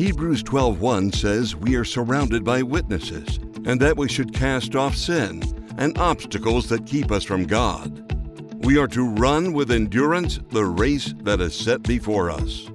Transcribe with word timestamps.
Hebrews 0.00 0.42
12:1 0.44 1.12
says 1.12 1.54
we 1.54 1.76
are 1.76 1.84
surrounded 1.84 2.42
by 2.42 2.62
witnesses 2.62 3.38
and 3.66 3.78
that 3.82 3.98
we 3.98 4.08
should 4.08 4.32
cast 4.32 4.74
off 4.74 4.96
sin 4.96 5.42
and 5.76 5.98
obstacles 5.98 6.70
that 6.70 6.86
keep 6.86 7.12
us 7.12 7.22
from 7.22 7.44
God. 7.44 8.16
We 8.64 8.78
are 8.78 8.88
to 8.88 9.06
run 9.06 9.52
with 9.52 9.70
endurance 9.70 10.40
the 10.52 10.64
race 10.64 11.12
that 11.24 11.42
is 11.42 11.54
set 11.54 11.82
before 11.82 12.30
us. 12.30 12.66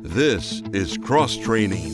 This 0.00 0.62
is 0.72 0.96
cross 0.96 1.36
training. 1.36 1.92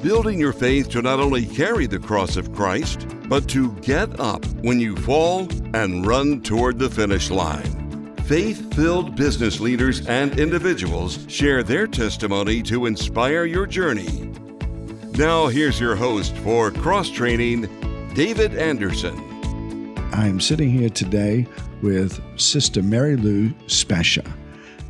Building 0.00 0.38
your 0.38 0.52
faith 0.52 0.88
to 0.90 1.02
not 1.02 1.18
only 1.18 1.46
carry 1.46 1.88
the 1.88 1.98
cross 1.98 2.36
of 2.36 2.52
Christ, 2.52 3.08
but 3.28 3.48
to 3.48 3.72
get 3.80 4.20
up 4.20 4.46
when 4.62 4.78
you 4.78 4.94
fall 4.94 5.48
and 5.74 6.06
run 6.06 6.42
toward 6.42 6.78
the 6.78 6.90
finish 6.90 7.28
line. 7.28 7.83
Faith 8.26 8.74
filled 8.74 9.14
business 9.16 9.60
leaders 9.60 10.06
and 10.06 10.40
individuals 10.40 11.18
share 11.28 11.62
their 11.62 11.86
testimony 11.86 12.62
to 12.62 12.86
inspire 12.86 13.44
your 13.44 13.66
journey. 13.66 14.32
Now, 15.18 15.48
here's 15.48 15.78
your 15.78 15.94
host 15.94 16.34
for 16.38 16.70
cross 16.70 17.10
training, 17.10 17.68
David 18.14 18.56
Anderson. 18.56 19.14
I'm 20.14 20.40
sitting 20.40 20.70
here 20.70 20.88
today 20.88 21.46
with 21.82 22.18
Sister 22.40 22.82
Mary 22.82 23.16
Lou 23.16 23.50
Specha. 23.66 24.26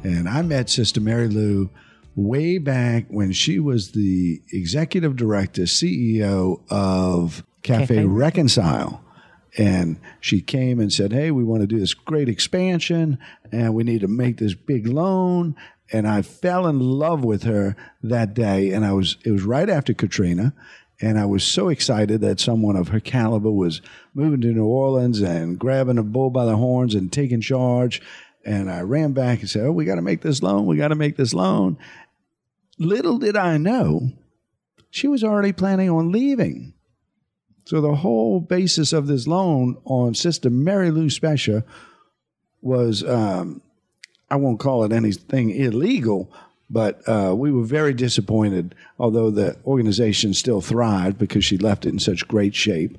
And 0.04 0.28
I 0.28 0.42
met 0.42 0.70
Sister 0.70 1.00
Mary 1.00 1.26
Lou 1.26 1.68
way 2.14 2.58
back 2.58 3.06
when 3.08 3.32
she 3.32 3.58
was 3.58 3.90
the 3.90 4.40
executive 4.52 5.16
director, 5.16 5.62
CEO 5.62 6.60
of 6.70 7.44
Cafe, 7.64 7.96
Cafe. 7.96 8.04
Reconcile. 8.04 9.03
And 9.56 10.00
she 10.20 10.40
came 10.40 10.80
and 10.80 10.92
said, 10.92 11.12
Hey, 11.12 11.30
we 11.30 11.44
want 11.44 11.62
to 11.62 11.66
do 11.66 11.78
this 11.78 11.94
great 11.94 12.28
expansion 12.28 13.18
and 13.52 13.74
we 13.74 13.84
need 13.84 14.00
to 14.00 14.08
make 14.08 14.38
this 14.38 14.54
big 14.54 14.86
loan. 14.86 15.54
And 15.92 16.08
I 16.08 16.22
fell 16.22 16.66
in 16.66 16.80
love 16.80 17.24
with 17.24 17.44
her 17.44 17.76
that 18.02 18.34
day. 18.34 18.72
And 18.72 18.84
I 18.84 18.92
was, 18.92 19.16
it 19.24 19.30
was 19.30 19.42
right 19.42 19.68
after 19.68 19.94
Katrina. 19.94 20.54
And 21.00 21.18
I 21.18 21.26
was 21.26 21.44
so 21.44 21.68
excited 21.68 22.20
that 22.20 22.40
someone 22.40 22.76
of 22.76 22.88
her 22.88 23.00
caliber 23.00 23.50
was 23.50 23.80
moving 24.14 24.40
to 24.42 24.52
New 24.52 24.64
Orleans 24.64 25.20
and 25.20 25.58
grabbing 25.58 25.98
a 25.98 26.02
bull 26.02 26.30
by 26.30 26.44
the 26.44 26.56
horns 26.56 26.94
and 26.94 27.12
taking 27.12 27.40
charge. 27.40 28.00
And 28.44 28.70
I 28.70 28.82
ran 28.82 29.12
back 29.12 29.40
and 29.40 29.48
said, 29.48 29.66
Oh, 29.66 29.72
we 29.72 29.84
got 29.84 29.96
to 29.96 30.02
make 30.02 30.22
this 30.22 30.42
loan. 30.42 30.66
We 30.66 30.76
got 30.76 30.88
to 30.88 30.94
make 30.94 31.16
this 31.16 31.34
loan. 31.34 31.78
Little 32.78 33.18
did 33.18 33.36
I 33.36 33.56
know, 33.56 34.12
she 34.90 35.08
was 35.08 35.24
already 35.24 35.52
planning 35.52 35.90
on 35.90 36.12
leaving. 36.12 36.73
So 37.64 37.80
the 37.80 37.96
whole 37.96 38.40
basis 38.40 38.92
of 38.92 39.06
this 39.06 39.26
loan 39.26 39.78
on 39.84 40.14
Sister 40.14 40.50
Mary 40.50 40.90
Lou 40.90 41.06
Specha 41.06 41.64
was, 42.60 43.02
um, 43.04 43.62
I 44.30 44.36
won't 44.36 44.60
call 44.60 44.84
it 44.84 44.92
anything 44.92 45.50
illegal, 45.50 46.30
but 46.68 47.06
uh, 47.08 47.34
we 47.36 47.52
were 47.52 47.64
very 47.64 47.94
disappointed, 47.94 48.74
although 48.98 49.30
the 49.30 49.56
organization 49.64 50.34
still 50.34 50.60
thrived 50.60 51.18
because 51.18 51.44
she 51.44 51.56
left 51.56 51.86
it 51.86 51.90
in 51.90 51.98
such 51.98 52.28
great 52.28 52.54
shape. 52.54 52.98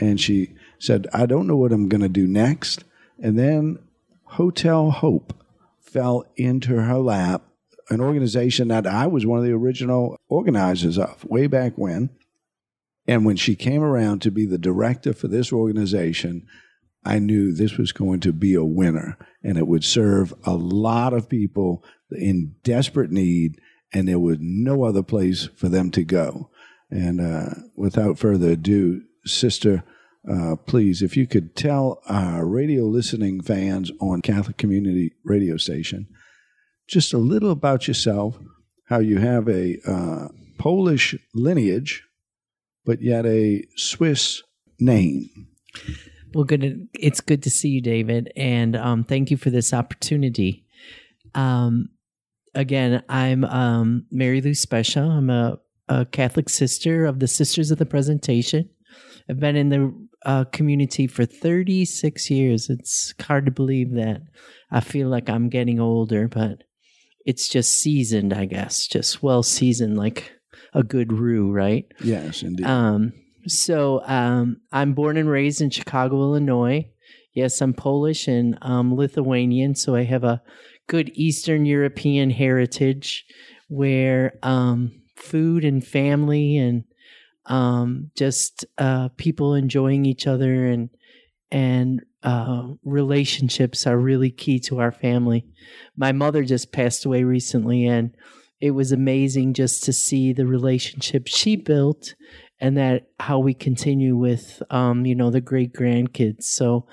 And 0.00 0.20
she 0.20 0.50
said, 0.78 1.06
I 1.12 1.26
don't 1.26 1.46
know 1.46 1.56
what 1.56 1.72
I'm 1.72 1.88
going 1.88 2.02
to 2.02 2.08
do 2.08 2.26
next. 2.26 2.84
And 3.20 3.38
then 3.38 3.78
Hotel 4.24 4.90
Hope 4.90 5.32
fell 5.80 6.26
into 6.36 6.74
her 6.80 6.98
lap, 6.98 7.42
an 7.88 8.00
organization 8.00 8.68
that 8.68 8.86
I 8.86 9.06
was 9.06 9.24
one 9.24 9.38
of 9.38 9.44
the 9.44 9.52
original 9.52 10.18
organizers 10.28 10.98
of 10.98 11.24
way 11.24 11.46
back 11.46 11.74
when. 11.76 12.10
And 13.06 13.24
when 13.24 13.36
she 13.36 13.54
came 13.54 13.82
around 13.82 14.22
to 14.22 14.30
be 14.30 14.46
the 14.46 14.58
director 14.58 15.12
for 15.12 15.28
this 15.28 15.52
organization, 15.52 16.46
I 17.04 17.18
knew 17.18 17.52
this 17.52 17.76
was 17.76 17.92
going 17.92 18.20
to 18.20 18.32
be 18.32 18.54
a 18.54 18.64
winner 18.64 19.18
and 19.42 19.58
it 19.58 19.66
would 19.66 19.84
serve 19.84 20.32
a 20.44 20.54
lot 20.54 21.12
of 21.12 21.28
people 21.28 21.84
in 22.10 22.54
desperate 22.62 23.10
need, 23.10 23.60
and 23.92 24.08
there 24.08 24.18
was 24.18 24.38
no 24.40 24.84
other 24.84 25.02
place 25.02 25.48
for 25.56 25.68
them 25.68 25.90
to 25.90 26.02
go. 26.04 26.50
And 26.90 27.20
uh, 27.20 27.54
without 27.76 28.18
further 28.18 28.52
ado, 28.52 29.02
Sister, 29.26 29.84
uh, 30.30 30.56
please, 30.56 31.02
if 31.02 31.16
you 31.16 31.26
could 31.26 31.54
tell 31.54 32.00
our 32.08 32.46
radio 32.46 32.84
listening 32.84 33.42
fans 33.42 33.90
on 34.00 34.22
Catholic 34.22 34.56
Community 34.56 35.12
Radio 35.24 35.56
Station 35.56 36.08
just 36.86 37.12
a 37.12 37.18
little 37.18 37.50
about 37.50 37.88
yourself, 37.88 38.38
how 38.88 38.98
you 38.98 39.18
have 39.18 39.48
a 39.48 39.78
uh, 39.86 40.28
Polish 40.58 41.14
lineage 41.34 42.04
but 42.84 43.02
yet 43.02 43.26
a 43.26 43.64
Swiss 43.76 44.42
name. 44.78 45.28
Well, 46.34 46.44
good. 46.44 46.88
It's 46.94 47.20
good 47.20 47.42
to 47.44 47.50
see 47.50 47.68
you, 47.68 47.80
David, 47.80 48.32
and 48.36 48.76
um, 48.76 49.04
thank 49.04 49.30
you 49.30 49.36
for 49.36 49.50
this 49.50 49.72
opportunity. 49.72 50.66
Um, 51.34 51.90
again, 52.54 53.02
I'm 53.08 53.44
um, 53.44 54.06
Mary 54.10 54.40
Lou 54.40 54.50
Specha. 54.50 55.08
I'm 55.08 55.30
a, 55.30 55.58
a, 55.88 56.04
Catholic 56.06 56.48
sister 56.48 57.06
of 57.06 57.20
the 57.20 57.28
Sisters 57.28 57.70
of 57.70 57.78
the 57.78 57.86
Presentation. 57.86 58.68
I've 59.28 59.40
been 59.40 59.56
in 59.56 59.68
the 59.68 60.06
uh, 60.24 60.44
community 60.44 61.06
for 61.06 61.24
36 61.24 62.30
years. 62.30 62.68
It's 62.68 63.14
hard 63.20 63.46
to 63.46 63.52
believe 63.52 63.92
that. 63.94 64.22
I 64.70 64.80
feel 64.80 65.08
like 65.08 65.28
I'm 65.28 65.48
getting 65.48 65.80
older, 65.80 66.28
but 66.28 66.64
it's 67.24 67.48
just 67.48 67.80
seasoned, 67.80 68.32
I 68.32 68.44
guess, 68.46 68.86
just 68.86 69.22
well 69.22 69.42
seasoned, 69.42 69.96
like 69.96 70.32
a 70.74 70.82
good 70.82 71.12
roux, 71.12 71.52
right? 71.52 71.86
Yes, 72.02 72.42
indeed. 72.42 72.66
Um, 72.66 73.12
so 73.46 74.02
um, 74.04 74.60
I'm 74.72 74.92
born 74.94 75.16
and 75.16 75.28
raised 75.28 75.60
in 75.60 75.70
Chicago, 75.70 76.16
Illinois. 76.16 76.88
Yes, 77.32 77.60
I'm 77.60 77.74
Polish 77.74 78.28
and 78.28 78.58
um, 78.62 78.94
Lithuanian, 78.94 79.74
so 79.74 79.94
I 79.94 80.04
have 80.04 80.24
a 80.24 80.42
good 80.86 81.10
Eastern 81.14 81.66
European 81.66 82.30
heritage 82.30 83.24
where 83.68 84.38
um, 84.42 84.92
food 85.16 85.64
and 85.64 85.84
family 85.84 86.56
and 86.56 86.84
um, 87.46 88.10
just 88.16 88.64
uh, 88.78 89.08
people 89.16 89.54
enjoying 89.54 90.06
each 90.06 90.26
other 90.26 90.66
and 90.66 90.90
and 91.50 92.04
uh, 92.22 92.68
relationships 92.84 93.86
are 93.86 93.98
really 93.98 94.30
key 94.30 94.58
to 94.58 94.80
our 94.80 94.90
family. 94.90 95.46
My 95.96 96.10
mother 96.10 96.42
just 96.42 96.72
passed 96.72 97.04
away 97.04 97.22
recently, 97.22 97.86
and 97.86 98.16
it 98.60 98.72
was 98.72 98.92
amazing 98.92 99.54
just 99.54 99.84
to 99.84 99.92
see 99.92 100.32
the 100.32 100.46
relationship 100.46 101.26
she 101.26 101.56
built 101.56 102.14
and 102.60 102.76
that 102.76 103.08
how 103.20 103.38
we 103.38 103.54
continue 103.54 104.16
with 104.16 104.62
um, 104.70 105.04
you 105.04 105.14
know 105.14 105.30
the 105.30 105.40
great 105.40 105.72
grandkids. 105.72 106.44
So 106.44 106.86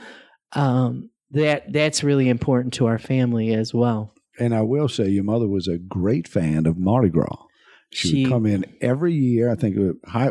um, 0.54 1.10
that 1.32 1.72
that's 1.72 2.04
really 2.04 2.30
important 2.30 2.74
to 2.76 2.88
our 2.88 3.00
family 3.00 3.54
as 3.54 3.74
well. 3.74 4.14
And 4.40 4.56
i 4.56 4.62
will 4.62 4.88
say 4.88 5.10
your 5.10 5.24
mother 5.24 5.48
was 5.48 5.68
a 5.68 5.78
great 5.78 6.28
fan 6.28 6.66
of 6.66 6.78
mardi 6.78 7.10
gras. 7.10 7.46
She, 7.94 8.08
she 8.08 8.24
would 8.24 8.32
come 8.32 8.46
in 8.46 8.66
every 8.82 9.14
year. 9.14 9.52
I 9.52 9.56
think 9.56 9.78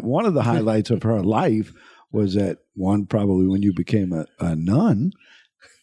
one 0.03 0.25
of 0.25 0.35
the 0.35 0.43
highlights 0.43 0.91
of 0.91 1.03
her 1.03 1.23
life 1.23 1.73
was 2.11 2.35
that 2.35 2.59
one 2.75 3.07
probably 3.07 3.47
when 3.47 3.63
you 3.63 3.73
became 3.73 4.13
a, 4.13 4.27
a 4.39 4.57
nun 4.57 5.13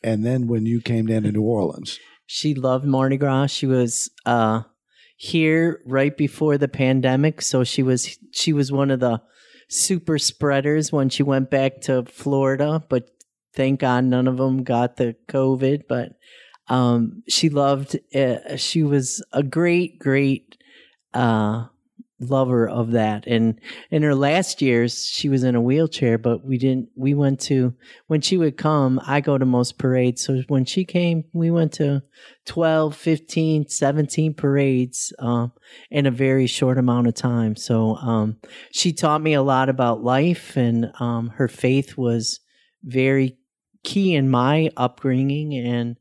and 0.03 0.25
then 0.25 0.47
when 0.47 0.65
you 0.65 0.81
came 0.81 1.05
down 1.05 1.23
to 1.23 1.31
new 1.31 1.43
orleans. 1.43 1.99
She 2.25 2.53
loved 2.53 2.85
mardi 2.85 3.17
gras. 3.17 3.47
She 3.47 3.65
was 3.67 4.09
uh 4.25 4.63
here 5.17 5.81
right 5.85 6.15
before 6.15 6.57
the 6.57 6.67
pandemic, 6.67 7.41
so 7.41 7.63
she 7.63 7.83
was 7.83 8.17
she 8.31 8.53
was 8.53 8.71
one 8.71 8.91
of 8.91 8.99
the 8.99 9.21
super 9.67 10.17
spreaders 10.17 10.91
when 10.91 11.09
she 11.09 11.23
went 11.23 11.49
back 11.49 11.81
to 11.81 12.05
Florida, 12.05 12.81
but 12.87 13.09
thank 13.53 13.79
God 13.81 14.05
none 14.05 14.27
of 14.27 14.37
them 14.37 14.63
got 14.63 14.95
the 14.95 15.15
COVID. 15.27 15.83
But 15.89 16.13
um, 16.67 17.23
she 17.27 17.49
loved. 17.49 17.97
Uh, 18.15 18.55
she 18.55 18.83
was 18.83 19.23
a 19.33 19.43
great, 19.43 19.99
great 19.99 20.57
uh, 21.13 21.65
lover 22.19 22.67
of 22.67 22.91
that. 22.91 23.27
And 23.27 23.59
in 23.91 24.01
her 24.01 24.15
last 24.15 24.61
years, 24.61 25.05
she 25.05 25.29
was 25.29 25.43
in 25.43 25.55
a 25.55 25.61
wheelchair, 25.61 26.17
but 26.17 26.43
we 26.43 26.57
didn't, 26.57 26.89
we 26.95 27.13
went 27.13 27.39
to, 27.41 27.73
when 28.07 28.21
she 28.21 28.37
would 28.37 28.57
come, 28.57 28.99
I 29.05 29.21
go 29.21 29.37
to 29.37 29.45
most 29.45 29.77
parades. 29.77 30.23
So 30.23 30.41
when 30.47 30.65
she 30.65 30.83
came, 30.83 31.25
we 31.33 31.51
went 31.51 31.73
to 31.73 32.01
12, 32.45 32.95
15, 32.95 33.69
17 33.69 34.33
parades 34.33 35.13
um, 35.19 35.51
in 35.91 36.05
a 36.05 36.11
very 36.11 36.47
short 36.47 36.77
amount 36.77 37.07
of 37.07 37.13
time. 37.13 37.55
So 37.55 37.95
um, 37.97 38.37
she 38.71 38.93
taught 38.93 39.21
me 39.21 39.33
a 39.33 39.43
lot 39.43 39.69
about 39.69 40.03
life, 40.03 40.57
and 40.57 40.91
um, 40.99 41.29
her 41.35 41.47
faith 41.47 41.97
was 41.97 42.39
very 42.83 43.37
key 43.83 44.15
in 44.15 44.29
my 44.29 44.71
upbringing. 44.75 45.53
And 45.53 45.97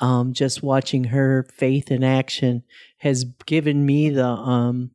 um, 0.00 0.32
just 0.32 0.62
watching 0.62 1.04
her 1.04 1.46
faith 1.52 1.90
in 1.90 2.04
action 2.04 2.62
has 2.98 3.24
given 3.24 3.84
me 3.84 4.10
the, 4.10 4.26
um, 4.26 4.92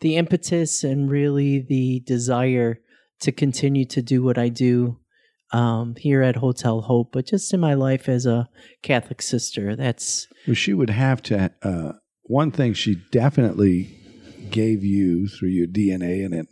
the 0.00 0.16
impetus 0.16 0.84
and 0.84 1.10
really 1.10 1.58
the 1.58 2.00
desire 2.00 2.80
to 3.20 3.32
continue 3.32 3.84
to 3.86 4.02
do 4.02 4.22
what 4.22 4.38
I 4.38 4.48
do 4.48 4.98
um, 5.52 5.94
here 5.96 6.22
at 6.22 6.36
Hotel 6.36 6.82
Hope, 6.82 7.12
but 7.12 7.26
just 7.26 7.54
in 7.54 7.60
my 7.60 7.74
life 7.74 8.08
as 8.08 8.26
a 8.26 8.48
Catholic 8.82 9.22
sister. 9.22 9.76
That's 9.76 10.26
well, 10.46 10.54
she 10.54 10.74
would 10.74 10.90
have 10.90 11.22
to. 11.24 11.52
Uh, 11.62 11.92
one 12.24 12.50
thing 12.50 12.74
she 12.74 12.96
definitely 13.12 13.96
gave 14.50 14.84
you 14.84 15.28
through 15.28 15.50
your 15.50 15.66
DNA 15.66 16.24
and 16.24 16.34
it, 16.34 16.46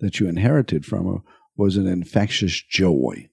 that 0.00 0.20
you 0.20 0.28
inherited 0.28 0.86
from 0.86 1.06
her 1.06 1.18
was 1.56 1.76
an 1.76 1.86
infectious 1.86 2.62
joy. 2.62 3.28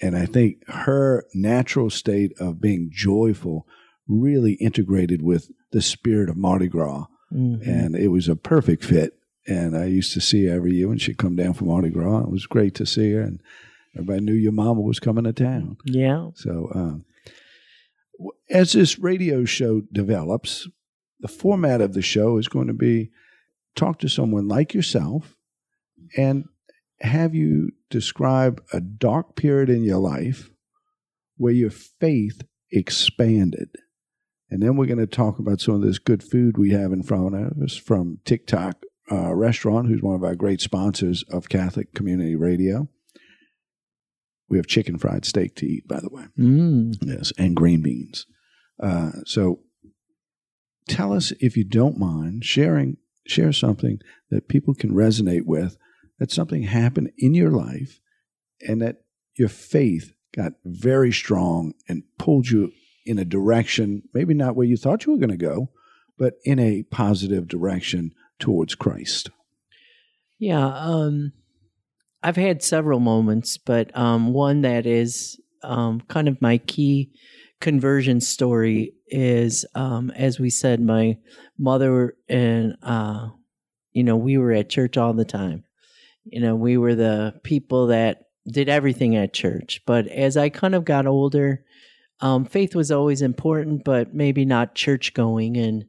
And 0.00 0.16
I 0.16 0.26
think 0.26 0.58
her 0.68 1.24
natural 1.34 1.90
state 1.90 2.32
of 2.38 2.60
being 2.60 2.90
joyful 2.92 3.66
really 4.06 4.52
integrated 4.54 5.22
with 5.22 5.50
the 5.72 5.82
spirit 5.82 6.30
of 6.30 6.36
Mardi 6.36 6.68
Gras 6.68 7.06
Mhm. 7.32 7.66
and 7.66 7.96
it 7.96 8.08
was 8.08 8.28
a 8.28 8.36
perfect 8.36 8.84
fit. 8.84 9.14
And 9.46 9.76
I 9.76 9.86
used 9.86 10.12
to 10.12 10.20
see 10.20 10.44
her 10.46 10.54
every 10.54 10.74
year 10.74 10.88
when 10.88 10.98
she'd 10.98 11.16
come 11.18 11.34
down 11.36 11.54
from 11.54 11.68
Mardi 11.68 11.88
Gras. 11.90 12.24
It 12.24 12.30
was 12.30 12.46
great 12.46 12.74
to 12.74 12.86
see 12.86 13.12
her, 13.12 13.22
and 13.22 13.40
everybody 13.94 14.20
knew 14.20 14.34
your 14.34 14.52
mama 14.52 14.80
was 14.82 14.98
coming 15.00 15.24
to 15.24 15.32
town. 15.32 15.76
yeah. 15.84 16.30
So, 16.34 16.70
um, 16.74 17.04
as 18.50 18.72
this 18.72 18.98
radio 18.98 19.44
show 19.44 19.82
develops, 19.92 20.68
the 21.20 21.28
format 21.28 21.80
of 21.80 21.94
the 21.94 22.02
show 22.02 22.36
is 22.38 22.48
going 22.48 22.66
to 22.68 22.74
be 22.74 23.10
talk 23.74 23.98
to 24.00 24.08
someone 24.08 24.48
like 24.48 24.74
yourself 24.74 25.36
and 26.16 26.44
have 27.00 27.34
you 27.34 27.70
describe 27.90 28.62
a 28.72 28.80
dark 28.80 29.36
period 29.36 29.70
in 29.70 29.82
your 29.84 29.98
life 29.98 30.50
where 31.36 31.52
your 31.52 31.70
faith 31.70 32.42
expanded. 32.72 33.68
And 34.50 34.62
then 34.62 34.76
we're 34.76 34.86
going 34.86 34.98
to 34.98 35.06
talk 35.06 35.38
about 35.38 35.60
some 35.60 35.74
of 35.74 35.82
this 35.82 35.98
good 35.98 36.22
food 36.22 36.56
we 36.56 36.70
have 36.70 36.92
in 36.92 37.02
front 37.02 37.34
of 37.34 37.62
us 37.62 37.76
from 37.76 38.18
TikTok 38.24 38.82
uh, 39.10 39.34
Restaurant, 39.34 39.88
who's 39.88 40.02
one 40.02 40.14
of 40.14 40.24
our 40.24 40.34
great 40.34 40.60
sponsors 40.60 41.22
of 41.30 41.48
Catholic 41.48 41.94
Community 41.94 42.34
Radio. 42.34 42.88
We 44.48 44.56
have 44.56 44.66
chicken 44.66 44.98
fried 44.98 45.26
steak 45.26 45.54
to 45.56 45.66
eat, 45.66 45.86
by 45.86 46.00
the 46.00 46.08
way. 46.10 46.24
Mm. 46.38 46.94
Yes, 47.02 47.32
and 47.36 47.54
green 47.54 47.82
beans. 47.82 48.26
Uh, 48.82 49.10
so 49.26 49.60
tell 50.88 51.12
us 51.12 51.32
if 51.40 51.56
you 51.56 51.64
don't 51.64 51.98
mind 51.98 52.44
sharing 52.44 52.96
share 53.26 53.52
something 53.52 54.00
that 54.30 54.48
people 54.48 54.74
can 54.74 54.90
resonate 54.90 55.44
with 55.44 55.76
that 56.18 56.30
something 56.30 56.62
happened 56.62 57.10
in 57.18 57.34
your 57.34 57.50
life 57.50 58.00
and 58.66 58.80
that 58.80 59.02
your 59.36 59.48
faith 59.48 60.14
got 60.34 60.52
very 60.64 61.12
strong 61.12 61.74
and 61.88 62.02
pulled 62.18 62.48
you 62.48 62.72
in 63.08 63.18
a 63.18 63.24
direction 63.24 64.02
maybe 64.12 64.34
not 64.34 64.54
where 64.54 64.66
you 64.66 64.76
thought 64.76 65.06
you 65.06 65.12
were 65.12 65.18
going 65.18 65.30
to 65.30 65.36
go 65.36 65.68
but 66.18 66.34
in 66.44 66.58
a 66.58 66.82
positive 66.82 67.48
direction 67.48 68.12
towards 68.38 68.74
Christ. 68.74 69.30
Yeah, 70.38 70.66
um, 70.66 71.32
I've 72.22 72.36
had 72.36 72.62
several 72.62 73.00
moments, 73.00 73.56
but 73.56 73.96
um, 73.96 74.32
one 74.32 74.62
that 74.62 74.86
is 74.86 75.40
um, 75.62 76.00
kind 76.02 76.28
of 76.28 76.42
my 76.42 76.58
key 76.58 77.12
conversion 77.60 78.20
story 78.20 78.94
is, 79.06 79.64
um, 79.74 80.10
as 80.10 80.38
we 80.38 80.50
said, 80.50 80.80
my 80.80 81.16
mother 81.58 82.14
and 82.28 82.76
uh, 82.82 83.28
you 83.92 84.04
know 84.04 84.16
we 84.16 84.38
were 84.38 84.52
at 84.52 84.68
church 84.68 84.96
all 84.96 85.12
the 85.12 85.24
time. 85.24 85.64
You 86.24 86.40
know, 86.40 86.54
we 86.54 86.76
were 86.76 86.94
the 86.94 87.40
people 87.42 87.88
that 87.88 88.24
did 88.46 88.68
everything 88.68 89.16
at 89.16 89.32
church. 89.32 89.80
But 89.86 90.06
as 90.08 90.36
I 90.36 90.50
kind 90.50 90.74
of 90.74 90.84
got 90.84 91.06
older, 91.06 91.64
um, 92.20 92.44
faith 92.44 92.74
was 92.74 92.90
always 92.90 93.22
important, 93.22 93.84
but 93.84 94.14
maybe 94.14 94.44
not 94.44 94.74
church 94.74 95.14
going 95.14 95.56
and 95.56 95.84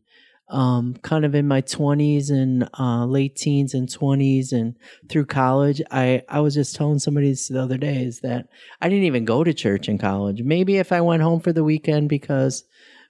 um, 0.49 0.95
kind 1.03 1.25
of 1.25 1.35
in 1.35 1.47
my 1.47 1.61
20s 1.61 2.31
and 2.31 2.67
uh, 2.79 3.05
late 3.05 3.35
teens 3.35 3.73
and 3.73 3.87
20s 3.87 4.51
and 4.51 4.75
through 5.07 5.25
college 5.25 5.81
I, 5.91 6.23
I 6.27 6.39
was 6.39 6.55
just 6.55 6.75
telling 6.75 6.97
somebody 6.97 7.29
this 7.29 7.49
the 7.49 7.61
other 7.61 7.77
day 7.77 8.03
is 8.03 8.21
that 8.21 8.47
i 8.81 8.89
didn't 8.89 9.03
even 9.03 9.25
go 9.25 9.43
to 9.43 9.53
church 9.53 9.87
in 9.87 9.99
college. 9.99 10.41
Maybe 10.41 10.77
if 10.77 10.91
i 10.91 11.01
went 11.01 11.21
home 11.21 11.39
for 11.39 11.53
the 11.53 11.63
weekend 11.63 12.09
because 12.09 12.63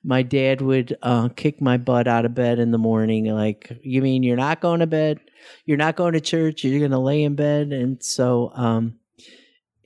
my 0.04 0.22
dad 0.22 0.62
would 0.62 0.98
uh, 1.02 1.30
kick 1.30 1.62
my 1.62 1.78
butt 1.78 2.08
out 2.08 2.26
of 2.26 2.34
bed 2.34 2.60
in 2.60 2.72
the 2.72 2.78
morning 2.78 3.26
like 3.26 3.72
you 3.84 4.02
mean 4.02 4.24
you're 4.24 4.38
not 4.38 4.62
going 4.62 4.80
to 4.80 4.88
bed? 4.88 5.20
You're 5.66 5.78
not 5.78 5.96
going 5.96 6.14
to 6.14 6.22
church? 6.22 6.64
You're 6.64 6.80
going 6.80 6.92
to 6.92 7.00
lay 7.00 7.24
in 7.24 7.36
bed? 7.36 7.72
And 7.72 8.04
so 8.04 8.52
um, 8.54 8.96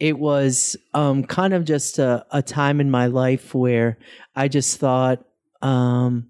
it 0.03 0.19
was 0.19 0.75
um, 0.93 1.23
kind 1.23 1.53
of 1.53 1.63
just 1.63 1.97
a, 1.97 2.25
a 2.31 2.41
time 2.41 2.81
in 2.81 2.91
my 2.91 3.07
life 3.07 3.55
where 3.55 3.97
i 4.35 4.47
just 4.47 4.77
thought 4.77 5.23
um, 5.61 6.29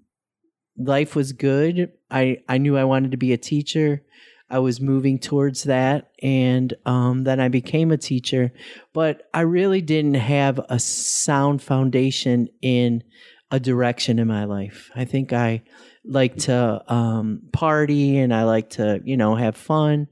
life 0.76 1.14
was 1.14 1.32
good. 1.32 1.92
I, 2.10 2.38
I 2.48 2.58
knew 2.58 2.76
I 2.76 2.84
wanted 2.84 3.12
to 3.12 3.16
be 3.16 3.32
a 3.32 3.38
teacher. 3.38 4.02
I 4.50 4.58
was 4.58 4.80
moving 4.80 5.18
towards 5.18 5.64
that. 5.64 6.10
And 6.22 6.74
um, 6.86 7.24
then 7.24 7.40
I 7.40 7.48
became 7.48 7.90
a 7.90 7.96
teacher. 7.96 8.52
But 8.92 9.28
I 9.32 9.40
really 9.40 9.80
didn't 9.80 10.14
have 10.14 10.60
a 10.68 10.78
sound 10.78 11.62
foundation 11.62 12.48
in 12.62 13.02
a 13.50 13.60
direction 13.60 14.18
in 14.18 14.28
my 14.28 14.44
life. 14.44 14.90
I 14.94 15.04
think 15.04 15.32
I 15.32 15.62
like 16.04 16.36
to 16.36 16.82
um, 16.92 17.42
party 17.52 18.18
and 18.18 18.34
I 18.34 18.44
like 18.44 18.70
to, 18.70 19.00
you 19.04 19.16
know, 19.16 19.34
have 19.34 19.56
fun. 19.56 20.08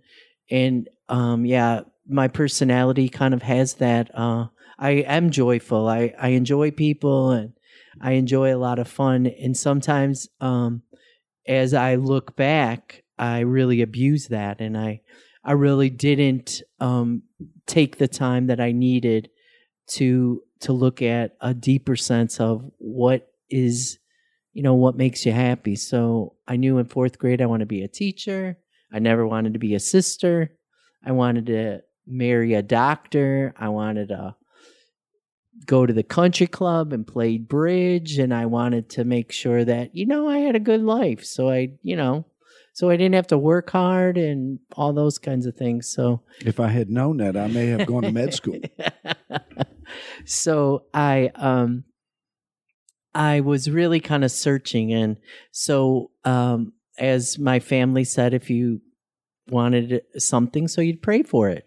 And 0.51 0.89
um, 1.09 1.45
yeah, 1.45 1.83
my 2.09 2.29
personality 2.29 3.09
kind 3.09 3.35
of 3.35 3.43
has 3.43 3.75
that. 3.75 4.11
Uh, 4.15 4.47
I 4.79 4.91
am 4.91 5.31
joyful. 5.31 5.89
I, 5.89 6.15
I 6.19 6.29
enjoy 6.29 6.71
people 6.71 7.31
and 7.31 7.53
I 8.01 8.13
enjoy 8.13 8.55
a 8.55 8.59
lot 8.59 8.79
of 8.79 8.89
fun. 8.89 9.27
And 9.27 9.57
sometimes, 9.57 10.29
um, 10.41 10.83
as 11.47 11.75
I 11.75 11.97
look 11.97 12.37
back, 12.37 13.03
I 13.19 13.41
really 13.41 13.83
abuse 13.83 14.29
that, 14.29 14.61
and 14.61 14.77
I, 14.77 15.03
I 15.45 15.53
really 15.53 15.91
didn't 15.91 16.63
um, 16.81 17.23
take 17.67 17.99
the 17.99 18.09
time 18.09 18.47
that 18.47 18.61
I 18.61 18.73
needed 18.73 19.29
to 19.91 20.43
to 20.61 20.73
look 20.73 21.03
at 21.03 21.33
a 21.41 21.53
deeper 21.53 21.97
sense 21.97 22.39
of 22.39 22.71
what 22.79 23.29
is, 23.51 23.99
you 24.53 24.63
know, 24.63 24.75
what 24.75 24.97
makes 24.97 25.27
you 25.27 25.33
happy. 25.33 25.75
So 25.75 26.37
I 26.47 26.57
knew 26.57 26.79
in 26.79 26.87
fourth 26.87 27.19
grade 27.19 27.43
I 27.43 27.47
want 27.47 27.61
to 27.61 27.67
be 27.67 27.83
a 27.83 27.89
teacher. 27.89 28.59
I 28.93 29.01
never 29.01 29.27
wanted 29.27 29.55
to 29.55 29.59
be 29.59 29.75
a 29.75 29.81
sister. 29.81 30.53
I 31.05 31.11
wanted 31.11 31.47
to 31.47 31.81
marry 32.07 32.55
a 32.55 32.63
doctor. 32.63 33.55
I 33.57 33.69
wanted 33.69 34.09
to 34.09 34.37
go 35.67 35.87
to 35.87 35.93
the 35.93 36.03
country 36.03 36.47
club 36.47 36.93
and 36.93 37.07
play 37.07 37.39
bridge 37.39 38.19
and 38.19 38.33
I 38.35 38.47
wanted 38.47 38.89
to 38.91 39.05
make 39.05 39.33
sure 39.33 39.65
that 39.65 39.95
you 39.95 40.07
know 40.07 40.29
I 40.29 40.39
had 40.39 40.57
a 40.57 40.61
good 40.61 40.83
life 40.83 41.25
so 41.25 41.51
I 41.51 41.73
you 41.83 41.95
know 41.97 42.27
so 42.73 42.89
I 42.89 42.97
didn't 42.97 43.15
have 43.15 43.27
to 43.29 43.39
work 43.39 43.71
hard 43.71 44.17
and 44.17 44.59
all 44.77 44.93
those 44.93 45.19
kinds 45.19 45.47
of 45.47 45.55
things 45.55 45.91
so 45.91 46.23
If 46.41 46.59
I 46.59 46.69
had 46.69 46.89
known 46.91 47.19
that, 47.19 47.37
I 47.37 47.47
may 47.49 47.67
have 47.67 47.87
gone 47.87 48.03
to 48.03 48.13
med 48.13 48.33
school. 48.33 48.61
so 50.25 50.85
I 50.95 51.31
um 51.35 51.85
I 53.15 53.41
was 53.41 53.71
really 53.71 54.01
kind 54.01 54.25
of 54.25 54.31
searching 54.31 54.93
and 54.93 55.19
so 55.53 56.11
um 56.25 56.73
as 56.99 57.39
my 57.39 57.61
family 57.61 58.05
said 58.05 58.35
if 58.35 58.49
you 58.49 58.81
wanted 59.49 60.03
something 60.17 60.67
so 60.67 60.81
you'd 60.81 61.03
pray 61.03 61.23
for 61.23 61.49
it 61.49 61.67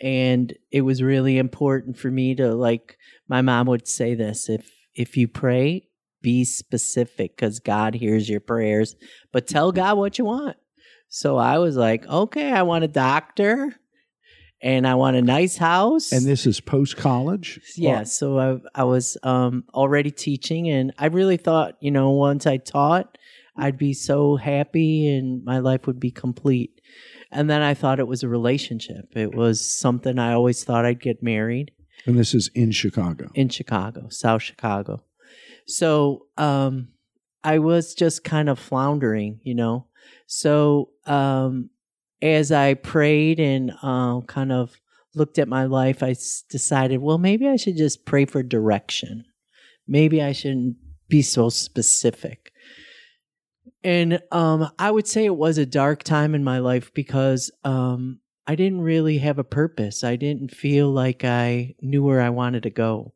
and 0.00 0.54
it 0.70 0.82
was 0.82 1.02
really 1.02 1.38
important 1.38 1.98
for 1.98 2.10
me 2.10 2.34
to 2.34 2.54
like 2.54 2.96
my 3.28 3.42
mom 3.42 3.66
would 3.66 3.86
say 3.86 4.14
this 4.14 4.48
if 4.48 4.70
if 4.94 5.16
you 5.16 5.28
pray 5.28 5.88
be 6.22 6.44
specific 6.44 7.36
cuz 7.36 7.60
God 7.60 7.94
hears 7.94 8.28
your 8.28 8.40
prayers 8.40 8.96
but 9.32 9.46
tell 9.46 9.72
God 9.72 9.98
what 9.98 10.18
you 10.18 10.24
want. 10.24 10.56
So 11.08 11.36
I 11.36 11.58
was 11.58 11.76
like 11.76 12.06
okay 12.06 12.52
I 12.52 12.62
want 12.62 12.84
a 12.84 12.88
doctor 12.88 13.74
and 14.62 14.86
I 14.86 14.94
want 14.94 15.16
a 15.16 15.22
nice 15.22 15.56
house. 15.56 16.12
And 16.12 16.26
this 16.26 16.46
is 16.46 16.60
post 16.60 16.96
college? 16.96 17.60
yeah 17.76 18.04
so 18.04 18.38
I, 18.38 18.80
I 18.82 18.84
was 18.84 19.16
um, 19.22 19.64
already 19.72 20.10
teaching 20.10 20.68
and 20.68 20.92
i 20.98 21.06
really 21.06 21.36
thought 21.36 21.76
you 21.80 21.90
know 21.90 22.10
once 22.10 22.46
i 22.46 22.56
taught 22.58 23.16
i'd 23.56 23.78
be 23.78 23.92
so 23.92 24.36
happy 24.36 25.08
and 25.08 25.44
my 25.44 25.58
life 25.58 25.86
would 25.86 26.00
be 26.00 26.10
complete 26.10 26.79
and 27.32 27.48
then 27.50 27.62
i 27.62 27.74
thought 27.74 28.00
it 28.00 28.06
was 28.08 28.22
a 28.22 28.28
relationship 28.28 29.06
it 29.16 29.34
was 29.34 29.60
something 29.60 30.18
i 30.18 30.32
always 30.32 30.64
thought 30.64 30.84
i'd 30.84 31.00
get 31.00 31.22
married 31.22 31.70
And 32.06 32.18
this 32.18 32.34
is 32.34 32.50
in 32.54 32.70
Chicago. 32.72 33.30
in 33.34 33.48
chicago 33.48 34.08
south 34.10 34.42
chicago 34.42 35.02
so 35.66 36.26
um, 36.36 36.88
i 37.44 37.58
was 37.58 37.94
just 37.94 38.24
kind 38.24 38.48
of 38.48 38.58
floundering 38.58 39.40
you 39.42 39.54
know 39.54 39.86
so 40.26 40.90
um, 41.06 41.70
as 42.22 42.52
i 42.52 42.74
prayed 42.74 43.40
and 43.40 43.72
uh, 43.82 44.20
kind 44.22 44.52
of 44.52 44.80
looked 45.16 45.40
at 45.40 45.48
my 45.48 45.64
life, 45.64 46.04
I 46.04 46.10
s- 46.10 46.44
decided, 46.48 46.98
well, 47.00 47.18
maybe 47.18 47.48
I 47.48 47.56
should 47.56 47.76
just 47.76 48.06
pray 48.06 48.26
for 48.26 48.44
direction. 48.44 49.24
Maybe 49.88 50.22
I 50.22 50.30
shouldn't 50.30 50.76
be 51.08 51.20
so 51.20 51.48
specific. 51.48 52.49
And 53.82 54.20
um, 54.30 54.70
I 54.78 54.90
would 54.90 55.08
say 55.08 55.24
it 55.24 55.36
was 55.36 55.58
a 55.58 55.66
dark 55.66 56.02
time 56.02 56.34
in 56.34 56.44
my 56.44 56.58
life 56.58 56.92
because 56.92 57.50
um, 57.64 58.20
I 58.46 58.54
didn't 58.54 58.82
really 58.82 59.18
have 59.18 59.38
a 59.38 59.44
purpose. 59.44 60.04
I 60.04 60.16
didn't 60.16 60.54
feel 60.54 60.90
like 60.90 61.24
I 61.24 61.74
knew 61.80 62.02
where 62.02 62.20
I 62.20 62.30
wanted 62.30 62.64
to 62.64 62.70
go. 62.70 63.14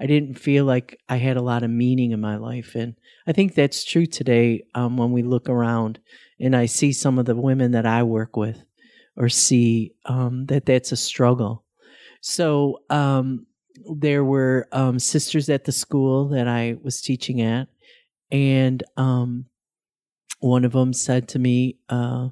I 0.00 0.06
didn't 0.06 0.34
feel 0.34 0.64
like 0.64 0.98
I 1.08 1.16
had 1.16 1.36
a 1.36 1.42
lot 1.42 1.62
of 1.62 1.70
meaning 1.70 2.12
in 2.12 2.20
my 2.20 2.36
life. 2.36 2.74
And 2.74 2.94
I 3.26 3.32
think 3.32 3.54
that's 3.54 3.84
true 3.84 4.06
today 4.06 4.64
um, 4.74 4.96
when 4.96 5.12
we 5.12 5.22
look 5.22 5.48
around 5.48 5.98
and 6.40 6.54
I 6.54 6.66
see 6.66 6.92
some 6.92 7.18
of 7.18 7.26
the 7.26 7.34
women 7.34 7.72
that 7.72 7.84
I 7.84 8.04
work 8.04 8.36
with 8.36 8.62
or 9.16 9.28
see 9.28 9.92
um, 10.04 10.46
that 10.46 10.64
that's 10.64 10.92
a 10.92 10.96
struggle. 10.96 11.64
So 12.20 12.82
um, 12.90 13.46
there 13.96 14.24
were 14.24 14.68
um, 14.72 14.98
sisters 14.98 15.48
at 15.48 15.64
the 15.64 15.72
school 15.72 16.28
that 16.28 16.46
I 16.46 16.76
was 16.82 17.00
teaching 17.00 17.40
at, 17.40 17.68
and 18.30 18.82
um, 18.96 19.46
one 20.38 20.64
of 20.64 20.72
them 20.72 20.92
said 20.92 21.28
to 21.28 21.38
me, 21.38 21.78
uh, 21.88 22.28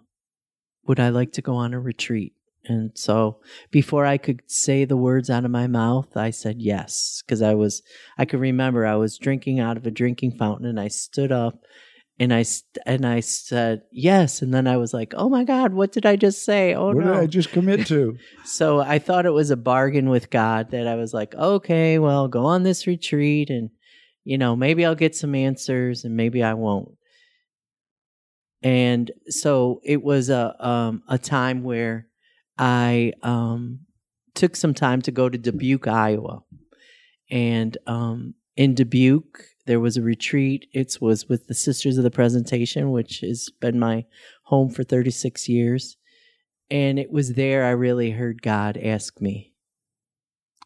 "Would 0.86 1.00
I 1.00 1.08
like 1.10 1.32
to 1.32 1.42
go 1.42 1.54
on 1.56 1.74
a 1.74 1.80
retreat?" 1.80 2.32
And 2.68 2.90
so 2.94 3.40
before 3.70 4.04
I 4.04 4.18
could 4.18 4.42
say 4.46 4.84
the 4.84 4.96
words 4.96 5.30
out 5.30 5.44
of 5.44 5.50
my 5.52 5.66
mouth, 5.68 6.16
I 6.16 6.30
said 6.30 6.60
yes 6.60 7.22
because 7.24 7.40
I 7.42 7.54
was 7.54 7.82
I 8.18 8.24
could 8.24 8.40
remember 8.40 8.84
I 8.86 8.96
was 8.96 9.18
drinking 9.18 9.60
out 9.60 9.76
of 9.76 9.86
a 9.86 9.90
drinking 9.90 10.32
fountain, 10.38 10.66
and 10.66 10.80
I 10.80 10.88
stood 10.88 11.30
up 11.32 11.58
And 12.18 12.32
I 12.32 12.44
st- 12.44 12.78
and 12.86 13.04
I 13.04 13.20
said 13.20 13.82
yes, 13.92 14.40
and 14.40 14.52
then 14.54 14.66
I 14.66 14.78
was 14.78 14.94
like, 14.94 15.12
"Oh 15.16 15.28
my 15.28 15.44
God, 15.44 15.74
what 15.74 15.92
did 15.92 16.06
I 16.06 16.16
just 16.16 16.44
say? 16.46 16.74
Oh 16.74 16.86
what 16.94 17.04
no!" 17.04 17.12
did 17.12 17.22
I 17.22 17.26
just 17.26 17.50
commit 17.52 17.86
to? 17.88 18.16
so 18.46 18.80
I 18.80 18.98
thought 18.98 19.26
it 19.26 19.34
was 19.34 19.50
a 19.50 19.56
bargain 19.56 20.08
with 20.08 20.30
God 20.30 20.70
that 20.70 20.86
I 20.86 20.94
was 20.94 21.12
like, 21.12 21.34
"Okay, 21.34 21.98
well, 21.98 22.26
go 22.28 22.46
on 22.46 22.62
this 22.62 22.86
retreat, 22.86 23.50
and 23.50 23.68
you 24.24 24.38
know, 24.38 24.56
maybe 24.56 24.84
I'll 24.86 24.94
get 24.94 25.14
some 25.14 25.34
answers, 25.34 26.04
and 26.04 26.16
maybe 26.16 26.42
I 26.42 26.54
won't." 26.54 26.88
And 28.66 29.12
so 29.28 29.80
it 29.84 30.02
was 30.02 30.28
a 30.28 30.56
um, 30.58 31.02
a 31.08 31.18
time 31.18 31.62
where 31.62 32.08
I 32.58 33.12
um, 33.22 33.80
took 34.34 34.56
some 34.56 34.74
time 34.74 35.02
to 35.02 35.12
go 35.12 35.28
to 35.28 35.38
Dubuque, 35.38 35.86
Iowa, 35.86 36.42
and 37.30 37.78
um, 37.86 38.34
in 38.56 38.74
Dubuque 38.74 39.38
there 39.66 39.78
was 39.78 39.96
a 39.96 40.02
retreat. 40.02 40.66
It 40.72 40.96
was 41.00 41.28
with 41.28 41.46
the 41.46 41.54
Sisters 41.54 41.96
of 41.96 42.02
the 42.02 42.10
Presentation, 42.10 42.90
which 42.90 43.20
has 43.20 43.50
been 43.60 43.78
my 43.78 44.04
home 44.46 44.70
for 44.70 44.82
36 44.82 45.48
years. 45.48 45.96
And 46.68 46.98
it 46.98 47.12
was 47.12 47.34
there 47.34 47.64
I 47.64 47.70
really 47.70 48.10
heard 48.10 48.42
God 48.42 48.76
ask 48.76 49.20
me, 49.20 49.54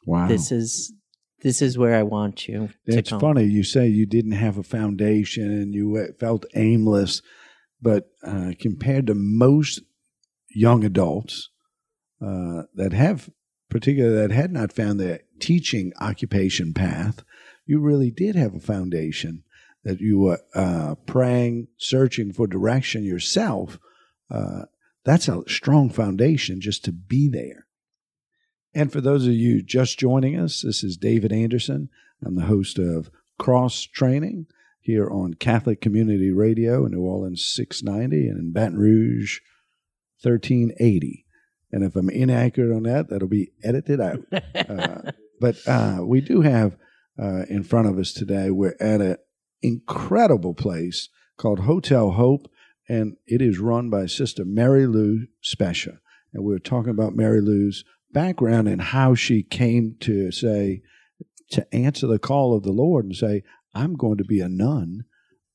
Wow. 0.07 0.27
"This 0.27 0.51
is 0.51 0.95
this 1.43 1.61
is 1.61 1.77
where 1.77 1.95
I 1.95 2.03
want 2.03 2.49
you." 2.49 2.71
to 2.89 2.99
It's 2.99 3.11
come." 3.11 3.21
funny. 3.21 3.45
You 3.45 3.63
say 3.63 3.89
you 3.89 4.07
didn't 4.07 4.33
have 4.33 4.57
a 4.57 4.63
foundation 4.63 5.51
and 5.51 5.75
you 5.75 5.97
uh, 5.97 6.15
felt 6.19 6.47
aimless, 6.55 7.21
but 7.81 8.11
uh, 8.23 8.53
compared 8.59 9.07
to 9.07 9.15
most 9.15 9.81
young 10.49 10.85
adults 10.85 11.51
uh, 12.21 12.63
that 12.75 12.93
have, 12.93 13.31
particularly 13.69 14.17
that 14.17 14.35
had 14.35 14.53
not 14.53 14.73
found 14.73 15.01
their 15.01 15.21
teaching 15.39 15.93
occupation 16.01 16.75
path, 16.75 17.23
you 17.65 17.81
really 17.81 18.11
did 18.11 18.37
have 18.37 18.55
a 18.55 18.61
foundation 18.61 19.45
that 19.85 20.01
you 20.01 20.19
were 20.19 20.41
uh, 20.55 20.95
praying, 21.07 21.69
searching 21.79 22.33
for 22.33 22.47
direction 22.47 23.05
yourself. 23.05 23.79
Uh, 24.31 24.63
that's 25.05 25.29
a 25.29 25.43
strong 25.47 25.89
foundation 25.89 26.61
just 26.61 26.85
to 26.85 26.93
be 26.93 27.29
there. 27.29 27.67
And 28.75 28.93
for 28.93 29.01
those 29.01 29.27
of 29.27 29.33
you 29.33 29.63
just 29.63 29.99
joining 29.99 30.39
us, 30.39 30.63
this 30.63 30.85
is 30.85 30.97
David 30.97 31.33
Anderson. 31.33 31.89
I'm 32.25 32.37
the 32.37 32.43
host 32.43 32.79
of 32.79 33.11
Cross 33.39 33.85
Training 33.85 34.47
here 34.91 35.09
on 35.09 35.35
Catholic 35.35 35.81
Community 35.81 36.33
Radio 36.33 36.85
in 36.85 36.91
New 36.91 37.03
Orleans 37.03 37.47
690 37.55 38.29
and 38.29 38.39
in 38.39 38.53
Baton 38.53 38.77
Rouge 38.77 39.39
1380. 40.23 41.25
And 41.71 41.85
if 41.85 41.95
I'm 41.95 42.11
inaccurate 42.11 42.75
on 42.75 42.83
that, 42.83 43.09
that'll 43.09 43.29
be 43.29 43.53
edited 43.63 44.01
out. 44.01 44.21
Uh, 44.55 45.11
but 45.41 45.57
uh, 45.67 45.99
we 46.03 46.21
do 46.21 46.43
have 46.43 46.77
uh, 47.21 47.45
in 47.49 47.63
front 47.63 47.89
of 47.89 47.99
us 47.99 48.13
today, 48.13 48.51
we're 48.51 48.77
at 48.79 49.01
an 49.01 49.17
incredible 49.63 50.55
place 50.55 51.09
called 51.39 51.61
Hotel 51.61 52.11
Hope, 52.11 52.51
and 52.89 53.17
it 53.27 53.41
is 53.41 53.59
run 53.59 53.89
by 53.89 54.07
Sister 54.07 54.45
Mary 54.45 54.87
Lou 54.87 55.27
Specha. 55.43 55.99
And 56.33 56.45
we're 56.45 56.59
talking 56.59 56.91
about 56.91 57.17
Mary 57.17 57.41
Lou's 57.41 57.85
background 58.13 58.69
and 58.69 58.83
how 58.83 59.15
she 59.15 59.43
came 59.43 59.97
to 60.01 60.31
say, 60.31 60.83
to 61.51 61.75
answer 61.75 62.07
the 62.07 62.19
call 62.19 62.55
of 62.55 62.63
the 62.63 62.73
Lord 62.73 63.07
and 63.07 63.17
say, 63.17 63.43
I'm 63.75 63.97
going 63.97 64.19
to 64.19 64.25
be 64.25 64.41
a 64.41 64.49
nun 64.49 65.05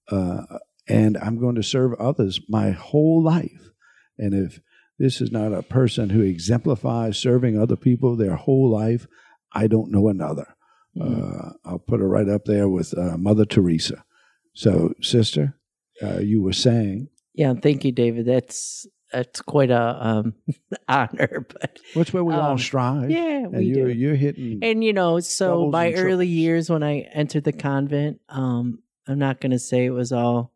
uh, 0.10 0.44
and 0.88 1.18
I'm 1.18 1.40
going 1.40 1.56
to 1.56 1.64
serve 1.64 1.94
others 1.96 2.40
my 2.48 2.72
whole 2.72 3.24
life. 3.24 3.72
And 4.18 4.34
if 4.34 4.60
this 5.00 5.20
is 5.20 5.32
not 5.32 5.54
a 5.54 5.64
person 5.64 6.10
who 6.10 6.22
exemplifies 6.22 7.18
serving 7.18 7.60
other 7.60 7.76
people 7.76 8.16
their 8.16 8.36
whole 8.36 8.70
life, 8.70 9.08
I 9.52 9.68
don't 9.68 9.92
know 9.92 10.08
another. 10.08 10.56
Uh, 11.00 11.52
I'll 11.66 11.80
put 11.80 12.00
her 12.00 12.08
right 12.08 12.30
up 12.30 12.46
there 12.46 12.70
with 12.70 12.98
uh, 12.98 13.18
Mother 13.18 13.46
Teresa. 13.46 14.06
So, 14.54 14.94
sister, 15.02 15.58
uh, 16.02 16.20
you 16.20 16.42
were 16.42 16.54
saying, 16.54 17.10
Yeah, 17.34 17.54
thank 17.54 17.84
you, 17.84 17.92
David. 17.92 18.26
That's 18.26 18.88
that's 19.12 19.42
quite 19.42 19.72
a 19.72 20.08
um, 20.08 20.34
honor, 20.88 21.46
but 21.52 21.80
which 21.94 22.14
way 22.14 22.22
we 22.22 22.34
all 22.34 22.52
Um, 22.52 22.58
strive? 22.58 23.10
yeah, 23.10 23.46
and 23.46 23.54
we 23.58 23.66
you're 23.66 23.88
do. 23.88 23.94
you're 23.94 24.16
hitting. 24.16 24.60
And 24.62 24.84
you 24.84 24.94
know, 24.94 25.20
so 25.20 25.70
my 25.70 25.92
early 25.94 26.26
triples. 26.26 26.28
years 26.28 26.70
when 26.70 26.84
I 26.84 27.00
entered 27.14 27.44
the 27.44 27.54
convent, 27.54 28.20
um, 28.30 28.80
I'm 29.08 29.20
not 29.20 29.40
going 29.42 29.52
to 29.52 29.60
say 29.60 29.86
it 29.86 29.92
was 29.92 30.12
all, 30.12 30.52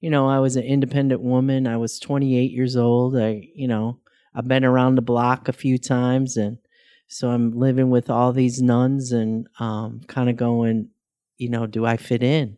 you 0.00 0.10
know, 0.10 0.28
I 0.28 0.40
was 0.40 0.56
an 0.56 0.64
independent 0.64 1.20
woman. 1.22 1.66
I 1.66 1.76
was 1.76 1.98
28 2.00 2.50
years 2.50 2.76
old. 2.76 3.16
I, 3.16 3.48
you 3.54 3.68
know, 3.68 4.00
I've 4.34 4.48
been 4.48 4.64
around 4.64 4.96
the 4.96 5.02
block 5.02 5.48
a 5.48 5.52
few 5.52 5.78
times, 5.78 6.36
and 6.36 6.58
so 7.08 7.30
I'm 7.30 7.52
living 7.52 7.90
with 7.90 8.10
all 8.10 8.32
these 8.32 8.60
nuns 8.60 9.12
and 9.12 9.46
um, 9.60 10.00
kind 10.08 10.28
of 10.28 10.36
going, 10.36 10.88
you 11.36 11.48
know, 11.50 11.66
do 11.66 11.84
I 11.86 11.96
fit 11.96 12.22
in? 12.22 12.56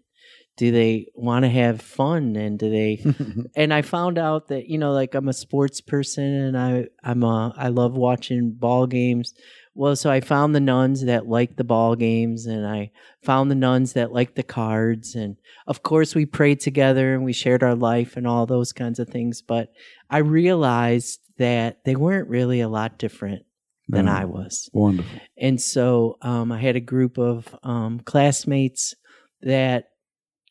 Do 0.57 0.71
they 0.71 1.09
want 1.15 1.45
to 1.45 1.49
have 1.49 1.81
fun? 1.81 2.37
And 2.37 2.59
do 2.59 2.71
they 2.71 3.05
and 3.57 3.75
I 3.75 3.83
found 3.83 4.19
out 4.19 4.49
that 4.49 4.67
you 4.69 4.79
know, 4.79 4.93
like 4.93 5.15
I'm 5.15 5.29
a 5.29 5.33
sports 5.33 5.81
person, 5.81 6.25
and 6.25 6.59
I 6.59 6.87
I'm 7.03 7.23
a 7.23 7.53
I 7.57 7.69
love 7.69 7.95
watching 7.95 8.53
ball 8.53 8.87
games. 8.87 9.35
Well, 9.77 9.97
so 9.97 10.09
I 10.09 10.21
found 10.21 10.55
the 10.55 10.61
nuns 10.61 11.05
that 11.05 11.27
like 11.27 11.57
the 11.57 11.65
ball 11.65 11.97
games, 11.97 12.47
and 12.47 12.65
I 12.65 12.93
found 13.25 13.51
the 13.51 13.57
nuns 13.57 13.95
that 13.95 14.13
like 14.13 14.37
the 14.37 14.45
cards, 14.45 15.17
and 15.17 15.37
of 15.67 15.83
course 15.83 16.15
we 16.15 16.27
prayed 16.27 16.61
together 16.61 17.15
and 17.15 17.25
we 17.25 17.33
shared 17.33 17.65
our 17.65 17.75
life 17.75 18.17
and 18.17 18.27
all 18.27 18.47
those 18.47 18.73
kinds 18.73 19.01
of 19.01 19.09
things. 19.09 19.43
But 19.43 19.73
I 20.09 20.19
realized 20.19 21.19
that 21.39 21.79
they 21.85 21.97
weren't 21.97 22.29
really 22.29 22.61
a 22.61 22.69
lot 22.69 22.99
different 22.99 23.43
than 23.89 24.05
No. 24.07 24.13
I 24.13 24.25
was. 24.27 24.71
Wonderful. 24.73 25.21
And 25.37 25.61
so 25.61 26.19
um, 26.23 26.53
I 26.53 26.61
had 26.61 26.77
a 26.77 26.81
group 26.81 27.19
of 27.19 27.53
um, 27.65 27.99
classmates 27.99 28.95
that 29.43 29.89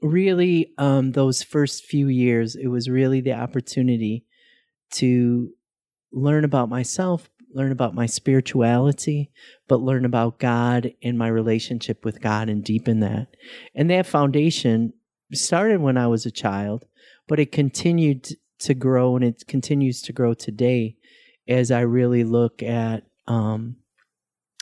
really, 0.04 0.74
um, 0.78 1.14
those 1.14 1.42
first 1.42 1.86
few 1.86 2.08
years, 2.08 2.56
it 2.56 2.68
was 2.68 2.90
really 2.90 3.22
the 3.22 3.34
opportunity 3.34 4.26
to 4.92 5.52
learn 6.12 6.44
about 6.44 6.70
myself, 6.70 7.30
learn 7.54 7.72
about 7.72 7.96
my 7.96 8.06
spirituality, 8.06 9.32
but 9.68 9.82
learn 9.82 10.06
about 10.06 10.40
God 10.40 10.92
and 11.02 11.18
my 11.18 11.28
relationship 11.28 12.04
with 12.06 12.22
God 12.22 12.50
and 12.50 12.64
deepen 12.64 13.00
that. 13.00 13.28
And 13.74 13.90
that 13.90 14.06
foundation 14.06 14.94
started 15.32 15.82
when 15.82 15.98
I 15.98 16.08
was 16.08 16.26
a 16.26 16.32
child, 16.32 16.86
but 17.28 17.40
it 17.40 17.52
continued 17.52 18.28
to 18.60 18.74
grow 18.74 19.16
and 19.16 19.26
it 19.26 19.44
continues 19.48 20.02
to 20.04 20.14
grow 20.14 20.34
today 20.34 20.98
as 21.48 21.72
I 21.72 21.82
really 21.82 22.24
look 22.24 22.62
at 22.62 23.04
um, 23.28 23.78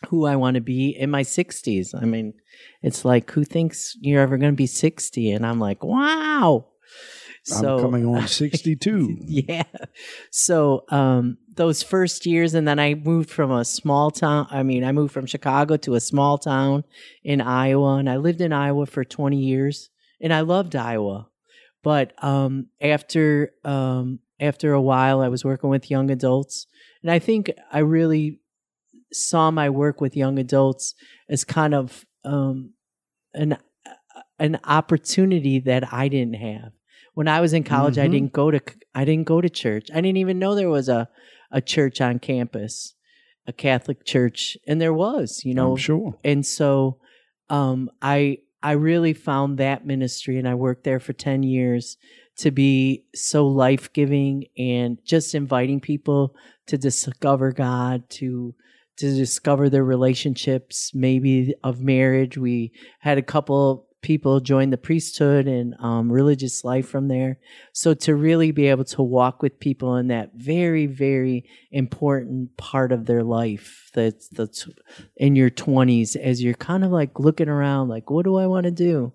who 0.08 0.25
I 0.25 0.36
want 0.36 0.55
to 0.55 0.62
be 0.62 0.89
in 0.89 1.10
my 1.10 1.24
60s. 1.24 1.93
I 2.00 2.05
mean, 2.05 2.34
it's 2.81 3.05
like, 3.05 3.31
who 3.31 3.43
thinks 3.43 3.96
you're 4.00 4.22
ever 4.22 4.38
going 4.38 4.51
to 4.51 4.58
be 4.58 4.67
60? 4.67 5.31
And 5.31 5.46
I'm 5.46 5.60
like, 5.60 5.84
wow. 5.84 6.67
I'm 7.77 7.81
coming 7.81 8.05
on 8.05 8.27
62. 8.27 9.17
yeah. 9.22 9.63
So 10.29 10.86
um, 10.89 11.38
those 11.55 11.81
first 11.81 12.25
years, 12.25 12.53
and 12.53 12.67
then 12.67 12.79
I 12.79 12.93
moved 12.93 13.29
from 13.29 13.51
a 13.51 13.65
small 13.65 14.12
town. 14.12 14.48
I 14.51 14.63
mean, 14.63 14.84
I 14.84 14.91
moved 14.91 15.13
from 15.13 15.25
Chicago 15.25 15.77
to 15.77 15.96
a 15.96 16.00
small 16.00 16.38
town 16.38 16.84
in 17.24 17.41
Iowa, 17.41 17.96
and 17.96 18.10
I 18.10 18.17
lived 18.17 18.41
in 18.41 18.53
Iowa 18.53 18.86
for 18.86 19.03
20 19.03 19.38
years, 19.38 19.89
and 20.20 20.34
I 20.34 20.41
loved 20.41 20.75
Iowa. 20.75 21.29
But 21.84 22.13
um, 22.24 22.67
after 22.79 23.53
um, 23.63 24.20
after 24.39 24.74
a 24.74 24.81
while, 24.81 25.22
I 25.22 25.29
was 25.29 25.43
working 25.43 25.70
with 25.70 25.89
young 25.89 26.12
adults, 26.12 26.67
and 27.01 27.10
I 27.10 27.17
think 27.17 27.51
I 27.72 27.79
really 27.79 28.39
saw 29.13 29.51
my 29.51 29.70
work 29.70 30.01
with 30.01 30.15
young 30.15 30.38
adults 30.39 30.94
as 31.30 31.44
kind 31.44 31.74
of 31.74 32.06
um, 32.24 32.74
an 33.34 33.58
an 34.39 34.60
opportunity 34.63 35.60
that 35.60 35.94
I 35.94 36.08
didn't 36.08 36.36
have 36.36 36.72
when 37.13 37.27
I 37.27 37.41
was 37.41 37.53
in 37.53 37.63
college. 37.63 37.98
I 37.98 38.08
Mhm. 38.08 38.12
didn't 38.12 38.34
go 38.34 38.51
to 38.51 38.60
I 38.94 39.06
didn't 39.06 39.27
go 39.27 39.39
to 39.41 39.50
church. 39.50 39.88
I 39.94 40.01
didn't 40.01 40.18
even 40.18 40.39
know 40.39 40.56
there 40.56 40.70
was 40.70 40.89
a 40.89 41.10
a 41.51 41.62
church 41.62 42.00
on 42.01 42.20
campus, 42.20 42.94
a 43.46 43.53
Catholic 43.53 44.06
church, 44.06 44.58
and 44.68 44.80
there 44.80 44.94
was, 44.94 45.44
you 45.44 45.53
know, 45.53 45.72
I'm 45.72 45.77
sure. 45.77 46.18
and 46.24 46.46
so 46.46 46.98
um, 47.50 47.89
I 48.01 48.38
I 48.63 48.74
really 48.74 49.13
found 49.13 49.58
that 49.58 49.86
ministry, 49.86 50.38
and 50.38 50.48
I 50.48 50.56
worked 50.56 50.84
there 50.84 51.00
for 51.00 51.13
ten 51.13 51.44
years 51.44 51.98
to 52.38 52.51
be 52.51 53.06
so 53.13 53.46
life 53.48 53.91
giving 53.94 54.46
and 54.58 54.98
just 55.06 55.36
inviting 55.36 55.80
people 55.82 56.34
to 56.68 56.77
discover 56.77 57.51
God, 57.51 58.10
to 58.12 58.56
to 58.98 59.16
discover 59.16 59.70
their 59.70 59.84
relationships, 59.84 60.92
maybe 60.94 61.54
of 61.64 61.82
marriage. 61.82 62.38
We 62.38 62.72
had 63.00 63.18
a 63.18 63.24
couple 63.24 63.88
people 64.02 64.40
join 64.40 64.72
the 64.72 64.78
priesthood 64.78 65.48
and 65.48 65.76
um, 65.80 66.12
religious 66.12 66.64
life 66.64 66.88
from 66.88 67.08
there. 67.08 67.38
So 67.72 67.94
to 67.94 68.16
really 68.16 68.52
be 68.52 68.68
able 68.68 68.86
to 68.86 69.04
walk 69.04 69.42
with 69.42 69.60
people 69.60 69.96
in 69.96 70.08
that 70.08 70.32
very, 70.36 70.88
very 70.88 71.46
important 71.72 72.58
part 72.58 72.92
of 72.92 73.06
their 73.06 73.24
life 73.24 73.90
that's 73.94 74.28
that's 74.30 74.68
in 75.18 75.36
your 75.36 75.50
twenties 75.50 76.16
as 76.16 76.42
you're 76.44 76.54
kind 76.56 76.84
of 76.84 76.92
like 76.92 77.20
looking 77.20 77.50
around, 77.50 77.90
like, 77.90 78.10
what 78.10 78.26
do 78.26 78.38
I 78.38 78.48
want 78.48 78.66
to 78.66 78.72
do? 78.72 79.14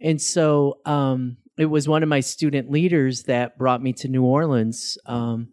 And 0.00 0.20
so 0.20 0.78
um, 0.84 1.36
it 1.56 1.66
was 1.66 1.88
one 1.88 2.02
of 2.02 2.08
my 2.08 2.20
student 2.20 2.70
leaders 2.70 3.24
that 3.24 3.58
brought 3.58 3.82
me 3.82 3.92
to 3.94 4.08
New 4.08 4.24
Orleans 4.24 4.96
um, 5.06 5.48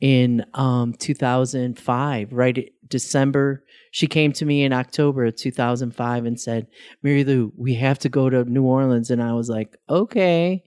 in 0.00 0.44
um, 0.54 0.94
2005, 0.94 2.32
right 2.32 2.72
December. 2.90 3.64
She 3.92 4.06
came 4.06 4.32
to 4.34 4.44
me 4.44 4.62
in 4.62 4.72
October 4.72 5.24
of 5.24 5.36
2005 5.36 6.24
and 6.24 6.40
said, 6.40 6.66
Mary 7.02 7.24
Lou, 7.24 7.52
we 7.56 7.74
have 7.74 7.98
to 8.00 8.08
go 8.08 8.28
to 8.28 8.44
New 8.44 8.64
Orleans. 8.64 9.10
And 9.10 9.22
I 9.22 9.32
was 9.32 9.48
like, 9.48 9.76
okay. 9.88 10.62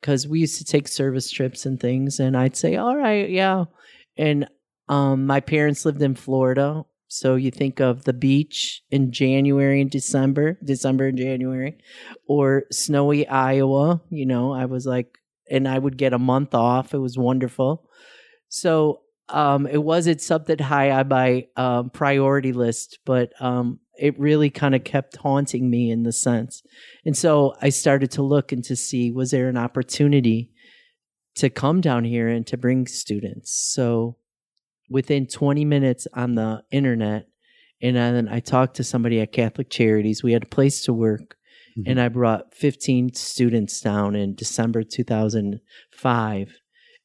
because 0.00 0.28
we 0.28 0.40
used 0.40 0.58
to 0.58 0.64
take 0.64 0.88
service 0.88 1.30
trips 1.30 1.66
and 1.66 1.80
things, 1.80 2.20
and 2.20 2.36
I'd 2.36 2.56
say, 2.56 2.76
"All 2.76 2.96
right, 2.96 3.28
yeah." 3.28 3.64
And 4.16 4.48
um, 4.88 5.26
my 5.26 5.40
parents 5.40 5.84
lived 5.84 6.02
in 6.02 6.14
Florida, 6.14 6.84
so 7.08 7.34
you 7.34 7.50
think 7.50 7.80
of 7.80 8.04
the 8.04 8.12
beach 8.12 8.82
in 8.90 9.12
January 9.12 9.80
and 9.80 9.90
December, 9.90 10.58
December 10.64 11.06
and 11.08 11.18
January, 11.18 11.78
or 12.28 12.64
snowy 12.70 13.26
Iowa. 13.28 14.00
You 14.10 14.26
know, 14.26 14.52
I 14.52 14.66
was 14.66 14.86
like, 14.86 15.18
and 15.50 15.66
I 15.66 15.78
would 15.78 15.96
get 15.96 16.12
a 16.12 16.18
month 16.18 16.54
off. 16.54 16.94
It 16.94 16.98
was 16.98 17.18
wonderful. 17.18 17.88
So 18.48 19.00
um, 19.28 19.66
it 19.66 19.82
wasn't 19.82 20.20
something 20.20 20.58
high 20.58 20.90
on 20.90 21.08
my 21.08 21.46
um, 21.56 21.90
priority 21.90 22.52
list, 22.52 23.00
but 23.04 23.32
um, 23.40 23.80
it 23.98 24.18
really 24.18 24.50
kind 24.50 24.74
of 24.74 24.84
kept 24.84 25.16
haunting 25.16 25.68
me 25.68 25.90
in 25.90 26.04
the 26.04 26.12
sense. 26.12 26.62
And 27.04 27.16
so 27.16 27.54
I 27.60 27.70
started 27.70 28.10
to 28.12 28.22
look 28.22 28.52
and 28.52 28.62
to 28.64 28.76
see 28.76 29.10
was 29.10 29.30
there 29.30 29.48
an 29.48 29.56
opportunity 29.56 30.50
to 31.36 31.50
come 31.50 31.80
down 31.80 32.04
here 32.04 32.28
and 32.28 32.46
to 32.46 32.56
bring 32.56 32.86
students. 32.86 33.52
So 33.52 34.16
within 34.88 35.26
20 35.26 35.64
minutes 35.64 36.06
on 36.14 36.34
the 36.34 36.62
internet, 36.70 37.26
and 37.82 37.96
then 37.96 38.28
I 38.28 38.40
talked 38.40 38.76
to 38.76 38.84
somebody 38.84 39.20
at 39.20 39.32
Catholic 39.32 39.68
Charities. 39.68 40.22
We 40.22 40.32
had 40.32 40.44
a 40.44 40.48
place 40.48 40.82
to 40.84 40.94
work, 40.94 41.36
mm-hmm. 41.76 41.90
and 41.90 42.00
I 42.00 42.08
brought 42.08 42.54
15 42.54 43.14
students 43.14 43.80
down 43.80 44.16
in 44.16 44.34
December 44.34 44.82
2005. 44.82 46.60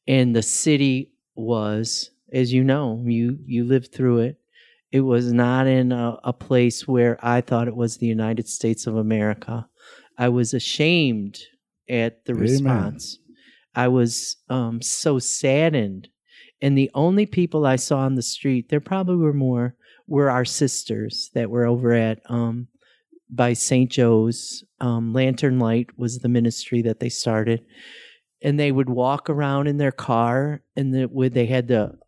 And 0.07 0.35
the 0.35 0.41
city 0.41 1.10
was, 1.41 2.11
as 2.31 2.53
you 2.53 2.63
know, 2.63 3.03
you 3.05 3.39
you 3.45 3.63
lived 3.63 3.91
through 3.93 4.19
it 4.19 4.41
it 4.91 5.01
was 5.01 5.31
not 5.31 5.67
in 5.67 5.91
a, 5.91 6.19
a, 6.23 6.33
place 6.33 6.87
where 6.87 7.17
I 7.25 7.41
thought 7.41 7.67
it 7.67 7.75
was 7.75 7.97
the 7.97 8.07
United 8.07 8.47
States 8.47 8.87
of 8.87 8.97
America. 8.97 9.67
I 10.17 10.29
was 10.29 10.53
ashamed 10.53 11.39
at 11.89 12.25
the 12.25 12.33
Amen. 12.33 12.41
response. 12.41 13.19
I 13.73 13.87
was 13.87 14.37
um, 14.49 14.81
so 14.81 15.17
saddened. 15.17 16.09
And 16.61 16.77
the 16.77 16.91
only 16.93 17.25
people 17.25 17.65
I 17.65 17.77
saw 17.77 17.99
on 17.99 18.15
the 18.15 18.21
street, 18.21 18.69
there 18.69 18.81
probably 18.81 19.15
were 19.15 19.33
more, 19.33 19.75
were 20.07 20.29
our 20.29 20.45
sisters 20.45 21.31
that 21.33 21.49
were 21.49 21.65
over 21.65 21.93
at 21.93 22.19
um, 22.25 22.67
by 23.29 23.53
St. 23.53 23.89
Joe's. 23.89 24.63
Um, 24.81 25.13
Lantern 25.13 25.57
Light 25.57 25.97
was 25.97 26.19
the 26.19 26.29
ministry 26.29 26.81
that 26.81 26.99
they 26.99 27.09
started. 27.09 27.65
And 28.43 28.59
they 28.59 28.71
would 28.71 28.89
walk 28.89 29.29
around 29.29 29.67
in 29.67 29.77
their 29.77 29.91
car, 29.91 30.63
and 30.75 30.93
the, 30.93 31.05
would 31.05 31.33
they 31.33 31.45
had 31.45 31.67
the 31.67 31.99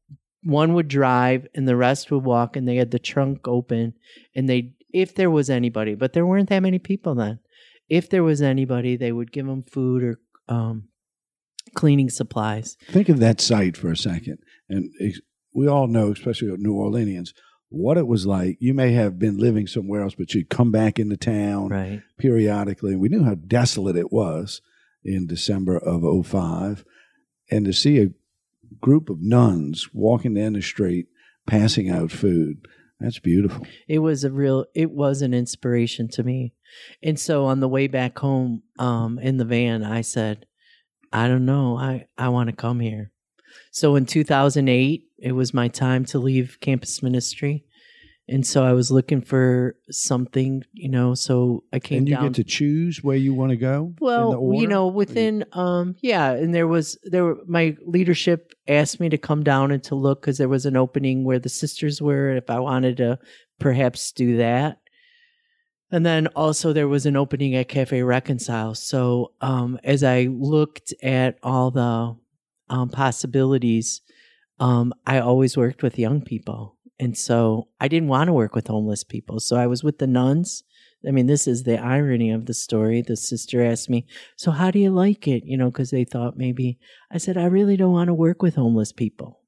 one 0.43 0.73
would 0.73 0.87
drive 0.87 1.47
and 1.55 1.67
the 1.67 1.75
rest 1.75 2.11
would 2.11 2.23
walk 2.23 2.55
and 2.55 2.67
they 2.67 2.75
had 2.75 2.91
the 2.91 2.99
trunk 2.99 3.47
open 3.47 3.93
and 4.35 4.49
they 4.49 4.73
if 4.93 5.15
there 5.15 5.31
was 5.31 5.49
anybody 5.49 5.95
but 5.95 6.13
there 6.13 6.25
weren't 6.25 6.49
that 6.49 6.61
many 6.61 6.79
people 6.79 7.15
then. 7.15 7.39
If 7.89 8.09
there 8.09 8.23
was 8.23 8.41
anybody 8.41 8.95
they 8.95 9.11
would 9.11 9.31
give 9.31 9.45
them 9.45 9.63
food 9.63 10.03
or 10.03 10.19
um, 10.47 10.89
cleaning 11.75 12.09
supplies. 12.09 12.77
Think 12.89 13.09
of 13.09 13.19
that 13.19 13.39
site 13.39 13.77
for 13.77 13.89
a 13.89 13.97
second 13.97 14.39
and 14.69 14.91
we 15.53 15.67
all 15.67 15.87
know 15.87 16.11
especially 16.11 16.55
new 16.57 16.73
orleanians 16.73 17.29
what 17.69 17.97
it 17.97 18.05
was 18.05 18.27
like. 18.27 18.57
You 18.59 18.75
may 18.75 18.91
have 18.91 19.17
been 19.17 19.37
living 19.37 19.67
somewhere 19.67 20.01
else 20.01 20.15
but 20.15 20.33
you'd 20.33 20.49
come 20.49 20.71
back 20.71 20.99
into 20.99 21.17
town 21.17 21.69
right. 21.69 22.01
periodically 22.17 22.93
and 22.93 23.01
we 23.01 23.09
knew 23.09 23.23
how 23.23 23.35
desolate 23.35 23.95
it 23.95 24.11
was 24.11 24.61
in 25.03 25.27
december 25.27 25.77
of 25.77 26.25
05 26.25 26.85
and 27.49 27.65
to 27.65 27.73
see 27.73 27.99
a 27.99 28.09
group 28.81 29.09
of 29.09 29.21
nuns 29.21 29.89
walking 29.93 30.33
down 30.33 30.53
the 30.53 30.61
street 30.61 31.07
passing 31.45 31.89
out 31.89 32.11
food. 32.11 32.67
That's 32.99 33.19
beautiful. 33.19 33.65
It 33.87 33.99
was 33.99 34.23
a 34.23 34.31
real 34.31 34.65
it 34.73 34.91
was 34.91 35.21
an 35.21 35.33
inspiration 35.33 36.07
to 36.09 36.23
me. 36.23 36.53
And 37.01 37.19
so 37.19 37.45
on 37.45 37.59
the 37.59 37.67
way 37.67 37.87
back 37.87 38.17
home 38.17 38.63
um 38.79 39.19
in 39.19 39.37
the 39.37 39.45
van 39.45 39.83
I 39.83 40.01
said, 40.01 40.45
I 41.11 41.27
don't 41.27 41.45
know, 41.45 41.77
I 41.77 42.07
I 42.17 42.29
want 42.29 42.49
to 42.49 42.55
come 42.55 42.79
here. 42.79 43.11
So 43.71 43.95
in 43.95 44.05
2008, 44.05 45.07
it 45.19 45.31
was 45.33 45.53
my 45.53 45.67
time 45.67 46.05
to 46.05 46.19
leave 46.19 46.59
campus 46.59 47.03
ministry 47.03 47.65
and 48.29 48.47
so 48.47 48.63
I 48.63 48.71
was 48.71 48.89
looking 48.89 49.21
for 49.21 49.75
something, 49.91 50.63
you 50.71 50.87
know. 50.87 51.13
So 51.13 51.63
I 51.73 51.79
came. 51.79 51.99
And 51.99 52.09
you 52.09 52.15
down. 52.15 52.23
get 52.27 52.35
to 52.35 52.43
choose 52.43 53.03
where 53.03 53.17
you 53.17 53.33
want 53.33 53.49
to 53.49 53.57
go. 53.57 53.93
Well, 53.99 54.51
you 54.53 54.67
know, 54.67 54.87
within, 54.87 55.43
um, 55.51 55.95
yeah, 56.01 56.31
and 56.31 56.55
there 56.55 56.67
was 56.67 56.97
there 57.03 57.25
were 57.25 57.37
my 57.47 57.75
leadership 57.85 58.53
asked 58.67 59.01
me 59.01 59.09
to 59.09 59.17
come 59.17 59.43
down 59.43 59.71
and 59.71 59.83
to 59.83 59.95
look 59.95 60.21
because 60.21 60.37
there 60.37 60.47
was 60.47 60.65
an 60.65 60.77
opening 60.77 61.25
where 61.25 61.39
the 61.39 61.49
sisters 61.49 62.01
were. 62.01 62.29
If 62.35 62.49
I 62.49 62.59
wanted 62.59 62.97
to, 62.97 63.19
perhaps 63.59 64.11
do 64.13 64.37
that. 64.37 64.79
And 65.91 66.05
then 66.05 66.27
also 66.27 66.73
there 66.73 66.87
was 66.87 67.05
an 67.05 67.15
opening 67.15 67.55
at 67.55 67.67
Cafe 67.67 68.01
Reconcile. 68.01 68.73
So 68.73 69.33
um, 69.41 69.79
as 69.83 70.03
I 70.03 70.23
looked 70.31 70.91
at 71.03 71.37
all 71.43 71.69
the 71.69 72.15
um, 72.73 72.89
possibilities, 72.89 74.01
um, 74.59 74.91
I 75.05 75.19
always 75.19 75.55
worked 75.55 75.83
with 75.83 75.99
young 75.99 76.21
people 76.21 76.72
and 76.99 77.17
so 77.17 77.69
I 77.79 77.87
didn't 77.87 78.09
want 78.09 78.27
to 78.27 78.33
work 78.33 78.55
with 78.55 78.67
homeless 78.67 79.03
people. 79.03 79.39
So 79.39 79.55
I 79.55 79.67
was 79.67 79.83
with 79.83 79.97
the 79.97 80.07
nuns. 80.07 80.63
I 81.07 81.11
mean, 81.11 81.27
this 81.27 81.47
is 81.47 81.63
the 81.63 81.77
irony 81.77 82.31
of 82.31 82.45
the 82.45 82.53
story. 82.53 83.01
The 83.01 83.17
sister 83.17 83.63
asked 83.63 83.89
me, 83.89 84.05
So 84.37 84.51
how 84.51 84.71
do 84.71 84.79
you 84.79 84.91
like 84.91 85.27
it? 85.27 85.43
You 85.45 85.57
know, 85.57 85.69
because 85.69 85.89
they 85.89 86.05
thought 86.05 86.37
maybe 86.37 86.79
I 87.11 87.17
said, 87.17 87.37
I 87.37 87.45
really 87.45 87.75
don't 87.75 87.91
want 87.91 88.07
to 88.07 88.13
work 88.13 88.41
with 88.41 88.55
homeless 88.55 88.91
people. 88.91 89.41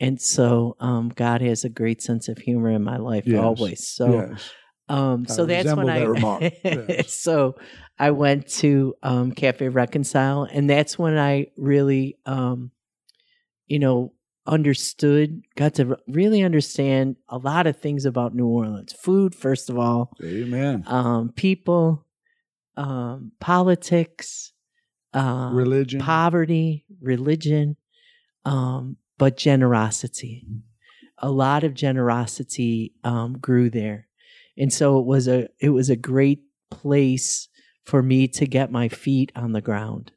And 0.00 0.20
so 0.20 0.76
um, 0.78 1.08
God 1.08 1.40
has 1.40 1.64
a 1.64 1.68
great 1.68 2.02
sense 2.02 2.28
of 2.28 2.38
humor 2.38 2.70
in 2.70 2.84
my 2.84 2.98
life 2.98 3.24
yes. 3.26 3.42
always. 3.42 3.88
So. 3.88 4.12
Yes. 4.12 4.50
Um, 4.90 5.26
so 5.26 5.44
that's 5.44 5.70
when 5.74 5.90
I 5.90 5.98
yes. 6.64 7.12
so 7.12 7.56
I 7.98 8.12
went 8.12 8.48
to 8.54 8.94
um, 9.02 9.32
Cafe 9.32 9.68
Reconcile, 9.68 10.44
and 10.44 10.70
that's 10.70 10.98
when 10.98 11.18
I 11.18 11.48
really, 11.58 12.16
um, 12.24 12.70
you 13.66 13.80
know, 13.80 14.14
understood, 14.48 15.42
got 15.54 15.74
to 15.74 15.96
really 16.08 16.42
understand 16.42 17.16
a 17.28 17.38
lot 17.38 17.66
of 17.66 17.76
things 17.76 18.04
about 18.04 18.34
New 18.34 18.46
Orleans. 18.46 18.92
Food, 18.92 19.34
first 19.34 19.70
of 19.70 19.78
all. 19.78 20.12
Amen. 20.24 20.82
Um, 20.86 21.30
people, 21.30 22.06
um, 22.76 23.32
politics, 23.38 24.52
uh, 25.12 25.50
religion, 25.52 26.00
poverty, 26.00 26.84
religion, 27.00 27.76
um, 28.44 28.96
but 29.18 29.36
generosity. 29.36 30.46
A 31.18 31.30
lot 31.30 31.64
of 31.64 31.74
generosity 31.74 32.94
um, 33.04 33.38
grew 33.38 33.70
there, 33.70 34.08
and 34.56 34.72
so 34.72 34.98
it 34.98 35.06
was 35.06 35.28
a 35.28 35.48
it 35.60 35.70
was 35.70 35.90
a 35.90 35.96
great 35.96 36.42
place 36.70 37.48
for 37.84 38.02
me 38.02 38.28
to 38.28 38.46
get 38.46 38.70
my 38.70 38.88
feet 38.88 39.32
on 39.34 39.52
the 39.52 39.60
ground. 39.60 40.12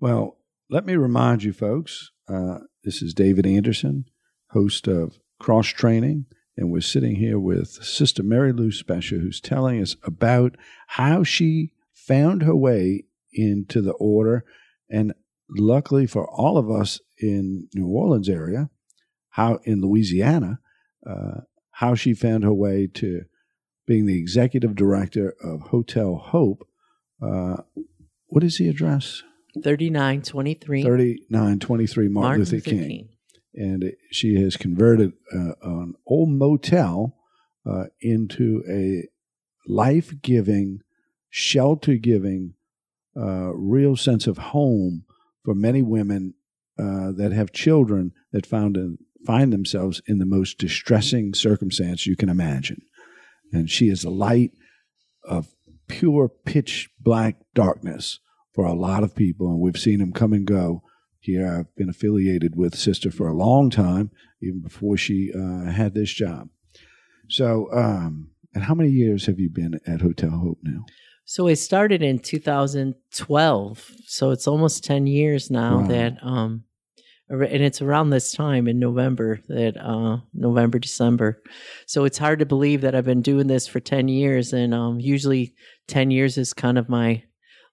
Well, 0.00 0.36
let 0.68 0.84
me 0.84 0.96
remind 0.96 1.44
you, 1.44 1.52
folks, 1.52 2.10
uh, 2.28 2.58
this 2.82 3.00
is 3.00 3.14
David 3.14 3.46
Anderson, 3.46 4.06
host 4.50 4.88
of 4.88 5.18
Cross 5.38 5.68
Training, 5.68 6.26
and 6.56 6.72
we're 6.72 6.80
sitting 6.80 7.16
here 7.16 7.38
with 7.38 7.68
Sister 7.68 8.22
Mary 8.22 8.52
Lou 8.52 8.70
Specha, 8.70 9.20
who's 9.20 9.40
telling 9.40 9.80
us 9.80 9.94
about 10.02 10.56
how 10.88 11.22
she 11.22 11.72
found 11.92 12.42
her 12.42 12.56
way 12.56 13.04
into 13.32 13.80
the 13.80 13.92
order. 13.92 14.44
And 14.90 15.14
luckily 15.48 16.06
for 16.06 16.28
all 16.28 16.58
of 16.58 16.70
us 16.70 17.00
in 17.18 17.68
New 17.74 17.86
Orleans 17.86 18.28
area, 18.28 18.70
how 19.30 19.60
in 19.64 19.80
Louisiana, 19.80 20.58
uh, 21.08 21.42
how 21.72 21.94
she 21.94 22.12
found 22.12 22.42
her 22.42 22.54
way 22.54 22.88
to 22.94 23.22
being 23.86 24.06
the 24.06 24.18
executive 24.18 24.74
director 24.74 25.36
of 25.44 25.60
Hotel 25.60 26.16
Hope. 26.16 26.66
Uh, 27.22 27.58
what 28.26 28.42
is 28.42 28.58
the 28.58 28.68
address? 28.68 29.22
3923. 29.62 30.82
3923 30.82 32.08
Martin, 32.08 32.12
Martin 32.12 32.40
Luther, 32.40 32.56
Luther 32.56 32.70
King. 32.70 32.88
King. 32.88 33.08
And 33.54 33.92
she 34.10 34.40
has 34.42 34.56
converted 34.56 35.12
uh, 35.34 35.52
an 35.62 35.94
old 36.06 36.30
motel 36.30 37.16
uh, 37.64 37.84
into 38.00 38.62
a 38.70 39.08
life 39.66 40.12
giving, 40.22 40.80
shelter 41.30 41.94
giving, 41.94 42.54
uh, 43.16 43.54
real 43.54 43.96
sense 43.96 44.26
of 44.26 44.38
home 44.38 45.04
for 45.44 45.54
many 45.54 45.80
women 45.80 46.34
uh, 46.78 47.12
that 47.12 47.32
have 47.32 47.52
children 47.52 48.12
that 48.32 48.44
found 48.44 48.76
in, 48.76 48.98
find 49.26 49.52
themselves 49.52 50.02
in 50.06 50.18
the 50.18 50.26
most 50.26 50.58
distressing 50.58 51.32
circumstance 51.32 52.06
you 52.06 52.16
can 52.16 52.28
imagine. 52.28 52.82
And 53.52 53.70
she 53.70 53.88
is 53.88 54.04
a 54.04 54.10
light 54.10 54.52
of 55.24 55.54
pure 55.88 56.28
pitch 56.28 56.90
black 57.00 57.36
darkness 57.54 58.20
for 58.56 58.64
a 58.64 58.72
lot 58.72 59.04
of 59.04 59.14
people, 59.14 59.50
and 59.50 59.60
we've 59.60 59.78
seen 59.78 60.00
them 60.00 60.12
come 60.12 60.32
and 60.32 60.46
go. 60.46 60.82
Here, 61.20 61.46
I've 61.46 61.76
been 61.76 61.90
affiliated 61.90 62.56
with 62.56 62.74
Sister 62.74 63.10
for 63.10 63.28
a 63.28 63.36
long 63.36 63.68
time, 63.68 64.10
even 64.42 64.60
before 64.60 64.96
she 64.96 65.30
uh, 65.32 65.70
had 65.70 65.94
this 65.94 66.10
job. 66.10 66.48
So, 67.28 67.68
um, 67.72 68.30
and 68.54 68.64
how 68.64 68.74
many 68.74 68.90
years 68.90 69.26
have 69.26 69.38
you 69.38 69.50
been 69.50 69.78
at 69.86 70.00
Hotel 70.00 70.30
Hope 70.30 70.58
now? 70.62 70.86
So 71.26 71.48
I 71.48 71.54
started 71.54 72.02
in 72.02 72.20
2012. 72.20 73.90
So 74.06 74.30
it's 74.30 74.46
almost 74.46 74.84
10 74.84 75.06
years 75.06 75.50
now 75.50 75.80
wow. 75.80 75.86
that, 75.88 76.16
um, 76.22 76.64
and 77.28 77.62
it's 77.62 77.82
around 77.82 78.10
this 78.10 78.32
time 78.32 78.68
in 78.68 78.78
November 78.78 79.40
that, 79.48 79.76
uh, 79.76 80.18
November, 80.32 80.78
December. 80.78 81.42
So 81.86 82.04
it's 82.04 82.18
hard 82.18 82.38
to 82.38 82.46
believe 82.46 82.80
that 82.82 82.94
I've 82.94 83.04
been 83.04 83.22
doing 83.22 83.48
this 83.48 83.66
for 83.66 83.80
10 83.80 84.06
years. 84.06 84.52
And, 84.52 84.72
um, 84.72 85.00
usually 85.00 85.54
10 85.88 86.12
years 86.12 86.38
is 86.38 86.54
kind 86.54 86.78
of 86.78 86.88
my, 86.88 87.24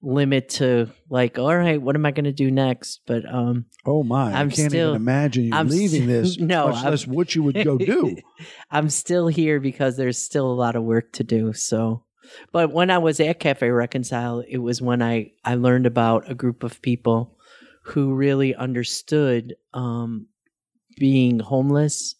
limit 0.03 0.49
to 0.49 0.89
like, 1.09 1.39
all 1.39 1.55
right, 1.57 1.81
what 1.81 1.95
am 1.95 2.05
I 2.05 2.11
going 2.11 2.25
to 2.25 2.31
do 2.33 2.51
next? 2.51 2.99
But 3.07 3.23
um, 3.27 3.65
Oh 3.85 4.03
my! 4.03 4.33
I'm 4.33 4.49
I 4.49 4.51
can't 4.51 4.69
still- 4.71 4.89
even 4.91 5.01
imagine 5.01 5.45
you 5.45 5.53
I'm 5.53 5.69
leaving 5.69 6.03
still- 6.03 6.21
this. 6.21 6.37
no, 6.39 6.67
much 6.69 6.83
less 6.83 7.07
what 7.07 7.33
you 7.33 7.43
would 7.43 7.63
go 7.63 7.77
do. 7.77 8.17
I'm 8.71 8.89
still 8.89 9.27
here 9.27 9.59
because 9.59 9.97
there's 9.97 10.17
still 10.17 10.51
a 10.51 10.53
lot 10.53 10.75
of 10.75 10.83
work 10.83 11.13
to 11.13 11.23
do. 11.23 11.53
So, 11.53 12.03
but 12.51 12.71
when 12.71 12.91
I 12.91 12.97
was 12.99 13.19
at 13.19 13.39
Cafe 13.39 13.67
Reconcile, 13.69 14.43
it 14.47 14.57
was 14.59 14.81
when 14.81 15.01
I 15.01 15.31
I 15.43 15.55
learned 15.55 15.85
about 15.85 16.29
a 16.29 16.35
group 16.35 16.63
of 16.63 16.81
people 16.81 17.37
who 17.85 18.13
really 18.13 18.53
understood 18.55 19.55
um, 19.73 20.27
being 20.97 21.39
homeless, 21.39 22.15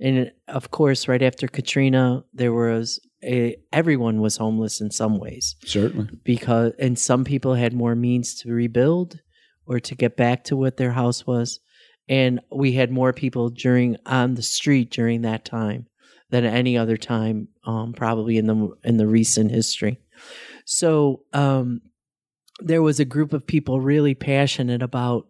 and 0.00 0.32
of 0.48 0.70
course, 0.70 1.06
right 1.08 1.22
after 1.22 1.46
Katrina, 1.48 2.24
there 2.32 2.52
was 2.52 2.98
a, 3.24 3.56
everyone 3.72 4.20
was 4.20 4.36
homeless 4.36 4.80
in 4.80 4.90
some 4.90 5.18
ways. 5.18 5.56
Certainly. 5.64 6.08
because 6.24 6.72
and 6.78 6.98
some 6.98 7.24
people 7.24 7.54
had 7.54 7.72
more 7.72 7.94
means 7.94 8.34
to 8.42 8.52
rebuild 8.52 9.20
or 9.66 9.80
to 9.80 9.94
get 9.94 10.16
back 10.16 10.44
to 10.44 10.56
what 10.56 10.76
their 10.76 10.92
house 10.92 11.26
was. 11.26 11.60
And 12.08 12.40
we 12.52 12.72
had 12.72 12.90
more 12.90 13.12
people 13.12 13.48
during 13.48 13.96
on 14.04 14.34
the 14.34 14.42
street 14.42 14.90
during 14.90 15.22
that 15.22 15.44
time 15.44 15.86
than 16.30 16.44
any 16.44 16.76
other 16.76 16.96
time 16.96 17.48
um, 17.64 17.92
probably 17.92 18.36
in 18.36 18.46
the 18.46 18.70
in 18.84 18.98
the 18.98 19.06
recent 19.06 19.50
history. 19.50 20.00
So 20.66 21.22
um, 21.32 21.80
there 22.60 22.82
was 22.82 23.00
a 23.00 23.04
group 23.04 23.32
of 23.32 23.46
people 23.46 23.80
really 23.80 24.14
passionate 24.14 24.82
about 24.82 25.26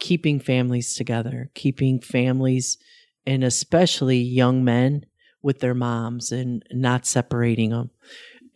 keeping 0.00 0.40
families 0.40 0.94
together 0.94 1.50
keeping 1.54 2.00
families 2.00 2.78
and 3.26 3.44
especially 3.44 4.18
young 4.18 4.64
men 4.64 5.06
with 5.44 5.60
their 5.60 5.74
moms 5.74 6.32
and 6.32 6.64
not 6.72 7.06
separating 7.06 7.70
them 7.70 7.90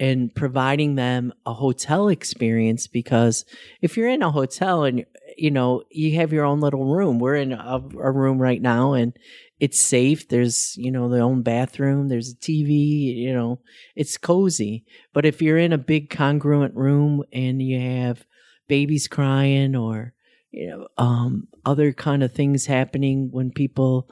and 0.01 0.35
providing 0.35 0.95
them 0.95 1.33
a 1.47 1.55
hotel 1.55 2.09
experience 2.09 2.87
because 2.87 3.45
if 3.83 3.97
you're 3.97 4.09
in 4.09 4.23
a 4.23 4.31
hotel 4.31 4.85
and 4.85 5.05
you 5.39 5.51
know 5.51 5.83
you 5.91 6.17
have 6.17 6.33
your 6.33 6.45
own 6.45 6.61
little 6.61 6.85
room. 6.85 7.19
We're 7.19 7.37
in 7.37 7.53
a, 7.53 7.81
a 8.01 8.11
room 8.11 8.39
right 8.39 8.61
now 8.61 8.93
and 8.93 9.17
it's 9.61 9.81
safe. 9.81 10.29
There's 10.29 10.77
you 10.77 10.91
know 10.91 11.09
the 11.09 11.21
own 11.21 11.43
bathroom. 11.43 12.09
There's 12.09 12.33
a 12.33 12.37
tv 12.37 13.17
you 13.17 13.33
know 13.33 13.61
it's 13.95 14.19
cozy. 14.19 14.85
But 15.13 15.25
if 15.25 15.41
you're 15.41 15.59
in 15.59 15.73
a 15.73 15.79
big 15.79 16.11
congruent 16.11 16.75
room 16.75 17.23
and 17.33 17.63
you 17.63 17.81
have 17.81 18.27
babies 18.67 19.09
crying 19.09 19.77
or 19.77 20.13
you 20.51 20.69
know 20.69 20.89
um, 20.99 21.49
other 21.65 21.93
kind 21.93 22.23
of 22.23 22.33
things 22.33 22.67
happening 22.67 23.31
when 23.31 23.51
people 23.51 24.11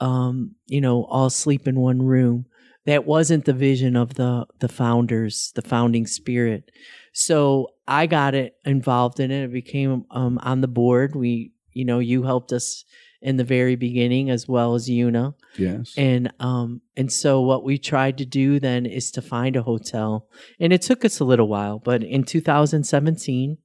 um, 0.00 0.54
you 0.66 0.80
know 0.80 1.04
all 1.04 1.30
sleep 1.30 1.68
in 1.68 1.78
one 1.78 2.02
room. 2.02 2.46
That 2.86 3.06
wasn't 3.06 3.44
the 3.44 3.52
vision 3.52 3.94
of 3.94 4.14
the 4.14 4.46
the 4.58 4.68
founders 4.68 5.52
the 5.54 5.62
founding 5.62 6.06
spirit. 6.06 6.70
So 7.12 7.68
i 7.86 8.06
got 8.06 8.34
it 8.34 8.54
involved 8.64 9.20
in 9.20 9.30
it. 9.30 9.44
It 9.44 9.52
became 9.52 10.04
um, 10.10 10.38
on 10.42 10.60
the 10.60 10.68
board. 10.68 11.14
We 11.14 11.52
you 11.72 11.84
know 11.84 11.98
you 11.98 12.22
helped 12.22 12.52
us 12.52 12.84
in 13.22 13.36
the 13.36 13.44
very 13.44 13.76
beginning 13.76 14.30
as 14.30 14.48
well 14.48 14.74
as 14.74 14.88
una. 14.88 15.34
Yes. 15.58 15.92
and 15.96 16.32
um 16.40 16.80
and 16.96 17.12
so 17.12 17.42
what 17.42 17.64
we 17.64 17.76
tried 17.76 18.16
to 18.18 18.24
do 18.24 18.58
then 18.58 18.86
is 18.86 19.10
to 19.12 19.22
find 19.22 19.56
a 19.56 19.62
hotel. 19.62 20.28
And 20.58 20.72
it 20.72 20.82
took 20.82 21.04
us 21.04 21.20
a 21.20 21.24
little 21.24 21.48
while 21.48 21.78
but 21.78 22.02
in 22.02 22.24
2017 22.24 23.58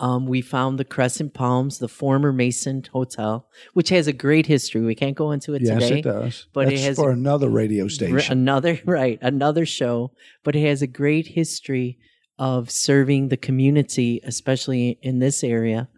um 0.00 0.26
we 0.26 0.40
found 0.40 0.78
the 0.78 0.84
crescent 0.84 1.32
palms 1.34 1.78
the 1.78 1.88
former 1.88 2.32
mason 2.32 2.82
hotel 2.92 3.48
which 3.74 3.90
has 3.90 4.06
a 4.08 4.12
great 4.12 4.46
history 4.46 4.80
we 4.80 4.94
can't 4.94 5.16
go 5.16 5.30
into 5.30 5.54
it 5.54 5.62
yes, 5.62 5.82
today 5.82 5.98
it 6.00 6.02
does. 6.02 6.46
but 6.52 6.66
it 6.66 6.70
That's 6.70 6.82
has- 6.82 6.96
for 6.96 7.10
another 7.10 7.48
radio 7.48 7.86
station. 7.88 8.32
Another 8.32 8.80
right, 8.86 9.18
another 9.22 9.64
show, 9.66 10.10
but 10.42 10.56
it 10.56 10.66
has 10.66 10.82
a 10.82 10.86
great 10.88 11.28
history 11.28 11.98
of 12.38 12.68
serving 12.70 13.28
the 13.28 13.36
community, 13.36 14.20
especially 14.24 14.98
in 15.02 15.20
this 15.20 15.44
area, 15.44 15.88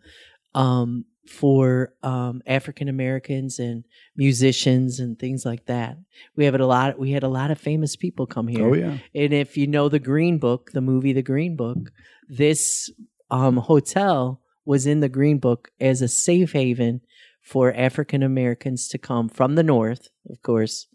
um, 0.55 1.07
for 1.31 1.95
um, 2.03 2.43
African 2.47 2.89
Americans 2.89 3.59
and 3.59 3.85
musicians 4.17 5.01
and 5.01 5.19
things 5.19 5.45
like 5.47 5.65
that. 5.67 5.97
We 6.37 6.45
have 6.45 6.55
it 6.55 6.61
a 6.61 6.67
lot. 6.67 6.99
We 6.99 7.13
had 7.13 7.23
a 7.23 7.29
lot 7.29 7.51
of 7.51 7.59
famous 7.59 7.97
people 7.97 8.27
come 8.27 8.49
here. 8.49 8.67
oh 8.67 8.75
yeah. 8.75 8.99
And 9.15 9.33
if 9.33 9.57
you 9.57 9.67
know 9.67 9.89
the 9.89 9.99
Green 9.99 10.39
Book, 10.39 10.71
the 10.73 10.81
movie 10.83 11.13
The 11.15 11.23
Green 11.23 11.57
Book, 11.57 11.91
this 12.29 12.91
um, 13.31 13.59
hotel 13.59 14.41
was 14.65 14.87
in 14.87 15.01
the 15.01 15.09
Green 15.09 15.39
Book 15.39 15.71
as 15.81 16.03
a 16.03 16.09
safe 16.09 16.53
haven 16.53 17.01
for 17.41 17.73
African 17.75 18.23
Americans 18.23 18.89
to 18.89 18.99
come 18.99 19.29
from 19.29 19.55
the 19.55 19.63
North, 19.63 20.09
of 20.29 20.43
course, 20.43 20.89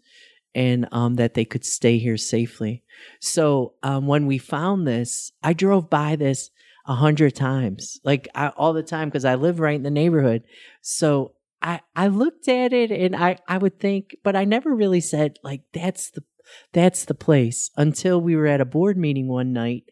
and 0.54 0.86
um, 0.92 1.16
that 1.16 1.34
they 1.34 1.46
could 1.46 1.64
stay 1.64 1.98
here 1.98 2.18
safely. 2.18 2.82
So 3.20 3.74
um, 3.82 4.06
when 4.06 4.26
we 4.26 4.38
found 4.38 4.86
this, 4.86 5.32
I 5.42 5.54
drove 5.54 5.88
by 5.88 6.16
this 6.16 6.50
a 6.86 6.94
hundred 6.94 7.34
times, 7.34 8.00
like 8.04 8.28
I, 8.34 8.48
all 8.48 8.72
the 8.72 8.82
time, 8.82 9.08
because 9.08 9.24
I 9.24 9.36
live 9.36 9.60
right 9.60 9.76
in 9.76 9.82
the 9.82 9.90
neighborhood. 9.90 10.42
So 10.82 11.32
I 11.62 11.80
I 11.96 12.08
looked 12.08 12.48
at 12.48 12.72
it 12.72 12.90
and 12.90 13.16
I 13.16 13.38
I 13.48 13.56
would 13.58 13.80
think, 13.80 14.16
but 14.22 14.36
I 14.36 14.44
never 14.44 14.74
really 14.74 15.00
said 15.00 15.38
like 15.42 15.62
that's 15.72 16.10
the 16.10 16.24
that's 16.72 17.04
the 17.04 17.14
place 17.14 17.70
until 17.76 18.20
we 18.20 18.36
were 18.36 18.46
at 18.46 18.60
a 18.60 18.66
board 18.66 18.98
meeting 18.98 19.28
one 19.28 19.52
night 19.52 19.84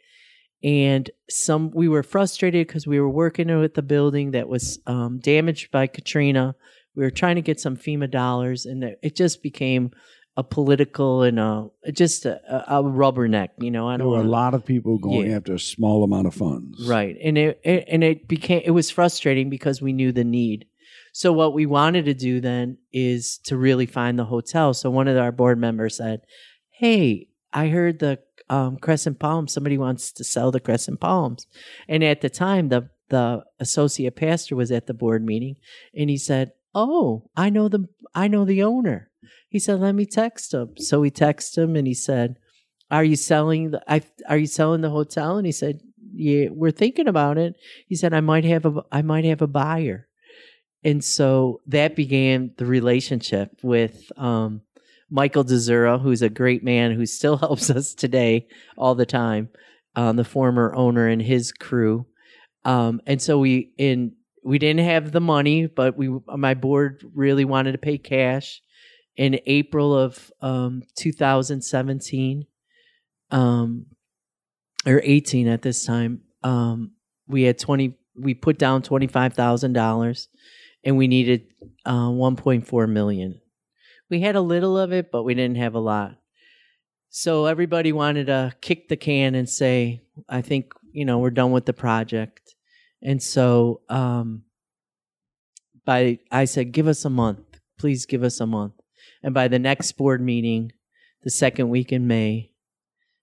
and 0.63 1.11
some 1.29 1.71
we 1.71 1.89
were 1.89 2.03
frustrated 2.03 2.67
because 2.67 2.87
we 2.87 3.01
were 3.01 3.09
working 3.11 3.49
with 3.61 3.75
the 3.75 3.83
building 3.83 4.33
that 4.33 4.49
was 4.49 4.79
um, 4.87 5.19
damaged 5.19 5.71
by 5.71 5.87
katrina 5.87 6.55
we 6.95 7.03
were 7.05 7.11
trying 7.11 7.37
to 7.37 7.43
get 7.43 7.59
some 7.61 7.77
fema 7.77 8.11
dollars 8.11 8.67
and 8.67 8.85
it 9.03 9.17
just 9.17 9.43
became 9.43 9.91
a 10.37 10.45
political 10.45 11.23
and 11.23 11.39
a 11.41 11.69
just 11.93 12.25
a, 12.27 12.41
a 12.73 12.83
rubberneck 12.83 13.49
you 13.59 13.71
know 13.71 13.89
i 13.89 13.97
There 13.97 14.05
don't 14.05 14.09
were 14.13 14.17
a 14.17 14.19
wanna- 14.21 14.31
lot 14.31 14.55
of 14.55 14.65
people 14.65 14.99
going 14.99 15.31
Yeah. 15.31 15.37
after 15.37 15.55
a 15.55 15.59
small 15.59 16.05
amount 16.05 16.27
of 16.27 16.35
funds. 16.35 16.87
Right. 16.87 17.17
And 17.23 17.37
it, 17.39 17.61
it 17.65 17.85
and 17.89 18.05
it 18.05 18.29
became 18.29 18.63
it 18.65 18.71
was 18.71 18.91
frustrating 18.91 19.51
because 19.51 19.81
we 19.83 19.93
knew 19.93 20.13
the 20.13 20.25
need. 20.25 20.67
So 21.13 21.33
what 21.33 21.55
we 21.55 21.67
wanted 21.67 22.05
to 22.05 22.15
do 22.15 22.41
then 22.41 22.79
is 22.93 23.39
to 23.45 23.57
really 23.57 23.87
find 23.87 24.17
the 24.19 24.25
hotel. 24.25 24.73
So 24.75 24.89
one 24.91 25.09
of 25.09 25.17
our 25.17 25.33
board 25.33 25.59
members 25.59 25.97
said, 25.97 26.21
"Hey, 26.71 27.29
I 27.53 27.67
heard 27.69 27.99
the 27.99 28.21
um, 28.51 28.77
Crescent 28.77 29.19
Palms. 29.19 29.53
Somebody 29.53 29.79
wants 29.79 30.13
to 30.13 30.25
sell 30.25 30.51
the 30.51 30.61
Crescent 30.61 31.01
Palms." 31.01 31.47
And 31.89 32.05
at 32.05 32.21
the 32.21 32.29
time, 32.29 32.69
the 32.69 32.91
the 33.09 33.43
associate 33.59 34.17
pastor 34.17 34.57
was 34.57 34.71
at 34.71 34.87
the 34.87 34.95
board 34.95 35.25
meeting, 35.25 35.57
and 35.95 36.11
he 36.11 36.19
said, 36.19 36.53
"Oh, 36.75 37.31
I 37.37 37.49
know 37.49 37.69
the 37.69 37.89
I 38.15 38.29
know 38.29 38.45
the 38.45 38.63
owner." 38.63 39.11
He 39.49 39.59
said, 39.59 39.81
"Let 39.81 39.95
me 39.95 40.05
text 40.05 40.53
him." 40.53 40.77
So 40.77 41.01
we 41.01 41.11
texted 41.11 41.59
him, 41.59 41.77
and 41.77 41.87
he 41.87 41.95
said, 41.95 42.37
"Are 42.91 43.05
you 43.05 43.17
selling 43.17 43.71
the? 43.71 43.83
I, 43.91 44.03
are 44.29 44.39
you 44.39 44.47
selling 44.47 44.83
the 44.83 44.91
hotel?" 44.91 45.37
And 45.39 45.47
he 45.47 45.53
said, 45.53 45.81
"Yeah, 46.13 46.49
we're 46.51 46.71
thinking 46.71 47.09
about 47.09 47.39
it." 47.39 47.55
He 47.87 47.97
said, 47.97 48.13
"I 48.13 48.21
might 48.21 48.45
have 48.45 48.67
a 48.67 48.83
I 48.93 49.03
might 49.03 49.25
have 49.25 49.43
a 49.43 49.47
buyer." 49.47 50.09
And 50.83 51.05
so 51.05 51.61
that 51.67 51.95
began 51.95 52.53
the 52.57 52.65
relationship 52.65 53.51
with 53.63 54.11
um, 54.17 54.63
Michael 55.11 55.45
DeZura, 55.45 56.01
who's 56.01 56.23
a 56.23 56.29
great 56.29 56.63
man 56.63 56.93
who 56.93 57.05
still 57.05 57.37
helps 57.39 57.69
us 57.71 57.95
today 57.95 58.47
all 58.77 58.95
the 58.95 59.07
time, 59.07 59.49
um, 59.97 60.17
the 60.17 60.25
former 60.25 60.75
owner 60.75 61.09
and 61.09 61.21
his 61.21 61.53
crew. 61.53 62.07
Um, 62.65 63.01
and 63.07 63.21
so 63.21 63.39
we 63.39 63.73
in 63.79 64.13
we 64.43 64.59
didn't 64.59 64.85
have 64.85 65.13
the 65.13 65.21
money, 65.21 65.67
but 65.67 65.97
we 65.97 66.09
my 66.27 66.55
board 66.55 67.05
really 67.15 67.45
wanted 67.45 67.73
to 67.73 67.79
pay 67.79 67.99
cash. 67.99 68.63
In 69.17 69.39
April 69.45 69.95
of 69.95 70.31
um, 70.41 70.83
2017, 70.97 72.47
um, 73.31 73.87
or 74.87 75.03
18 75.05 75.47
at 75.49 75.61
this 75.61 75.85
time, 75.85 76.23
um, 76.43 76.93
we 77.27 77.43
had 77.43 77.59
20. 77.59 77.97
We 78.17 78.35
put 78.35 78.59
down 78.59 78.83
twenty 78.83 79.09
five 79.09 79.35
thousand 79.35 79.75
dollars, 79.75 80.29
and 80.85 80.97
we 80.97 81.07
needed 81.07 81.47
uh, 81.85 82.09
1.4 82.09 82.89
million. 82.89 83.41
We 84.11 84.21
had 84.21 84.37
a 84.37 84.41
little 84.41 84.77
of 84.77 84.93
it, 84.93 85.11
but 85.13 85.23
we 85.23 85.35
didn't 85.35 85.57
have 85.57 85.75
a 85.75 85.81
lot. 85.81 86.17
So 87.09 87.47
everybody 87.47 87.93
wanted 87.93 88.27
to 88.27 88.53
kick 88.61 88.89
the 88.89 88.97
can 88.97 89.35
and 89.35 89.49
say, 89.49 90.03
"I 90.29 90.43
think 90.43 90.73
you 90.93 91.05
know 91.05 91.19
we're 91.19 91.31
done 91.31 91.53
with 91.53 91.67
the 91.67 91.73
project." 91.73 92.55
And 93.03 93.23
so, 93.23 93.81
um, 93.89 94.45
by 95.85 96.19
I 96.31 96.45
said, 96.45 96.73
"Give 96.73 96.87
us 96.87 97.05
a 97.05 97.11
month, 97.11 97.61
please. 97.79 98.07
Give 98.07 98.23
us 98.23 98.41
a 98.41 98.47
month." 98.47 98.75
And 99.23 99.33
by 99.35 99.49
the 99.49 99.59
next 99.59 99.93
board 99.93 100.21
meeting, 100.21 100.73
the 101.23 101.31
second 101.31 101.69
week 101.71 101.93
in 101.93 102.07
May, 102.07 102.53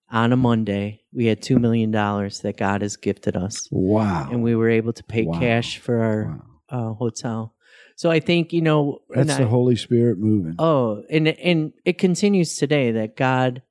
on 0.10 0.32
a 0.34 0.38
Monday, 0.38 1.02
we 1.14 1.26
had 1.26 1.42
two 1.42 1.60
million 1.60 1.92
dollars 1.92 2.40
that 2.42 2.58
God 2.58 2.82
has 2.82 2.98
gifted 2.98 3.36
us, 3.36 3.68
Wow. 3.72 4.30
and 4.32 4.42
we 4.44 4.56
were 4.56 4.70
able 4.70 4.94
to 4.94 5.04
pay 5.04 5.26
Wow. 5.26 5.40
cash 5.40 5.78
for 5.78 6.02
our 6.02 6.44
Wow. 6.70 6.92
uh, 6.92 6.94
hotel. 6.96 7.54
So 7.98 8.12
I 8.12 8.20
think 8.20 8.54
you 8.54 8.62
know 8.62 9.00
That's 9.10 9.38
the 9.38 9.44
I- 9.44 9.48
Holy 9.48 9.76
Spirit 9.76 10.20
moving. 10.20 10.56
Oh, 10.60 11.04
and 11.10 11.28
and 11.28 11.74
it 11.84 11.98
continues 11.98 12.56
today 12.56 12.92
that 12.92 13.18
God. 13.18 13.64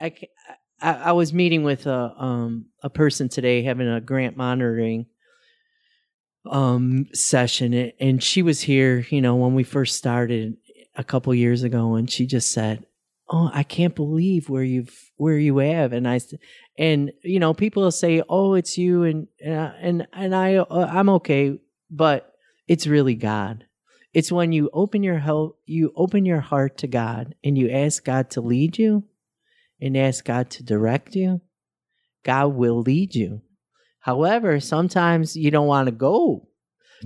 I, 0.00 0.14
I 0.80 0.92
I 0.92 1.12
was 1.12 1.34
meeting 1.34 1.64
with 1.64 1.86
a 1.86 2.14
um 2.16 2.66
a 2.82 2.88
person 2.88 3.28
today 3.28 3.64
having 3.64 3.88
a 3.88 4.00
grant 4.00 4.36
monitoring 4.36 5.06
um 6.46 7.06
session 7.12 7.74
and 7.98 8.22
she 8.22 8.42
was 8.42 8.60
here 8.60 9.04
you 9.10 9.20
know 9.20 9.34
when 9.34 9.54
we 9.54 9.64
first 9.64 9.96
started 9.96 10.56
a 10.94 11.02
couple 11.02 11.34
years 11.34 11.64
ago 11.64 11.96
and 11.96 12.08
she 12.08 12.26
just 12.26 12.52
said 12.52 12.86
oh 13.28 13.50
i 13.52 13.62
can't 13.64 13.96
believe 13.96 14.48
where 14.48 14.62
you've 14.62 14.96
where 15.16 15.36
you 15.36 15.58
have 15.58 15.92
and 15.92 16.08
i 16.08 16.18
and 16.78 17.12
you 17.22 17.38
know 17.40 17.52
people 17.52 17.82
will 17.82 17.90
say 17.90 18.22
oh 18.28 18.54
it's 18.54 18.78
you 18.78 19.02
and 19.02 19.26
uh, 19.44 19.72
and 19.80 20.06
and 20.12 20.34
i 20.34 20.54
uh, 20.54 20.88
i'm 20.90 21.08
okay 21.10 21.58
but 21.90 22.32
it's 22.68 22.86
really 22.86 23.14
god. 23.14 23.64
It's 24.14 24.32
when 24.32 24.52
you 24.52 24.70
open 24.72 25.02
your 25.02 25.18
heart 25.18 25.52
you 25.66 25.92
open 25.96 26.24
your 26.24 26.40
heart 26.40 26.78
to 26.78 26.86
god 26.86 27.34
and 27.44 27.58
you 27.58 27.70
ask 27.70 28.04
god 28.04 28.30
to 28.30 28.40
lead 28.40 28.78
you 28.78 29.04
and 29.80 29.96
ask 29.96 30.24
god 30.24 30.50
to 30.50 30.62
direct 30.62 31.14
you 31.14 31.40
god 32.24 32.48
will 32.48 32.80
lead 32.80 33.14
you. 33.14 33.42
However 34.00 34.60
sometimes 34.60 35.36
you 35.36 35.50
don't 35.50 35.66
want 35.66 35.86
to 35.86 35.92
go. 35.92 36.48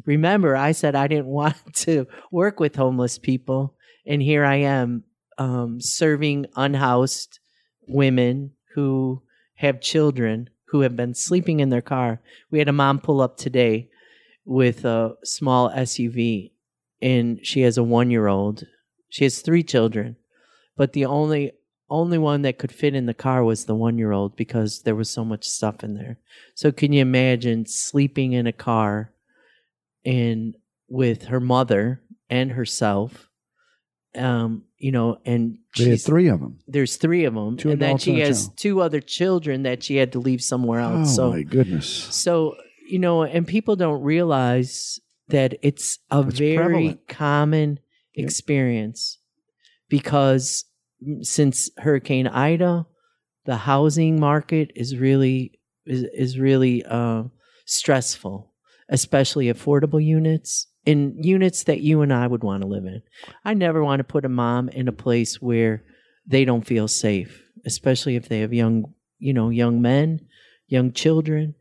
Remember 0.07 0.57
i 0.57 0.73
said 0.73 0.95
i 0.95 1.07
didn't 1.07 1.27
want 1.41 1.57
to 1.75 2.07
work 2.31 2.61
with 2.61 2.77
homeless 2.77 3.19
people 3.19 3.77
and 4.07 4.23
here 4.23 4.45
i 4.45 4.57
am 4.57 5.05
um, 5.39 5.81
serving 5.81 6.47
unhoused 6.57 7.41
women 7.89 8.53
who 8.75 9.23
have 9.57 9.81
children 9.81 10.49
who 10.73 10.81
have 10.81 10.97
been 10.97 11.15
sleeping 11.15 11.61
in 11.61 11.69
their 11.69 11.83
car. 11.83 12.21
We 12.51 12.59
had 12.59 12.69
a 12.69 12.73
mom 12.73 12.99
pull 12.99 13.21
up 13.21 13.37
today 13.37 13.91
with 14.45 14.85
a 14.85 15.15
small 15.25 15.71
SUV, 15.71 16.53
and 17.01 17.45
she 17.47 17.61
has 17.63 17.79
a 17.79 17.83
one 17.83 18.11
year 18.11 18.27
old. 18.27 18.65
She 19.09 19.25
has 19.25 19.41
three 19.41 19.63
children, 19.63 20.17
but 20.77 20.93
the 20.93 21.05
only 21.07 21.53
only 21.91 22.17
one 22.17 22.41
that 22.43 22.57
could 22.59 22.73
fit 22.73 22.95
in 22.95 23.05
the 23.05 23.13
car 23.13 23.45
was 23.45 23.67
the 23.67 23.75
one 23.75 23.99
year 23.99 24.13
old 24.13 24.35
because 24.35 24.83
there 24.83 24.95
was 24.97 25.11
so 25.11 25.25
much 25.25 25.45
stuff 25.47 25.85
in 25.85 25.93
there. 25.95 26.19
So 26.55 26.73
can 26.73 26.91
you 26.93 27.03
imagine 27.03 27.67
sleeping 27.67 28.33
in 28.33 28.47
a 28.47 28.53
car 28.53 29.13
and 30.05 30.55
with 30.89 31.25
her 31.25 31.41
mother 31.41 32.01
and 32.31 32.53
herself 32.53 33.29
um, 34.15 34.65
you 34.77 34.93
know, 34.93 35.19
and 35.25 35.57
They 35.79 35.89
had 35.91 36.01
three 36.03 36.29
of 36.29 36.41
them. 36.41 36.59
there's 36.69 36.97
three 36.97 37.25
of 37.25 37.33
them, 37.35 37.57
Two 37.57 37.71
and 37.71 37.81
then 37.81 37.97
she 37.97 38.13
and 38.13 38.21
has 38.21 38.45
child. 38.47 38.57
two 38.59 38.81
other 38.83 39.01
children 39.01 39.63
that 39.63 39.83
she 39.83 39.97
had 39.97 40.13
to 40.13 40.19
leave 40.19 40.43
somewhere 40.43 40.81
Oh 40.81 40.99
else. 40.99 41.17
so, 41.17 41.31
my 41.31 41.43
goodness! 41.43 41.87
so 41.89 42.55
you 42.93 42.99
know, 42.99 43.23
and 43.25 43.47
people 43.47 43.75
don't 43.77 44.03
realize 44.03 45.01
that 45.29 45.55
it's 45.63 45.99
a 46.11 46.21
It's 46.29 46.39
very 46.39 46.59
prevalent. 46.59 47.09
common 47.09 47.79
Yep. 48.15 48.25
experience 48.27 49.19
because 49.89 50.65
since 51.23 51.71
Hurricane 51.79 52.27
Ida, 52.27 52.87
the 53.47 53.57
housing 53.57 54.21
market 54.21 54.71
is 54.77 54.97
really 54.97 55.59
is 55.87 56.03
is 56.15 56.39
really 56.39 56.85
uh, 56.85 57.25
stressful, 57.65 58.53
especially 58.89 59.47
affordable 59.47 60.05
units 60.05 60.67
and 60.87 61.25
units 61.25 61.65
that 61.65 61.81
you 61.81 62.03
and 62.03 62.13
I 62.13 62.27
would 62.27 62.45
want 62.45 62.63
to 62.63 62.69
live 62.69 62.85
in. 62.85 63.03
I 63.45 63.55
never 63.55 63.83
want 63.83 64.01
to 64.01 64.05
put 64.05 64.25
a 64.27 64.29
mom 64.29 64.69
in 64.69 64.89
a 64.89 64.93
place 64.93 65.41
where 65.41 65.83
they 66.27 66.45
don't 66.45 66.67
feel 66.67 66.89
safe, 66.89 67.43
especially 67.65 68.17
if 68.17 68.29
they 68.29 68.41
have 68.41 68.53
young, 68.53 68.93
you 69.19 69.33
know, 69.33 69.49
young 69.49 69.81
men, 69.81 70.21
young 70.67 70.93
children, 70.93 71.55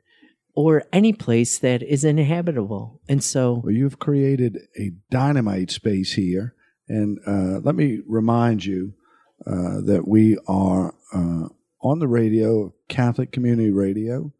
or 0.53 0.83
any 0.91 1.13
place 1.13 1.59
that 1.59 1.81
is 1.81 2.03
inhabitable. 2.03 3.01
And 3.07 3.23
so, 3.23 3.61
Well, 3.63 3.73
you've 3.73 3.99
created 3.99 4.57
a 4.77 4.91
dynamite 5.09 5.71
space 5.71 6.13
here. 6.13 6.55
And 6.87 7.19
uh, 7.25 7.59
let 7.63 7.75
me 7.75 8.01
remind 8.05 8.65
you 8.65 8.93
uh, 9.47 9.81
that 9.85 10.07
we 10.07 10.37
are 10.47 10.93
uh, 11.13 11.47
on 11.81 11.99
the 11.99 12.07
radio, 12.07 12.73
Catholic 12.89 13.31
Community 13.31 13.71
Radio. 13.71 14.33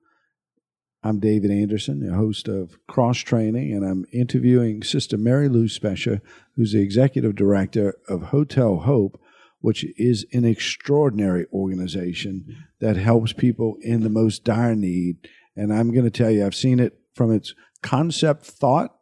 I'm 1.04 1.19
David 1.19 1.50
Anderson, 1.50 2.06
the 2.06 2.13
host 2.13 2.47
of 2.47 2.78
Cross 2.88 3.19
Training, 3.19 3.74
and 3.74 3.84
I'm 3.84 4.06
interviewing 4.13 4.84
Sister 4.84 5.17
Mary 5.17 5.50
Lou 5.50 5.65
Specha, 5.65 6.21
who's 6.56 6.74
the 6.74 6.82
executive 6.82 7.36
director 7.36 7.97
of 8.08 8.26
Hotel 8.26 8.82
Hope, 8.82 9.19
which 9.62 9.84
is 9.97 10.28
an 10.32 10.45
extraordinary 10.45 11.47
organization 11.52 12.45
that 12.80 12.97
helps 12.97 13.34
people 13.34 13.78
in 13.82 14.02
the 14.02 14.10
most 14.10 14.43
dire 14.43 14.76
need. 14.76 15.28
And 15.56 15.74
I'm 15.74 15.92
going 15.92 16.06
to 16.06 16.12
tell 16.12 16.32
you, 16.32 16.46
I've 16.46 16.56
seen 16.56 16.80
it 16.80 16.98
from 17.14 17.34
its 17.34 17.54
concept 17.82 18.46
thought 18.46 18.96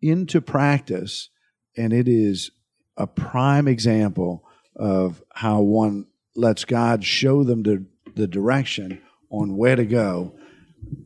into 0.00 0.40
practice, 0.40 1.30
and 1.76 1.92
it 1.92 2.08
is 2.08 2.50
a 2.96 3.06
prime 3.06 3.68
example 3.68 4.44
of 4.76 5.22
how 5.34 5.60
one 5.60 6.06
lets 6.34 6.64
God 6.64 7.04
show 7.04 7.44
them 7.44 7.62
the, 7.62 7.84
the 8.14 8.26
direction 8.26 9.00
on 9.30 9.56
where 9.56 9.76
to 9.76 9.84
go 9.84 10.34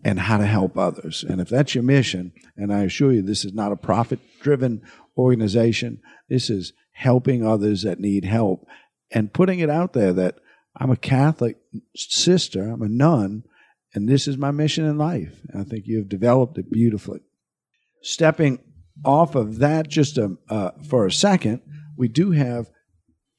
and 0.05 0.18
how 0.18 0.37
to 0.37 0.46
help 0.46 0.77
others. 0.77 1.25
And 1.27 1.40
if 1.40 1.48
that's 1.48 1.75
your 1.75 1.85
mission, 1.85 2.33
and 2.57 2.72
I 2.72 2.83
assure 2.83 3.12
you, 3.12 3.22
this 3.22 3.44
is 3.44 3.55
not 3.55 3.72
a 3.72 3.77
profit 3.77 4.20
driven 4.40 4.83
organization, 5.16 6.01
this 6.29 6.51
is 6.51 6.72
helping 6.92 7.44
others 7.44 7.83
that 7.83 7.98
need 7.98 8.25
help 8.25 8.66
and 9.11 9.33
putting 9.33 9.61
it 9.61 9.70
out 9.70 9.92
there 9.92 10.12
that 10.12 10.37
I'm 10.77 10.90
a 10.90 10.96
Catholic 10.96 11.59
sister, 11.94 12.68
I'm 12.68 12.83
a 12.83 12.88
nun, 12.88 13.44
and 13.94 14.09
this 14.09 14.26
is 14.26 14.37
my 14.38 14.50
mission 14.50 14.85
in 14.85 14.98
life. 14.98 15.40
I 15.55 15.64
think 15.64 15.85
you've 15.87 16.09
developed 16.09 16.59
it 16.59 16.70
beautifully. 16.70 17.20
Stepping 18.02 18.59
off 19.05 19.35
of 19.35 19.59
that 19.59 19.88
just 19.88 20.18
a, 20.18 20.37
uh, 20.48 20.72
for 20.88 21.07
a 21.07 21.12
second, 21.12 21.62
we 21.96 22.09
do 22.09 22.33
have 22.33 22.68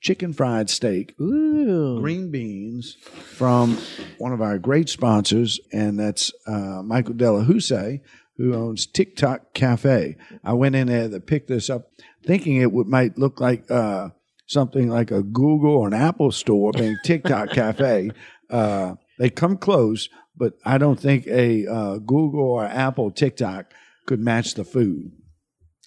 chicken 0.01 0.33
fried 0.33 0.69
steak 0.69 1.15
ooh, 1.19 1.99
green 2.01 2.29
beans 2.29 2.97
from 3.35 3.77
one 4.17 4.33
of 4.33 4.41
our 4.41 4.57
great 4.57 4.89
sponsors, 4.89 5.59
and 5.71 5.99
that's 5.99 6.31
uh, 6.45 6.81
Michael 6.83 7.15
Delahousse, 7.15 8.01
who 8.37 8.53
owns 8.53 8.85
TikTok 8.85 9.53
Cafe. 9.53 10.17
I 10.43 10.53
went 10.53 10.75
in 10.75 10.87
there 10.87 11.09
to 11.09 11.19
pick 11.19 11.47
this 11.47 11.69
up, 11.69 11.87
thinking 12.25 12.57
it 12.57 12.71
would, 12.71 12.87
might 12.87 13.17
look 13.17 13.39
like 13.39 13.69
uh, 13.71 14.09
something 14.45 14.89
like 14.89 15.11
a 15.11 15.23
Google 15.23 15.75
or 15.75 15.87
an 15.87 15.93
Apple 15.93 16.31
store, 16.31 16.71
being 16.73 16.97
TikTok 17.03 17.51
Cafe. 17.51 18.11
Uh, 18.49 18.95
they 19.19 19.29
come 19.29 19.57
close, 19.57 20.09
but 20.35 20.53
I 20.65 20.77
don't 20.77 20.99
think 20.99 21.27
a 21.27 21.67
uh, 21.67 21.97
Google 21.97 22.51
or 22.51 22.65
Apple 22.65 23.11
TikTok 23.11 23.73
could 24.05 24.19
match 24.19 24.55
the 24.55 24.63
food. 24.63 25.11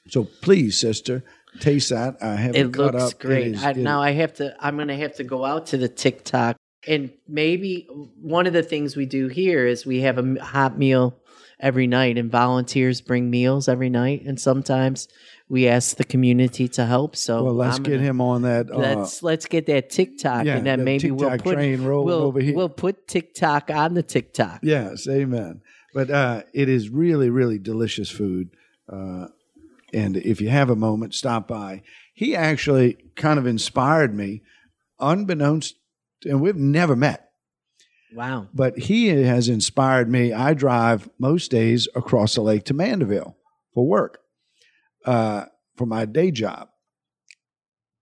So 0.09 0.25
please, 0.25 0.79
sister, 0.79 1.25
taste 1.61 1.91
that. 1.91 2.17
I 2.23 2.37
haven't 2.37 2.57
it 2.57 2.77
looks 2.77 3.15
up. 3.15 3.19
great. 3.19 3.49
It 3.49 3.55
is- 3.55 3.65
I, 3.65 3.73
now 3.73 4.01
I 4.03 4.13
have 4.13 4.35
to. 4.35 4.57
I'm 4.61 4.77
going 4.77 4.89
to 4.89 4.97
have 4.97 5.17
to 5.17 5.25
go 5.25 5.45
out 5.45 5.67
to 5.69 5.77
the 5.77 5.89
TikTok 5.89 6.57
and 6.87 7.11
maybe 7.27 7.89
one 8.21 8.47
of 8.47 8.53
the 8.53 8.63
things 8.63 8.97
we 8.97 9.07
do 9.07 9.29
here 9.29 9.67
is 9.67 9.85
we 9.85 10.01
have 10.01 10.19
a 10.19 10.43
hot 10.43 10.79
meal 10.79 11.19
every 11.61 11.87
night, 11.87 12.19
and 12.19 12.31
volunteers 12.31 13.01
bring 13.01 13.31
meals 13.31 13.69
every 13.69 13.89
night, 13.91 14.23
and 14.25 14.41
sometimes 14.41 15.09
we 15.49 15.69
ask 15.69 15.97
the 15.97 16.05
community 16.05 16.69
to 16.69 16.85
help. 16.87 17.17
So 17.17 17.45
well, 17.45 17.55
let's 17.55 17.77
I'm 17.77 17.83
get 17.83 17.93
gonna- 17.93 18.03
him 18.03 18.21
on 18.21 18.43
that. 18.43 18.71
uh, 18.71 18.77
Let's 18.77 19.23
let's 19.23 19.47
get 19.47 19.67
that 19.67 19.91
TikTok, 19.91 20.45
yeah, 20.45 20.57
and 20.57 20.67
then 20.67 20.81
the 20.81 20.85
maybe 20.85 21.11
we'll 21.11 21.31
put 21.39 21.55
train 21.55 21.85
rolling 21.85 22.07
we'll, 22.07 22.23
over 22.23 22.41
here. 22.41 22.55
we'll 22.55 22.69
put 22.69 23.07
TikTok 23.09 23.71
on 23.71 23.95
the 23.95 24.03
TikTok. 24.03 24.61
Yes, 24.63 25.07
amen. 25.09 25.61
But 25.95 26.11
uh, 26.11 26.43
it 26.53 26.69
is 26.69 26.91
really, 26.91 27.31
really 27.31 27.59
delicious 27.59 28.11
food. 28.11 28.51
Uh, 28.93 29.29
and 29.95 30.17
if 30.19 30.43
you 30.43 30.51
have 30.51 30.69
a 30.69 30.77
moment, 30.77 31.15
stop 31.15 31.49
by. 31.49 31.83
He 32.13 32.37
actually 32.37 32.99
kind 33.15 33.39
of 33.39 33.47
inspired 33.47 34.15
me, 34.15 34.43
unbeknownst, 35.01 35.75
and 36.25 36.41
we've 36.41 36.57
never 36.57 36.97
met, 36.97 37.26
Wow. 38.13 38.49
but 38.55 38.79
he 38.79 39.09
has 39.09 39.49
inspired 39.49 40.09
me. 40.09 40.33
I 40.33 40.55
drive 40.55 41.09
most 41.19 41.51
days 41.51 41.89
across 41.95 42.35
the 42.35 42.43
lake 42.43 42.65
to 42.65 42.75
Mandeville 42.75 43.37
for 43.75 43.87
work, 43.87 44.21
uh, 45.05 45.47
for 45.77 45.87
my 45.87 46.05
day 46.05 46.31
job. 46.31 46.69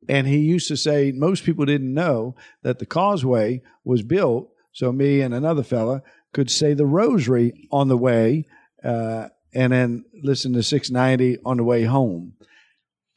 And 0.08 0.26
he 0.26 0.38
used 0.38 0.68
to 0.68 0.76
say 0.76 1.12
most 1.12 1.44
people 1.44 1.64
didn't 1.64 1.92
know 1.92 2.36
that 2.62 2.78
the 2.78 2.86
causeway 2.86 3.62
was 3.84 4.02
built 4.02 4.50
so 4.74 4.92
me 4.92 5.20
and 5.20 5.32
another 5.32 5.62
fella 5.62 6.02
could 6.32 6.50
say 6.50 6.74
the 6.74 6.84
rosary 6.84 7.68
on 7.70 7.88
the 7.88 7.96
way 7.96 8.44
uh, 8.82 9.28
and 9.54 9.72
then 9.72 10.04
listen 10.22 10.52
to 10.52 10.62
690 10.62 11.40
on 11.44 11.56
the 11.56 11.64
way 11.64 11.84
home. 11.84 12.34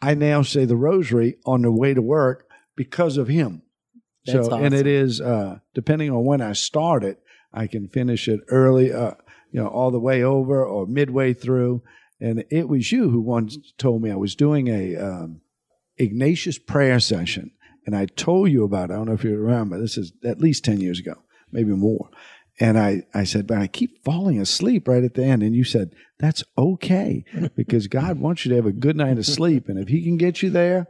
I 0.02 0.14
now 0.14 0.44
say 0.44 0.66
the 0.66 0.76
rosary 0.76 1.38
on 1.46 1.64
the 1.64 1.72
way 1.72 1.96
to 1.96 2.02
work 2.02 2.48
because 2.76 3.18
of 3.18 3.28
him. 3.28 3.64
So, 4.32 4.56
and 4.56 4.74
it 4.74 4.88
is 4.88 5.22
uh, 5.22 5.60
depending 5.74 6.12
on 6.12 6.26
when 6.26 6.42
I 6.42 6.54
start 6.54 7.04
it, 7.04 7.22
I 7.54 7.68
can 7.68 7.88
finish 7.88 8.28
it 8.28 8.42
early, 8.50 8.92
uh, 8.92 9.14
you 9.52 9.62
know, 9.62 9.68
all 9.68 9.92
the 9.92 10.00
way 10.00 10.24
over 10.24 10.66
or 10.66 10.86
midway 10.86 11.34
through. 11.34 11.82
And 12.20 12.44
it 12.50 12.68
was 12.68 12.92
you 12.92 13.10
who 13.10 13.22
once 13.22 13.58
told 13.78 14.02
me 14.02 14.12
I 14.12 14.16
was 14.16 14.36
doing 14.36 14.68
a 14.68 14.96
um, 14.96 15.42
Ignatius 15.98 16.58
prayer 16.58 17.00
session, 17.00 17.52
and 17.86 17.96
I 17.96 18.06
told 18.06 18.52
you 18.52 18.64
about. 18.64 18.90
It. 18.90 18.94
I 18.94 18.96
don't 18.98 19.08
know 19.08 19.14
if 19.14 19.24
you 19.24 19.38
remember. 19.38 19.80
This 19.80 19.98
is 19.98 20.14
at 20.24 20.40
least 20.40 20.66
ten 20.66 20.82
years 20.82 21.00
ago, 21.00 21.16
maybe 21.52 21.72
more. 21.72 22.10
And 22.60 22.80
I, 22.80 23.04
I 23.14 23.24
said, 23.24 23.46
but 23.46 23.60
I 23.60 23.68
keep 23.68 24.04
falling 24.04 24.40
asleep 24.40 24.88
right 24.88 25.04
at 25.04 25.14
the 25.14 25.24
end. 25.24 25.44
And 25.44 25.56
you 25.56 25.64
said, 25.64 25.94
that's 26.18 26.44
okay 26.58 27.24
because 27.56 27.88
God 27.88 28.20
wants 28.20 28.46
you 28.46 28.50
to 28.50 28.56
have 28.56 28.66
a 28.66 28.72
good 28.72 28.96
night 28.96 29.20
of 29.20 29.26
sleep. 29.28 29.70
And 29.70 29.78
if 29.78 29.90
He 29.90 30.02
can 30.02 30.18
get 30.18 30.42
you 30.42 30.50
there, 30.50 30.88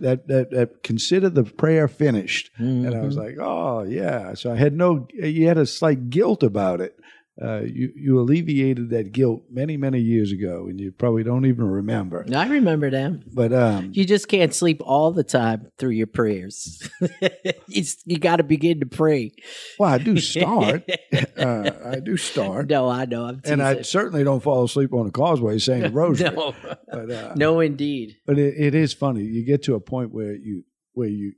that, 0.00 0.28
that, 0.28 0.50
that 0.50 0.82
consider 0.82 1.28
the 1.28 1.44
prayer 1.44 1.88
finished. 1.88 2.50
And 2.56 2.94
I 2.94 3.02
was 3.02 3.16
mm-hmm. 3.16 3.24
like, 3.24 3.36
oh, 3.38 3.82
yeah. 3.82 4.32
So 4.34 4.52
I 4.52 4.56
had 4.56 4.74
no, 4.74 5.06
you 5.12 5.46
had 5.46 5.58
a 5.58 5.66
slight 5.66 6.08
guilt 6.08 6.42
about 6.42 6.80
it 6.80 6.98
uh, 7.42 7.62
you 7.62 7.92
you 7.96 8.20
alleviated 8.20 8.90
that 8.90 9.10
guilt 9.10 9.42
many 9.50 9.76
many 9.76 9.98
years 9.98 10.30
ago, 10.30 10.66
and 10.68 10.78
you 10.80 10.92
probably 10.92 11.24
don't 11.24 11.46
even 11.46 11.64
remember. 11.64 12.24
I 12.32 12.46
remember 12.48 12.90
them. 12.90 13.22
But 13.32 13.52
um, 13.52 13.90
You 13.92 14.04
just 14.04 14.28
can't 14.28 14.54
sleep 14.54 14.80
all 14.84 15.10
the 15.10 15.24
time 15.24 15.66
through 15.78 15.90
your 15.90 16.06
prayers. 16.06 16.88
you 17.68 17.82
you 18.04 18.18
got 18.18 18.36
to 18.36 18.44
begin 18.44 18.78
to 18.80 18.86
pray. 18.86 19.32
well, 19.80 19.90
I 19.92 19.98
do 19.98 20.18
start. 20.20 20.88
uh, 21.36 21.70
I 21.84 21.98
do 21.98 22.16
start, 22.16 22.68
No, 22.70 22.88
I 22.88 23.04
know. 23.06 23.24
I'm 23.26 23.40
and 23.44 23.60
I 23.60 23.82
certainly 23.82 24.22
don't 24.22 24.40
fall 24.42 24.62
asleep 24.62 24.92
on 24.94 25.06
the 25.06 25.12
causeway 25.12 25.58
saying 25.58 25.82
the 25.82 25.90
rosary. 26.02 26.36
no, 26.36 26.54
But 26.88 27.10
uh, 27.10 27.34
no, 27.34 27.58
indeed. 27.58 28.14
but 28.26 28.38
it, 28.38 28.54
it 28.56 28.74
is 28.76 28.92
funny. 28.92 29.22
You 29.24 29.44
get 29.44 29.64
to 29.64 29.74
a 29.74 29.80
point 29.80 30.12
where 30.12 30.34
you 30.36 30.62
where 30.92 31.08
you 31.08 31.32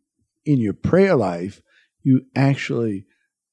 in 0.45 0.59
your 0.59 0.75
prayer 0.75 1.17
life 1.17 1.63
you 2.03 2.27
actually 2.37 3.07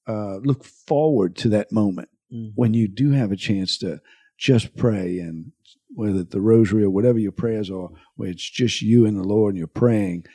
uh, 0.08 0.36
look 0.44 0.64
forward 0.66 1.36
to 1.38 1.50
that 1.50 1.72
moment 1.72 2.10
Mhm. 2.34 2.52
when 2.56 2.74
you 2.74 2.88
do 2.88 3.12
have 3.12 3.32
a 3.32 3.36
chance 3.36 3.78
to 3.80 4.02
just 4.38 4.76
pray 4.76 5.19
and 5.19 5.52
whether 5.96 6.22
it's 6.22 6.32
the 6.32 6.41
rosary 6.41 6.84
or 6.84 6.89
whatever 6.89 7.19
your 7.19 7.32
prayers 7.32 7.69
are, 7.69 7.89
where 8.15 8.30
it's 8.30 8.50
just 8.50 8.82
you 8.82 9.06
and 9.06 9.15
the 9.15 9.24
Lord 9.24 9.54
and 9.54 9.60
you're 9.60 9.67
praying. 9.67 10.26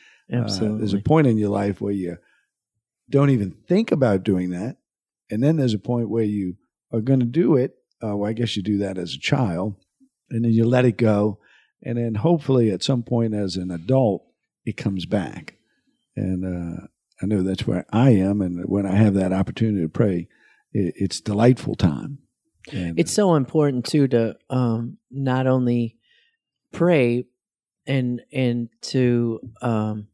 uh, 0.45 0.79
there's 0.79 0.93
a 0.95 0.99
point 1.03 1.27
in 1.27 1.39
your 1.39 1.49
life 1.51 1.81
where 1.81 1.93
you 1.93 2.17
don't 3.11 3.31
even 3.31 3.51
think 3.67 3.91
about 3.91 4.23
doing 4.23 4.51
that, 4.51 4.77
and 5.31 5.43
then 5.43 5.57
there's 5.57 5.75
a 5.75 5.79
point 5.79 6.11
where 6.11 6.25
you 6.25 6.57
are 6.93 7.01
going 7.01 7.21
to 7.21 7.27
do 7.27 7.57
it. 7.57 7.75
Uh, 8.03 8.17
well, 8.17 8.29
I 8.29 8.35
guess 8.35 8.55
you 8.57 8.63
do 8.63 8.79
that 8.79 8.99
as 8.99 9.15
a 9.15 9.19
child, 9.19 9.75
and 10.31 10.45
then 10.45 10.53
you 10.53 10.65
let 10.65 10.85
it 10.85 10.97
go, 10.99 11.39
and 11.83 11.97
then 11.99 12.15
hopefully 12.17 12.71
at 12.71 12.83
some 12.83 13.03
point 13.03 13.35
as 13.35 13.57
an 13.57 13.71
adult 13.71 14.25
it 14.65 14.77
comes 14.77 15.07
back. 15.07 15.57
And 16.15 16.45
uh, 16.45 16.87
I 17.23 17.27
know 17.27 17.43
that's 17.43 17.67
where 17.67 17.87
I 17.91 18.11
am, 18.11 18.41
and 18.43 18.65
when 18.67 18.85
I 18.87 18.95
have 18.97 19.15
that 19.15 19.33
opportunity 19.33 19.83
to 19.83 19.89
pray, 19.89 20.29
it, 20.73 20.95
it's 20.97 21.21
delightful 21.21 21.75
time. 21.75 22.19
And 22.73 22.99
it's 22.99 23.13
so 23.13 23.35
important 23.35 23.87
too 23.87 24.09
to 24.09 24.37
um, 24.51 24.99
not 25.11 25.47
only 25.47 25.97
pray 26.73 27.25
and 27.87 28.21
and 28.33 28.69
to 28.83 29.41
um, 29.63 30.09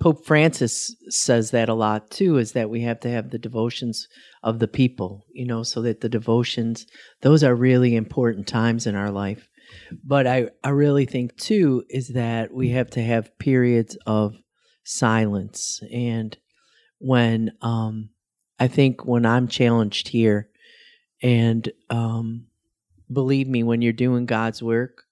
Pope 0.00 0.24
Francis 0.24 0.94
says 1.08 1.50
that 1.50 1.68
a 1.68 1.74
lot 1.74 2.10
too 2.10 2.38
is 2.38 2.52
that 2.52 2.70
we 2.70 2.82
have 2.82 3.00
to 3.00 3.10
have 3.10 3.30
the 3.30 3.38
devotions 3.38 4.08
of 4.42 4.58
the 4.58 4.68
people, 4.68 5.26
you 5.32 5.44
know, 5.44 5.62
so 5.62 5.82
that 5.82 6.00
the 6.00 6.08
devotions 6.08 6.86
those 7.20 7.44
are 7.44 7.54
really 7.54 7.96
important 7.96 8.46
times 8.46 8.86
in 8.86 8.94
our 8.94 9.10
life. 9.10 9.48
But 10.04 10.26
I 10.26 10.48
I 10.64 10.70
really 10.70 11.04
think 11.04 11.36
too 11.36 11.84
is 11.90 12.08
that 12.08 12.52
we 12.52 12.70
have 12.70 12.90
to 12.90 13.02
have 13.02 13.36
periods 13.38 13.98
of 14.06 14.36
silence 14.84 15.82
and 15.92 16.36
when 16.98 17.52
um 17.60 18.08
I 18.58 18.68
think 18.68 19.04
when 19.04 19.24
I'm 19.24 19.48
challenged 19.48 20.08
here 20.08 20.48
and 21.22 21.70
um 21.90 22.46
believe 23.12 23.48
me 23.48 23.62
when 23.62 23.82
you're 23.82 23.92
doing 23.92 24.26
God's 24.26 24.62
work 24.62 25.04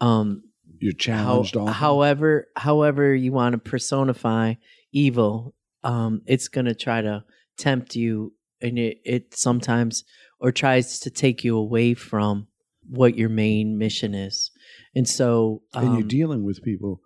um 0.00 0.42
you're 0.78 0.92
challenged 0.92 1.56
often. 1.56 1.72
however 1.72 2.48
however 2.56 3.14
you 3.14 3.32
want 3.32 3.52
to 3.52 3.58
personify 3.58 4.54
evil 4.92 5.54
um 5.84 6.22
it's 6.26 6.48
going 6.48 6.66
to 6.66 6.74
try 6.74 7.00
to 7.00 7.24
tempt 7.56 7.96
you 7.96 8.32
and 8.60 8.78
it, 8.78 8.98
it 9.04 9.36
sometimes 9.36 10.04
or 10.40 10.52
tries 10.52 11.00
to 11.00 11.10
take 11.10 11.44
you 11.44 11.56
away 11.56 11.94
from 11.94 12.46
what 12.88 13.16
your 13.16 13.28
main 13.28 13.78
mission 13.78 14.14
is 14.14 14.50
and 14.94 15.08
so 15.08 15.62
um, 15.74 15.84
and 15.84 15.94
you're 15.94 16.08
dealing 16.08 16.44
with 16.44 16.62
people 16.62 17.00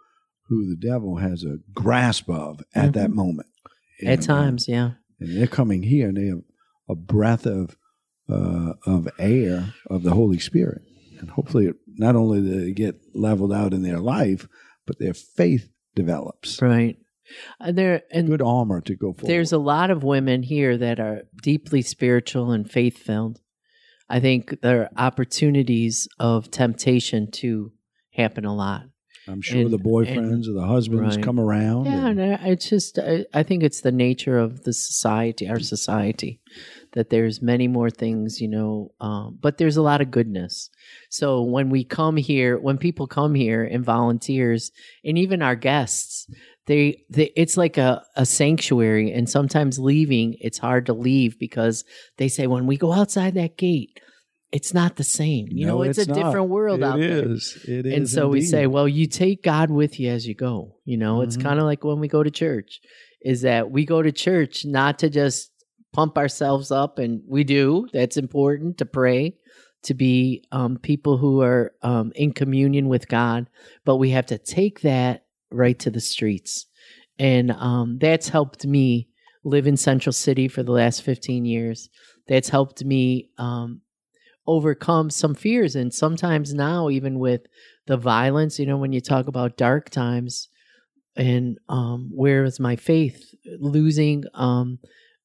who 0.48 0.68
the 0.68 0.76
devil 0.76 1.16
has 1.16 1.44
a 1.44 1.58
grasp 1.72 2.28
of 2.28 2.60
at 2.74 2.92
that 2.92 3.10
moment. 3.10 3.48
Mm-hmm. 4.02 4.08
at 4.08 4.12
And, 4.18 4.22
uh, 4.22 4.26
times 4.26 4.68
yeah 4.68 4.90
and 5.22 5.36
they're 5.36 5.46
coming 5.46 5.82
here 5.82 6.08
and 6.08 6.16
they 6.16 6.26
have 6.26 6.42
a 6.88 6.94
breath 6.94 7.46
of 7.46 7.76
uh, 8.28 8.74
of 8.86 9.08
air 9.18 9.74
of 9.88 10.02
the 10.02 10.12
Holy 10.12 10.38
Spirit, 10.38 10.82
and 11.18 11.30
hopefully, 11.30 11.66
it, 11.66 11.76
not 11.86 12.16
only 12.16 12.40
do 12.40 12.60
they 12.60 12.72
get 12.72 13.00
leveled 13.14 13.52
out 13.52 13.74
in 13.74 13.82
their 13.82 13.98
life, 13.98 14.48
but 14.86 14.98
their 14.98 15.14
faith 15.14 15.68
develops. 15.94 16.60
right 16.62 16.96
Uh, 17.60 17.72
there 17.72 18.02
and 18.10 18.28
Good 18.28 18.42
armor 18.42 18.80
to 18.82 18.94
go 18.94 19.12
forward. 19.12 19.30
There's 19.30 19.52
a 19.52 19.58
lot 19.58 19.90
of 19.90 20.02
women 20.02 20.42
here 20.42 20.76
that 20.78 21.00
are 21.00 21.22
deeply 21.42 21.82
spiritual 21.82 22.50
and 22.52 22.70
faith 22.70 22.98
filled. 22.98 23.40
I 24.08 24.20
think 24.20 24.60
there 24.60 24.82
are 24.82 24.90
opportunities 24.96 26.08
of 26.18 26.50
temptation 26.50 27.30
to 27.32 27.72
happen 28.10 28.44
a 28.44 28.54
lot. 28.54 28.82
I'm 29.28 29.40
sure 29.40 29.60
and- 29.60 29.70
the 29.70 29.78
boyfriends 29.78 30.48
or 30.48 30.52
the 30.52 30.66
husbands 30.66 31.16
right. 31.16 31.24
come 31.24 31.38
around. 31.38 31.86
Yeah, 31.86 32.08
and- 32.08 32.20
and 32.20 32.34
I- 32.34 32.48
it's 32.48 32.68
just 32.68 32.98
I, 32.98 33.24
I 33.32 33.42
think 33.42 33.62
it's 33.62 33.80
the 33.80 33.92
nature 33.92 34.38
of 34.38 34.64
the 34.64 34.72
society, 34.72 35.48
our 35.48 35.60
society, 35.60 36.40
that 36.92 37.10
there's 37.10 37.40
many 37.40 37.68
more 37.68 37.90
things, 37.90 38.40
you 38.40 38.48
know, 38.48 38.92
um, 39.00 39.38
but 39.40 39.58
there's 39.58 39.76
a 39.76 39.82
lot 39.82 40.00
of 40.00 40.10
goodness. 40.10 40.70
So 41.08 41.42
when 41.42 41.70
we 41.70 41.84
come 41.84 42.16
here, 42.16 42.58
when 42.58 42.78
people 42.78 43.06
come 43.06 43.34
here 43.34 43.64
and 43.64 43.84
volunteers, 43.84 44.70
and 45.04 45.16
even 45.16 45.40
our 45.42 45.56
guests, 45.56 46.26
they, 46.66 47.02
they 47.10 47.32
it's 47.34 47.56
like 47.56 47.76
a, 47.78 48.04
a 48.16 48.26
sanctuary. 48.26 49.12
And 49.12 49.28
sometimes 49.28 49.78
leaving, 49.78 50.36
it's 50.40 50.58
hard 50.58 50.86
to 50.86 50.92
leave 50.92 51.38
because 51.38 51.84
they 52.18 52.28
say 52.28 52.46
when 52.46 52.66
we 52.66 52.76
go 52.76 52.92
outside 52.92 53.34
that 53.34 53.56
gate, 53.56 53.98
it's 54.52 54.74
not 54.74 54.96
the 54.96 55.04
same. 55.04 55.46
You 55.50 55.66
No, 55.66 55.76
know, 55.78 55.82
it's, 55.82 55.98
a 55.98 56.06
not. 56.06 56.14
different 56.14 56.50
world 56.50 56.80
It 56.80 56.84
out 56.84 56.98
there 56.98 57.32
is. 57.32 57.58
It 57.66 57.86
is. 57.86 57.94
and 57.94 58.08
so 58.08 58.28
we 58.28 58.42
say 58.42 58.66
well 58.66 58.86
you 58.88 59.06
take 59.06 59.42
god 59.42 59.70
with 59.70 59.98
you 59.98 60.10
as 60.10 60.26
you 60.26 60.34
go 60.34 60.76
you 60.84 60.96
know 60.96 61.22
it's 61.22 61.36
Mhm. 61.36 61.42
kind 61.42 61.58
of 61.58 61.64
like 61.64 61.82
when 61.84 62.00
we 62.00 62.08
go 62.08 62.22
to 62.22 62.30
church 62.30 62.80
is 63.22 63.42
that 63.42 63.70
we 63.70 63.84
go 63.84 64.02
to 64.02 64.12
church 64.12 64.64
not 64.64 64.98
to 65.00 65.08
just 65.08 65.50
pump 65.92 66.16
ourselves 66.18 66.70
up 66.70 66.98
and 66.98 67.22
we 67.28 67.44
do 67.44 67.86
that's 67.92 68.16
important 68.16 68.78
to 68.78 68.84
pray 68.86 69.36
to 69.84 69.94
be 69.94 70.44
um, 70.52 70.76
people 70.78 71.16
who 71.18 71.40
are 71.42 71.72
um, 71.82 72.12
in 72.14 72.32
communion 72.32 72.88
with 72.88 73.08
god 73.08 73.48
but 73.84 73.96
we 73.96 74.10
have 74.10 74.26
to 74.26 74.38
take 74.38 74.80
that 74.80 75.24
right 75.50 75.78
to 75.78 75.90
the 75.90 76.00
streets 76.00 76.66
and 77.18 77.50
um, 77.52 77.98
that's 78.00 78.28
helped 78.30 78.64
me 78.66 79.08
live 79.44 79.66
in 79.66 79.76
central 79.76 80.12
city 80.14 80.48
for 80.48 80.62
the 80.62 80.72
last 80.72 81.02
15 81.02 81.44
years 81.44 81.90
that's 82.26 82.48
helped 82.48 82.82
me 82.84 83.28
um, 83.38 83.81
overcome 84.46 85.10
some 85.10 85.34
fears. 85.34 85.76
And 85.76 85.92
sometimes 85.92 86.52
now 86.52 86.88
even 86.90 87.18
with 87.18 87.42
the 87.86 87.96
violence 87.96 88.58
you 88.58 88.66
know 88.66 88.76
when 88.76 88.92
you 88.92 89.00
talk 89.00 89.26
about 89.26 89.56
dark 89.56 89.90
times 89.90 90.48
and 91.16 91.58
um 91.68 92.10
where 92.12 92.44
is 92.44 92.60
my 92.60 92.76
faith? 92.76 93.34
Losing 93.58 94.24
um 94.34 94.78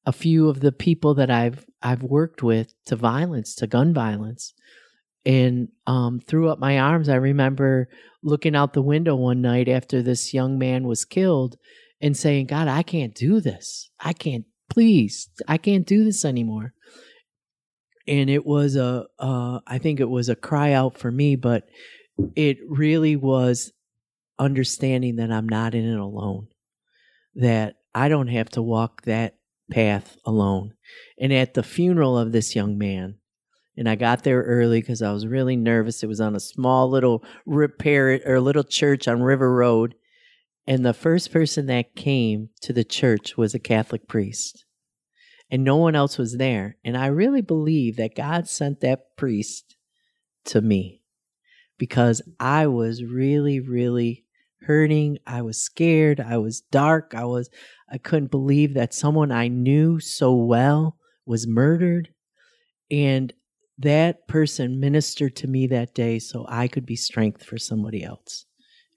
a 0.06 0.12
few 0.12 0.48
of 0.48 0.60
the 0.60 0.72
people 0.72 1.14
that 1.14 1.30
I've 1.30 1.64
I've 1.82 2.02
worked 2.02 2.42
with 2.42 2.72
to 2.86 2.96
violence 2.96 3.54
to 3.56 3.66
gun 3.66 3.92
violence. 3.92 4.54
And 5.24 5.68
um 5.86 6.20
threw 6.20 6.48
up 6.48 6.58
my 6.58 6.78
arms. 6.78 7.08
I 7.08 7.16
remember 7.16 7.88
looking 8.22 8.56
out 8.56 8.72
the 8.72 8.82
window 8.82 9.16
one 9.16 9.40
night 9.40 9.68
after 9.68 10.02
this 10.02 10.34
young 10.34 10.58
man 10.58 10.86
was 10.86 11.04
killed 11.04 11.56
and 12.00 12.16
saying 12.16 12.46
god 12.46 12.68
I 12.68 12.82
can't 12.82 13.14
do 13.14 13.40
this. 13.40 13.90
I 14.00 14.12
can't 14.12 14.44
please 14.70 15.28
I 15.48 15.56
can't 15.58 15.86
do 15.86 16.04
this 16.04 16.24
anymore 16.24 16.74
and 18.08 18.30
it 18.30 18.44
was 18.46 18.74
a 18.74 19.06
uh, 19.18 19.60
I 19.66 19.78
think 19.78 20.00
it 20.00 20.08
was 20.08 20.28
a 20.28 20.36
cry 20.36 20.72
out 20.72 20.98
for 20.98 21.10
me, 21.10 21.36
but 21.36 21.68
it 22.34 22.58
really 22.66 23.14
was 23.14 23.72
understanding 24.38 25.16
that 25.16 25.30
I'm 25.30 25.48
not 25.48 25.74
in 25.74 25.84
it 25.84 25.98
alone, 25.98 26.48
that 27.34 27.76
I 27.94 28.08
don't 28.08 28.28
have 28.28 28.48
to 28.50 28.62
walk 28.62 29.02
that 29.02 29.36
path 29.70 30.16
alone. 30.24 30.74
And 31.20 31.32
at 31.32 31.54
the 31.54 31.62
funeral 31.62 32.18
of 32.18 32.32
this 32.32 32.56
young 32.56 32.78
man, 32.78 33.16
and 33.76 33.88
I 33.88 33.94
got 33.94 34.24
there 34.24 34.42
early 34.42 34.80
because 34.80 35.02
I 35.02 35.12
was 35.12 35.26
really 35.26 35.56
nervous. 35.56 36.02
It 36.02 36.08
was 36.08 36.20
on 36.20 36.34
a 36.34 36.40
small 36.40 36.90
little 36.90 37.22
repair 37.46 38.20
or 38.24 38.40
little 38.40 38.64
church 38.64 39.06
on 39.06 39.22
River 39.22 39.54
Road, 39.54 39.94
and 40.66 40.84
the 40.84 40.94
first 40.94 41.30
person 41.30 41.66
that 41.66 41.94
came 41.94 42.48
to 42.62 42.72
the 42.72 42.84
church 42.84 43.36
was 43.36 43.54
a 43.54 43.60
Catholic 43.60 44.08
priest 44.08 44.64
and 45.50 45.64
no 45.64 45.76
one 45.76 45.94
else 45.94 46.18
was 46.18 46.36
there. 46.36 46.76
And 46.84 46.96
I 46.96 47.06
really 47.06 47.42
believe 47.42 47.96
that 47.96 48.14
God 48.14 48.48
sent 48.48 48.80
that 48.80 49.16
priest 49.16 49.76
to 50.46 50.60
me 50.60 51.02
because 51.78 52.22
I 52.38 52.66
was 52.66 53.04
really, 53.04 53.60
really 53.60 54.24
hurting. 54.62 55.18
I 55.26 55.42
was 55.42 55.62
scared. 55.62 56.20
I 56.20 56.38
was 56.38 56.60
dark. 56.60 57.14
I 57.14 57.24
was, 57.24 57.48
I 57.90 57.98
couldn't 57.98 58.30
believe 58.30 58.74
that 58.74 58.92
someone 58.92 59.32
I 59.32 59.48
knew 59.48 60.00
so 60.00 60.34
well 60.34 60.96
was 61.24 61.46
murdered. 61.46 62.10
And 62.90 63.32
that 63.78 64.26
person 64.26 64.80
ministered 64.80 65.36
to 65.36 65.46
me 65.46 65.66
that 65.68 65.94
day 65.94 66.18
so 66.18 66.44
I 66.48 66.68
could 66.68 66.84
be 66.84 66.96
strength 66.96 67.44
for 67.44 67.58
somebody 67.58 68.02
else. 68.02 68.44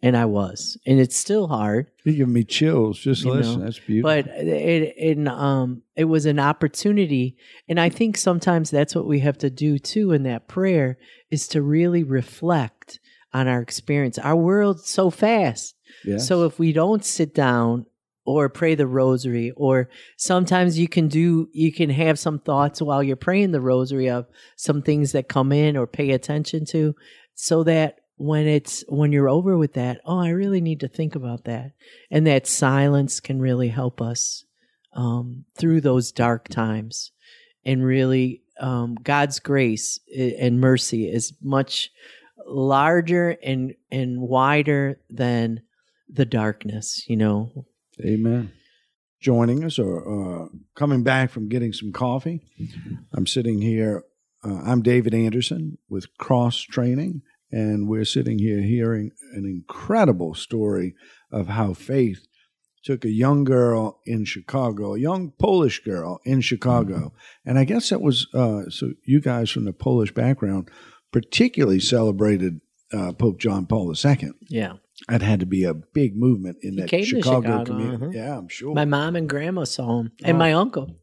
And 0.03 0.17
I 0.17 0.25
was. 0.25 0.77
And 0.87 0.99
it's 0.99 1.15
still 1.15 1.47
hard. 1.47 1.87
You're 2.03 2.15
giving 2.15 2.33
me 2.33 2.43
chills. 2.43 2.97
Just 2.99 3.23
You 3.23 3.33
listen. 3.33 3.59
know, 3.59 3.65
That's 3.65 3.77
beautiful. 3.79 4.09
but 4.09 4.27
it 4.27 4.93
it 4.97 5.27
um 5.27 5.83
it 5.95 6.05
was 6.05 6.25
an 6.25 6.39
opportunity 6.39 7.35
and 7.69 7.79
i 7.79 7.89
think 7.89 8.17
sometimes 8.17 8.71
that's 8.71 8.95
what 8.95 9.05
we 9.07 9.19
have 9.19 9.37
to 9.39 9.49
do 9.49 9.77
too 9.77 10.11
in 10.11 10.23
that 10.23 10.47
prayer 10.47 10.97
is 11.29 11.47
to 11.49 11.61
really 11.61 12.03
reflect 12.03 12.99
on 13.33 13.47
our 13.47 13.61
experience 13.61 14.17
our 14.17 14.35
world's 14.35 14.89
so 14.89 15.09
fast 15.09 15.75
Yes. 16.05 16.27
so 16.27 16.45
if 16.45 16.57
we 16.57 16.71
don't 16.73 17.03
sit 17.05 17.35
down 17.35 17.85
or 18.25 18.47
pray 18.49 18.73
the 18.75 18.87
rosary 18.87 19.51
or 19.57 19.89
sometimes 20.17 20.79
you 20.79 20.87
can 20.87 21.07
do 21.09 21.47
you 21.53 21.71
can 21.71 21.89
have 21.91 22.17
some 22.17 22.39
thoughts 22.39 22.81
while 22.81 23.03
you're 23.03 23.15
praying 23.15 23.51
the 23.51 23.61
rosary 23.61 24.09
of 24.09 24.25
some 24.55 24.81
things 24.81 25.11
that 25.11 25.27
come 25.27 25.51
in 25.51 25.75
or 25.77 25.85
pay 25.85 26.11
attention 26.11 26.65
to 26.65 26.95
so 27.35 27.63
that 27.63 27.99
when 28.21 28.47
it's 28.47 28.83
when 28.87 29.11
you're 29.11 29.29
over 29.29 29.57
with 29.57 29.73
that 29.73 29.99
oh 30.05 30.19
i 30.19 30.29
really 30.29 30.61
need 30.61 30.79
to 30.79 30.87
think 30.87 31.15
about 31.15 31.45
that 31.45 31.71
and 32.09 32.27
that 32.27 32.47
silence 32.47 33.19
can 33.19 33.39
really 33.39 33.69
help 33.69 34.01
us 34.01 34.45
um, 34.93 35.45
through 35.57 35.79
those 35.79 36.11
dark 36.11 36.47
times 36.47 37.11
and 37.65 37.83
really 37.83 38.41
um, 38.59 38.95
god's 38.95 39.39
grace 39.39 39.99
and 40.17 40.59
mercy 40.59 41.09
is 41.09 41.33
much 41.41 41.89
larger 42.45 43.37
and 43.43 43.73
and 43.91 44.19
wider 44.21 44.99
than 45.09 45.61
the 46.09 46.25
darkness 46.25 47.05
you 47.07 47.15
know 47.15 47.65
Amen. 48.05 48.51
Joining 49.19 49.63
us 49.63 49.77
or 49.77 50.01
uh, 50.43 50.47
coming 50.75 51.03
back 51.03 51.29
from 51.29 51.47
getting 51.47 51.73
some 51.73 51.91
coffee, 51.91 52.41
I'm 53.13 53.27
sitting 53.27 53.61
here. 53.61 54.03
Uh, 54.43 54.61
I'm 54.65 54.81
David 54.81 55.13
Anderson 55.13 55.77
with 55.87 56.17
Cross 56.17 56.61
Training, 56.61 57.21
and 57.51 57.87
we're 57.87 58.05
sitting 58.05 58.39
here 58.39 58.61
hearing 58.61 59.11
an 59.33 59.45
incredible 59.45 60.33
story 60.33 60.95
of 61.31 61.47
how 61.47 61.73
faith 61.73 62.25
took 62.83 63.05
a 63.05 63.09
young 63.11 63.43
girl 63.43 63.99
in 64.05 64.25
Chicago, 64.25 64.95
a 64.95 64.99
young 64.99 65.31
Polish 65.37 65.83
girl 65.83 66.19
in 66.25 66.41
Chicago. 66.41 66.95
Mm-hmm. 66.97 67.49
And 67.49 67.59
I 67.59 67.63
guess 67.63 67.89
that 67.89 68.01
was, 68.01 68.27
uh, 68.33 68.69
so 68.69 68.93
you 69.05 69.21
guys 69.21 69.51
from 69.51 69.65
the 69.65 69.73
Polish 69.73 70.11
background 70.13 70.69
particularly 71.11 71.79
celebrated 71.79 72.59
uh, 72.91 73.11
Pope 73.13 73.37
John 73.39 73.65
Paul 73.67 73.93
II. 73.93 74.31
Yeah. 74.49 74.73
That 75.07 75.21
had 75.21 75.39
to 75.41 75.45
be 75.45 75.63
a 75.63 75.73
big 75.73 76.15
movement 76.15 76.57
in 76.61 76.73
He 76.73 76.81
that 76.81 76.89
Chicago, 77.05 77.41
Chicago, 77.41 77.65
community. 77.65 78.03
uh-huh. 78.05 78.11
Yeah, 78.13 78.37
I'm 78.37 78.47
sure. 78.49 78.73
My 78.73 78.85
mom 78.85 79.15
and 79.15 79.27
grandma 79.29 79.63
saw 79.63 79.99
him, 80.01 80.11
and 80.23 80.35
Oh. 80.35 80.39
my 80.39 80.53
uncle. 80.53 80.95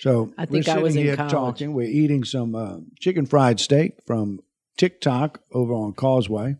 so 0.00 0.32
I 0.38 0.44
think 0.46 0.68
I 0.68 0.78
was 0.78 0.96
in 0.96 1.14
college. 1.16 1.30
talking. 1.32 1.72
We're 1.72 1.88
eating 1.88 2.24
some 2.24 2.54
uh, 2.54 2.76
chicken 3.00 3.24
fried 3.26 3.58
steak 3.60 3.94
from 4.06 4.40
TikTok 4.78 5.42
over 5.52 5.74
on 5.74 5.92
Causeway 5.92 6.56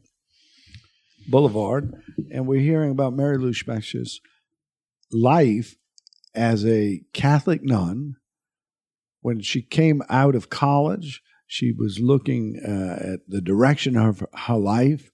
Boulevard, 1.29 1.95
and 2.33 2.47
we're 2.47 2.61
hearing 2.61 2.91
about 2.91 3.15
Mary 3.15 3.39
Lou 3.39 3.53
Specha's 3.55 4.21
life 5.11 5.77
as 6.35 6.67
a 6.67 7.01
Catholic 7.15 7.63
nun. 7.63 8.17
When 9.21 9.41
she 9.41 9.63
came 9.63 10.03
out 10.09 10.35
of 10.35 10.51
college, 10.51 11.23
she 11.47 11.73
was 11.73 11.99
looking 11.99 12.61
uh, 12.65 13.15
at 13.15 13.21
the 13.29 13.41
direction 13.41 13.97
of 13.97 14.25
her 14.33 14.57
life. 14.57 15.11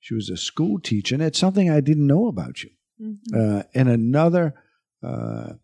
She 0.00 0.14
was 0.14 0.28
a 0.30 0.36
school 0.36 0.78
teacher, 0.78 1.14
and 1.14 1.22
it's 1.22 1.38
something 1.38 1.70
I 1.70 1.80
didn't 1.80 2.06
know 2.06 2.26
about 2.28 2.62
you. 2.62 2.70
Uh, 3.34 3.62
and 3.74 3.88
another 3.88 4.54
uh, 5.02 5.54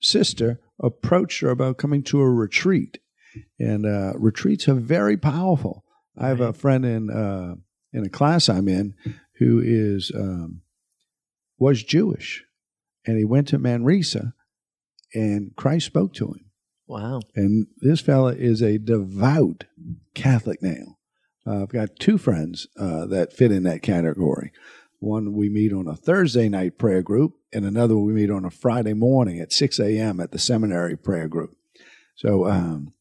sister 0.00 0.60
approached 0.80 1.40
her 1.40 1.50
about 1.50 1.78
coming 1.78 2.02
to 2.04 2.20
a 2.20 2.30
retreat, 2.30 2.98
and 3.58 3.86
uh, 3.86 4.12
retreats 4.18 4.68
are 4.68 4.74
very 4.74 5.16
powerful. 5.16 5.84
I 6.16 6.28
have 6.28 6.40
a 6.40 6.52
friend 6.52 6.84
in 6.84 7.10
uh, 7.10 7.56
in 7.92 8.04
a 8.04 8.08
class 8.08 8.48
I'm 8.48 8.68
in 8.68 8.94
who 9.38 9.60
is 9.64 10.10
um, 10.14 10.62
was 11.58 11.82
Jewish, 11.82 12.44
and 13.06 13.18
he 13.18 13.24
went 13.24 13.48
to 13.48 13.58
Manresa, 13.58 14.34
and 15.14 15.54
Christ 15.56 15.86
spoke 15.86 16.14
to 16.14 16.26
him. 16.26 16.50
Wow. 16.86 17.20
And 17.34 17.66
this 17.80 18.00
fella 18.00 18.34
is 18.34 18.62
a 18.62 18.78
devout 18.78 19.64
Catholic 20.14 20.62
now. 20.62 20.98
Uh, 21.46 21.62
I've 21.62 21.68
got 21.68 21.98
two 21.98 22.18
friends 22.18 22.66
uh, 22.78 23.06
that 23.06 23.32
fit 23.32 23.52
in 23.52 23.64
that 23.64 23.82
category. 23.82 24.52
One 24.98 25.32
we 25.34 25.48
meet 25.48 25.72
on 25.72 25.86
a 25.86 25.96
Thursday 25.96 26.48
night 26.48 26.78
prayer 26.78 27.02
group, 27.02 27.34
and 27.52 27.64
another 27.64 27.96
we 27.96 28.12
meet 28.12 28.30
on 28.30 28.44
a 28.44 28.50
Friday 28.50 28.94
morning 28.94 29.40
at 29.40 29.52
6 29.52 29.78
a.m. 29.78 30.20
at 30.20 30.32
the 30.32 30.38
seminary 30.38 30.96
prayer 30.96 31.28
group. 31.28 31.56
So 32.14 32.46
um, 32.46 32.94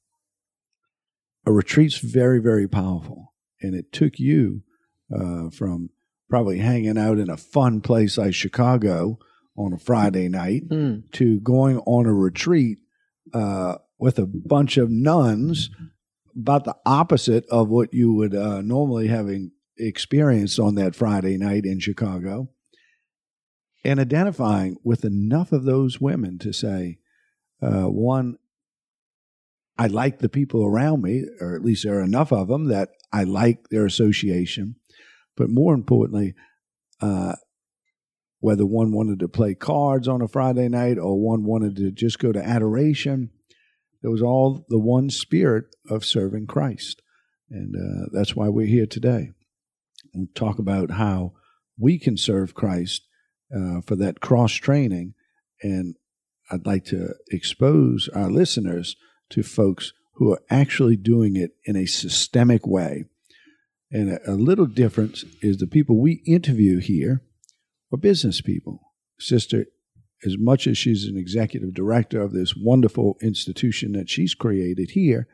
a 1.46 1.52
retreat's 1.52 1.98
very, 1.98 2.40
very 2.40 2.68
powerful. 2.68 3.34
And 3.62 3.76
it 3.76 3.92
took 3.92 4.20
you 4.20 4.64
uh, 5.16 5.50
from 5.50 5.90
probably 6.30 6.60
hanging 6.60 6.98
out 6.98 7.18
in 7.20 7.30
a 7.30 7.38
fun 7.38 7.82
place 7.82 8.18
like 8.18 8.34
Chicago 8.34 9.20
on 9.58 9.74
a 9.74 9.78
Friday 9.78 10.28
night 10.28 10.64
Hmm. 10.70 10.96
to 11.14 11.40
going 11.40 11.78
on 11.80 12.06
a 12.06 12.14
retreat 12.14 12.80
uh, 13.34 13.78
with 13.98 14.20
a 14.20 14.26
bunch 14.26 14.78
of 14.78 14.90
nuns, 14.90 15.70
about 16.36 16.66
the 16.66 16.76
opposite 16.86 17.46
of 17.50 17.70
what 17.70 17.94
you 17.94 18.14
would 18.14 18.36
uh, 18.36 18.62
normally 18.62 19.08
having 19.08 19.52
experienced 19.78 20.60
on 20.60 20.76
that 20.76 20.96
Friday 20.96 21.38
night 21.38 21.66
in 21.66 21.80
Chicago, 21.80 22.50
and 23.86 24.00
identifying 24.00 24.76
with 24.84 25.06
enough 25.06 25.52
of 25.54 25.64
those 25.64 26.02
women 26.02 26.38
to 26.40 26.52
say, 26.52 26.98
uh, 27.62 27.84
one, 27.84 28.38
I 29.78 29.88
like 29.88 30.20
the 30.20 30.30
people 30.30 30.66
around 30.66 31.02
me, 31.02 31.26
or 31.42 31.56
at 31.56 31.64
least 31.64 31.84
there 31.84 32.00
are 32.00 32.04
enough 32.04 32.32
of 32.32 32.48
them 32.48 32.66
that 32.70 32.90
I 33.12 33.24
like 33.24 33.70
their 33.70 33.86
association. 33.86 34.76
But 35.36 35.50
more 35.50 35.74
importantly, 35.74 36.34
uh, 37.02 37.36
whether 38.40 38.66
one 38.66 38.92
wanted 38.92 39.20
to 39.20 39.28
play 39.28 39.54
cards 39.54 40.08
on 40.08 40.22
a 40.22 40.28
Friday 40.28 40.70
night 40.70 40.98
or 40.98 41.20
one 41.20 41.44
wanted 41.44 41.76
to 41.78 41.92
just 41.92 42.20
go 42.20 42.32
to 42.32 42.46
adoration, 42.46 43.32
there 44.02 44.12
was 44.12 44.22
all 44.22 44.66
the 44.70 44.80
one 44.80 45.10
spirit 45.10 45.66
of 45.90 46.06
serving 46.06 46.48
Christ. 46.48 47.02
And 47.50 47.76
uh, 47.76 48.10
that's 48.14 48.36
why 48.36 48.50
we're 48.50 48.68
here 48.68 48.86
today. 48.86 49.32
We'll 50.14 50.28
talk 50.36 50.60
about 50.60 50.92
how 50.92 51.34
we 51.78 52.00
can 52.00 52.18
serve 52.18 52.54
Christ 52.54 53.02
uh, 53.54 53.82
for 53.82 53.96
that 53.98 54.22
cross 54.22 54.54
training. 54.54 55.16
And 55.62 55.96
I'd 56.52 56.66
like 56.66 56.86
to 56.86 57.16
expose 57.32 58.08
our 58.14 58.30
listeners 58.30 58.96
to 59.30 59.44
folks 59.44 59.94
who 60.14 60.32
are 60.32 60.42
actually 60.50 60.96
doing 60.96 61.36
it 61.36 61.52
in 61.66 61.76
a 61.76 61.86
systemic 61.86 62.66
way. 62.66 63.06
And 63.92 64.20
a, 64.28 64.34
little 64.34 64.66
difference 64.66 65.24
is 65.42 65.58
the 65.58 65.68
people 65.68 66.02
we 66.02 66.24
interview 66.26 66.80
here 66.80 67.22
are 67.94 67.98
business 67.98 68.42
people. 68.42 68.94
Sister, 69.20 69.66
as 70.26 70.38
much 70.38 70.68
as 70.68 70.78
she's 70.78 71.06
an 71.06 71.18
executive 71.18 71.74
director 71.74 72.22
of 72.22 72.34
this 72.34 72.56
wonderful 72.56 73.18
institution 73.22 73.92
that 73.94 74.10
she's 74.10 74.34
created 74.34 74.92
here, 74.92 75.28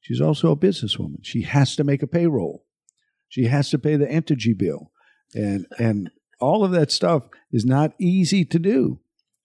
she's 0.00 0.20
also 0.20 0.50
a 0.50 0.56
businesswoman. 0.56 1.18
She 1.22 1.42
has 1.42 1.74
to 1.76 1.84
make 1.84 2.02
a 2.02 2.06
payroll. 2.06 2.64
She 3.28 3.46
has 3.46 3.70
to 3.70 3.78
pay 3.78 3.96
the 3.96 4.10
energy 4.10 4.52
bill. 4.52 4.90
And 5.34 5.66
and 5.78 6.10
all 6.40 6.64
of 6.64 6.72
that 6.72 6.90
stuff 6.90 7.24
is 7.50 7.64
not 7.64 7.94
easy 7.98 8.44
to 8.44 8.58
do. 8.58 9.00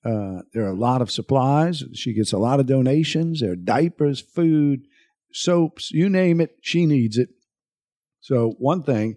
Uh, 0.06 0.42
there 0.54 0.64
are 0.64 0.72
a 0.72 0.76
lot 0.76 1.02
of 1.02 1.12
supplies. 1.12 1.84
She 1.94 2.14
gets 2.14 2.32
a 2.32 2.38
lot 2.38 2.60
of 2.60 2.66
donations. 2.66 3.42
There 3.42 3.52
are 3.52 3.56
diapers, 3.56 4.22
food, 4.22 4.88
soaps, 5.34 5.92
you 5.92 6.10
name 6.10 6.42
it, 6.42 6.58
she 6.62 6.86
needs 6.86 7.18
it. 7.18 7.30
So 8.20 8.56
one 8.58 8.84
thing 8.84 9.16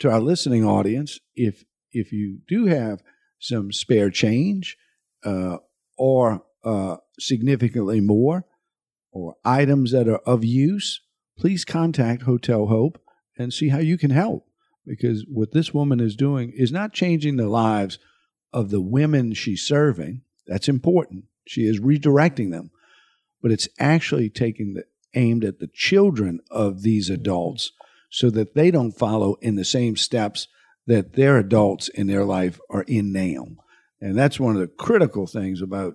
to 0.00 0.10
our 0.10 0.20
listening 0.20 0.64
audience, 0.64 1.18
if 1.34 1.64
if 1.92 2.12
you 2.12 2.38
do 2.48 2.66
have 2.66 3.00
some 3.38 3.70
spare 3.72 4.10
change 4.10 4.76
uh, 5.24 5.58
or 5.96 6.42
uh, 6.64 6.96
significantly 7.18 8.00
more 8.00 8.44
or 9.12 9.36
items 9.44 9.92
that 9.92 10.08
are 10.08 10.18
of 10.26 10.44
use, 10.44 11.00
please 11.38 11.64
contact 11.64 12.22
Hotel 12.22 12.66
Hope 12.66 13.00
and 13.38 13.52
see 13.52 13.68
how 13.68 13.78
you 13.78 13.96
can 13.96 14.10
help. 14.10 14.46
Because 14.86 15.24
what 15.28 15.52
this 15.52 15.72
woman 15.72 16.00
is 16.00 16.16
doing 16.16 16.52
is 16.54 16.72
not 16.72 16.92
changing 16.92 17.36
the 17.36 17.48
lives 17.48 17.98
of 18.54 18.70
the 18.70 18.80
women 18.80 19.34
she's 19.34 19.60
serving. 19.62 20.22
That's 20.46 20.68
important. 20.68 21.24
She 21.46 21.66
is 21.66 21.80
redirecting 21.80 22.52
them, 22.52 22.70
but 23.42 23.50
it's 23.50 23.68
actually 23.78 24.30
taking 24.30 24.74
the 24.74 24.84
aimed 25.14 25.44
at 25.44 25.58
the 25.58 25.68
children 25.68 26.40
of 26.50 26.82
these 26.82 27.10
adults 27.10 27.72
so 28.10 28.30
that 28.30 28.54
they 28.54 28.70
don't 28.70 28.92
follow 28.92 29.34
in 29.42 29.56
the 29.56 29.64
same 29.64 29.96
steps 29.96 30.48
that 30.86 31.14
their 31.14 31.38
adults 31.38 31.88
in 31.88 32.06
their 32.06 32.24
life 32.24 32.60
are 32.70 32.84
in 32.86 33.12
now. 33.12 33.44
And 34.00 34.16
that's 34.16 34.40
one 34.40 34.54
of 34.54 34.60
the 34.60 34.68
critical 34.68 35.26
things 35.26 35.60
about 35.60 35.94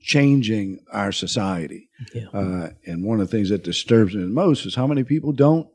changing 0.00 0.78
our 0.92 1.12
society. 1.12 1.88
Yeah. 2.14 2.28
Uh, 2.32 2.70
and 2.86 3.04
one 3.04 3.20
of 3.20 3.28
the 3.28 3.36
things 3.36 3.50
that 3.50 3.64
disturbs 3.64 4.14
me 4.14 4.22
the 4.22 4.28
most 4.28 4.64
is 4.64 4.76
how 4.76 4.86
many 4.86 5.02
people 5.04 5.32
don't 5.32 5.68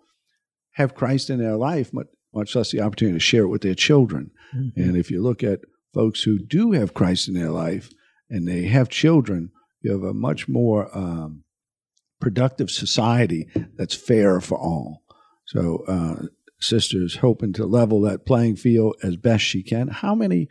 have 0.71 0.95
Christ 0.95 1.29
in 1.29 1.39
their 1.39 1.57
life, 1.57 1.93
much, 1.93 2.07
much 2.33 2.55
less 2.55 2.71
the 2.71 2.81
opportunity 2.81 3.17
to 3.17 3.23
share 3.23 3.43
it 3.43 3.49
with 3.49 3.61
their 3.61 3.75
children. 3.75 4.31
Mhm. 4.55 4.71
And 4.77 4.97
if 4.97 5.11
you 5.11 5.21
look 5.21 5.43
at 5.43 5.59
folks 5.93 6.23
who 6.23 6.39
do 6.39 6.71
have 6.71 6.93
Christ 6.93 7.27
in 7.27 7.33
their 7.33 7.51
life 7.51 7.89
and 8.29 8.47
they 8.47 8.63
have 8.63 8.89
children, 8.89 9.51
you 9.81 9.91
have 9.91 10.03
a 10.03 10.13
much 10.13 10.47
more 10.47 10.89
um, 10.97 11.43
productive 12.19 12.71
society 12.71 13.47
that's 13.75 13.93
fair 13.93 14.39
for 14.41 14.57
all. 14.57 15.03
So, 15.45 15.83
uh, 15.87 16.27
sisters 16.59 17.17
hoping 17.17 17.51
to 17.53 17.65
level 17.65 17.99
that 18.01 18.25
playing 18.25 18.55
field 18.55 18.95
as 19.03 19.17
best 19.17 19.43
she 19.43 19.61
can. 19.61 19.89
How 19.89 20.15
many, 20.15 20.47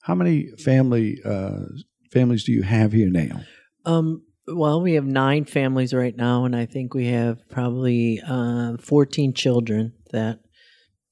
how 0.00 0.14
many 0.14 0.48
family 0.58 1.20
uh, 1.24 1.64
families 2.10 2.44
do 2.44 2.52
you 2.52 2.62
have 2.62 2.92
here 2.92 3.10
now? 3.10 3.42
Um, 3.84 4.22
well, 4.48 4.80
we 4.80 4.94
have 4.94 5.06
nine 5.06 5.44
families 5.44 5.94
right 5.94 6.16
now, 6.16 6.44
and 6.44 6.56
I 6.56 6.66
think 6.66 6.94
we 6.94 7.06
have 7.08 7.48
probably 7.48 8.20
uh, 8.26 8.76
14 8.78 9.34
children 9.34 9.92
that, 10.10 10.40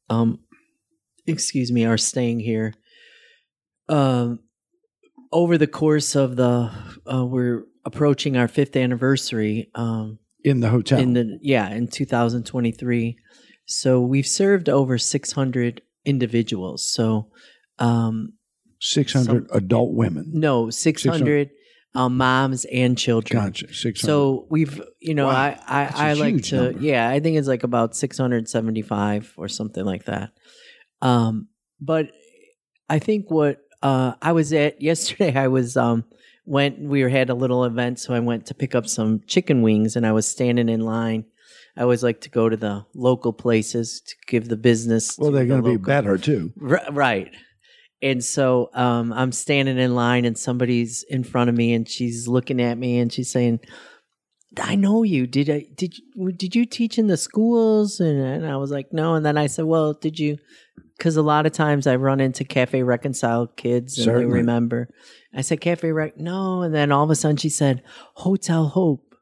um, 0.09 0.41
excuse 1.27 1.71
me, 1.71 1.85
are 1.85 1.99
staying 1.99 2.41
here. 2.41 2.75
Um, 3.91 4.41
over 5.33 5.59
the 5.59 5.67
course 5.67 6.15
of 6.17 6.37
the, 6.37 6.71
uh, 7.13 7.25
we're 7.25 7.65
approaching 7.85 8.37
our 8.37 8.49
fifth 8.49 8.77
anniversary. 8.77 9.71
Um, 9.75 10.19
in 10.43 10.61
the 10.61 10.69
hotel. 10.71 10.99
in 10.99 11.13
the 11.13 11.39
yeah 11.43 11.69
in 11.71 11.87
2023 11.87 13.15
so 13.67 14.01
we've 14.01 14.27
served 14.27 14.71
over 14.71 14.97
600 14.97 15.83
individuals 16.07 16.83
so 16.91 17.29
um 17.79 18.33
600 18.81 19.49
adult 19.53 19.93
women. 19.93 20.31
no 20.33 20.71
600 20.71 21.51
um, 21.95 22.17
moms 22.17 22.65
and 22.73 22.97
children 22.97 23.45
Gotcha. 23.45 23.67
600. 23.75 23.99
so 23.99 24.47
we've 24.49 24.81
you 24.99 25.13
know 25.15 25.27
Wow. 25.27 25.35
i 25.35 25.49
i, 25.67 25.85
That's 25.85 26.01
I 26.01 26.13
like 26.15 26.43
to 26.45 26.57
number. 26.57 26.81
yeah 26.81 27.07
i 27.11 27.21
think 27.21 27.37
it's 27.37 27.47
like 27.49 27.63
about 27.63 27.95
675 27.95 29.35
or 29.37 29.47
something 29.49 29.85
like 29.85 30.05
that 30.07 30.31
um 31.03 31.49
but 31.83 32.11
i 32.89 32.99
think 32.99 33.31
what 33.31 33.59
uh 33.83 34.15
i 34.23 34.33
was 34.33 34.53
at 34.53 34.81
yesterday 34.91 35.35
i 35.37 35.49
was 35.49 35.77
um 35.77 36.05
went 36.47 36.79
we 36.81 37.03
were 37.03 37.09
had 37.09 37.31
a 37.31 37.35
little 37.35 37.65
event 37.65 37.99
so 37.99 38.15
i 38.15 38.21
went 38.21 38.47
to 38.47 38.55
pick 38.55 38.75
up 38.75 38.87
some 38.87 39.21
chicken 39.27 39.63
wings 39.63 39.97
and 39.97 40.07
i 40.07 40.13
was 40.13 40.27
standing 40.27 40.69
in 40.69 40.81
line 40.81 41.25
i 41.77 41.83
always 41.83 42.03
like 42.03 42.21
to 42.21 42.31
go 42.31 42.49
to 42.49 42.57
the 42.57 42.85
local 42.95 43.33
places 43.33 44.01
to 44.01 44.15
give 44.27 44.49
the 44.49 44.57
business 44.57 45.17
well, 45.19 45.31
they're 45.31 45.47
going 45.47 45.63
to 45.63 45.69
be 45.69 45.77
local- 45.77 45.87
better 45.87 46.19
too. 46.19 46.53
R- 46.61 46.83
right. 46.91 47.31
And 48.03 48.25
so 48.25 48.71
um, 48.73 49.13
I'm 49.13 49.31
standing 49.31 49.77
in 49.79 49.95
line, 49.95 50.25
and 50.25 50.37
somebody's 50.39 51.05
in 51.11 51.23
front 51.23 51.51
of 51.51 51.57
me, 51.57 51.75
and 51.75 51.87
she's 51.87 52.27
looking 52.27 52.59
at 52.59 52.79
me, 52.79 52.99
and 52.99 53.13
she's 53.13 53.31
saying, 53.31 53.61
"I 54.59 54.75
know 54.75 55.03
you. 55.03 55.27
Did 55.27 55.51
I? 55.51 55.67
Did 55.75 55.99
you? 55.99 56.33
Did 56.33 56.55
you 56.57 56.65
teach 56.65 56.97
in 56.99 57.09
the 57.09 57.19
schools?" 57.19 58.01
And, 58.01 58.19
and 58.19 58.47
I 58.47 58.57
was 58.57 58.71
like, 58.71 58.91
"No." 58.91 59.17
And 59.17 59.27
then 59.27 59.37
I 59.37 59.49
said, 59.49 59.67
"Well, 59.67 59.93
did 59.93 60.19
you?" 60.19 60.39
Because 61.01 61.17
a 61.17 61.23
lot 61.23 61.47
of 61.47 61.53
times 61.53 61.87
I 61.87 61.97
run 61.97 62.21
into 62.21 62.45
Cafe 62.45 62.83
Reconciled 62.83 63.57
kids, 63.57 63.97
and 63.97 64.05
Certainly. 64.05 64.27
they 64.27 64.33
remember. 64.41 64.91
I 65.35 65.41
said, 65.41 65.63
"Cafe 65.63 65.91
Rec." 65.91 66.19
No, 66.19 66.61
and 66.61 66.75
then 66.75 66.93
all 66.93 67.05
of 67.05 67.11
a 67.11 67.15
sudden 67.15 67.39
she 67.39 67.49
said, 67.49 67.83
"Hotel 68.17 68.67
Hope." 68.69 69.15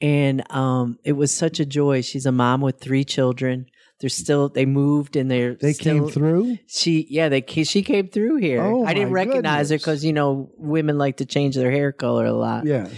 And 0.00 0.42
um, 0.52 0.98
it 1.04 1.12
was 1.12 1.32
such 1.32 1.60
a 1.60 1.64
joy. 1.64 2.00
She's 2.02 2.26
a 2.26 2.32
mom 2.32 2.60
with 2.62 2.80
three 2.80 3.04
children. 3.04 3.66
They're 4.00 4.10
still 4.10 4.48
they 4.48 4.66
moved 4.66 5.14
and 5.14 5.30
they're 5.30 5.54
They 5.54 5.72
still, 5.72 6.00
came 6.06 6.08
through. 6.10 6.58
she 6.66 7.06
yeah, 7.08 7.28
they 7.28 7.42
she 7.62 7.82
came 7.84 8.08
through 8.08 8.38
here. 8.38 8.60
Oh, 8.60 8.84
I 8.84 8.92
didn't 8.92 9.12
recognize 9.12 9.70
her 9.70 9.76
because 9.78 10.04
you 10.04 10.12
know 10.12 10.50
women 10.58 10.98
like 10.98 11.18
to 11.18 11.24
change 11.24 11.54
their 11.54 11.70
hair 11.70 11.92
color 11.92 12.26
a 12.26 12.32
lot, 12.32 12.66
Yes. 12.66 12.90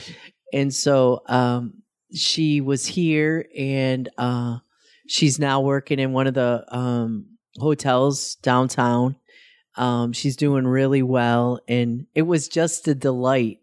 and 0.54 0.72
so 0.74 1.20
um, 1.26 1.82
she 2.14 2.62
was 2.62 2.86
here, 2.86 3.46
and 3.56 4.08
uh, 4.16 4.56
she's 5.06 5.38
now 5.38 5.60
working 5.60 5.98
in 5.98 6.12
one 6.12 6.26
of 6.26 6.32
the 6.34 6.64
um, 6.74 7.35
hotels 7.58 8.36
downtown. 8.36 9.16
Um, 9.76 10.12
she's 10.12 10.36
doing 10.36 10.66
really 10.66 11.02
well, 11.02 11.60
and 11.68 12.06
it 12.14 12.22
was 12.22 12.48
just 12.48 12.88
a 12.88 12.94
delight 12.94 13.58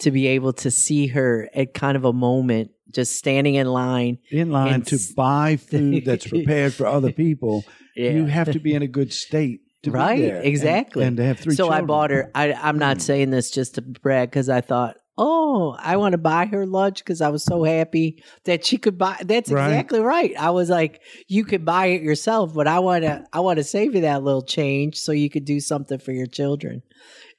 to 0.00 0.10
be 0.10 0.26
able 0.26 0.52
to 0.52 0.70
see 0.70 1.06
her 1.08 1.48
at 1.54 1.72
kind 1.72 1.96
of 1.96 2.04
a 2.04 2.12
moment, 2.12 2.70
just 2.90 3.16
standing 3.16 3.54
in 3.54 3.66
line. 3.66 4.18
In 4.30 4.50
line 4.50 4.82
to 4.82 4.96
s- 4.96 5.12
buy 5.12 5.56
food 5.56 6.04
that's 6.06 6.26
prepared 6.26 6.74
for 6.74 6.86
other 6.86 7.12
people, 7.12 7.64
you 7.94 8.26
have 8.26 8.50
to 8.52 8.58
be 8.58 8.74
in 8.74 8.82
a 8.82 8.86
good 8.86 9.12
state 9.12 9.60
to 9.84 9.90
Right, 9.90 10.16
be 10.16 10.22
there. 10.22 10.36
And- 10.38 10.46
exactly. 10.46 11.04
And, 11.04 11.16
to 11.16 11.24
have 11.24 11.38
three 11.40 11.54
so 11.54 11.70
I 11.70 11.80
bought 11.80 12.10
her. 12.10 12.30
I, 12.34 12.52
I'm 12.52 12.78
not 12.78 12.98
Mm. 12.98 13.02
saying 13.02 13.30
this 13.30 13.50
just 13.50 13.76
to 13.76 13.82
brag 13.82 14.30
because 14.30 14.48
I 14.50 14.60
thought, 14.60 14.96
oh, 15.16 15.76
I 15.78 15.96
want 15.96 16.12
to 16.12 16.18
buy 16.18 16.46
her 16.46 16.66
lunch 16.66 16.98
because 16.98 17.20
I 17.20 17.28
was 17.28 17.44
so 17.44 17.62
happy 17.62 18.22
that 18.44 18.64
she 18.64 18.76
could 18.78 18.98
buy. 18.98 19.16
That's 19.24 19.50
Right. 19.50 19.66
exactly 19.66 20.00
right. 20.00 20.32
I 20.38 20.50
was 20.50 20.68
like, 20.68 21.02
you 21.28 21.44
could 21.44 21.64
buy 21.64 21.86
it 21.86 22.02
yourself, 22.02 22.52
but 22.54 22.66
I 22.66 22.80
want 22.80 23.04
to. 23.04 23.24
I 23.32 23.40
want 23.40 23.58
to 23.58 23.64
save 23.64 23.94
you 23.94 24.00
that 24.02 24.22
little 24.24 24.42
change 24.42 24.96
so 24.96 25.12
you 25.12 25.30
could 25.30 25.44
do 25.44 25.60
something 25.60 25.98
for 25.98 26.12
your 26.12 26.26
children. 26.26 26.82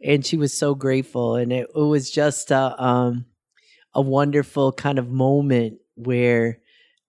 And 0.04 0.26
she 0.26 0.38
was 0.38 0.58
so 0.58 0.76
grateful, 0.76 1.36
and 1.36 1.52
it, 1.52 1.68
it 1.76 1.80
was 1.80 2.12
just 2.12 2.52
a 2.52 2.82
um, 2.82 3.26
a 3.94 4.02
wonderful 4.02 4.72
kind 4.72 5.00
of 5.00 5.10
moment 5.10 5.80
where. 5.96 6.60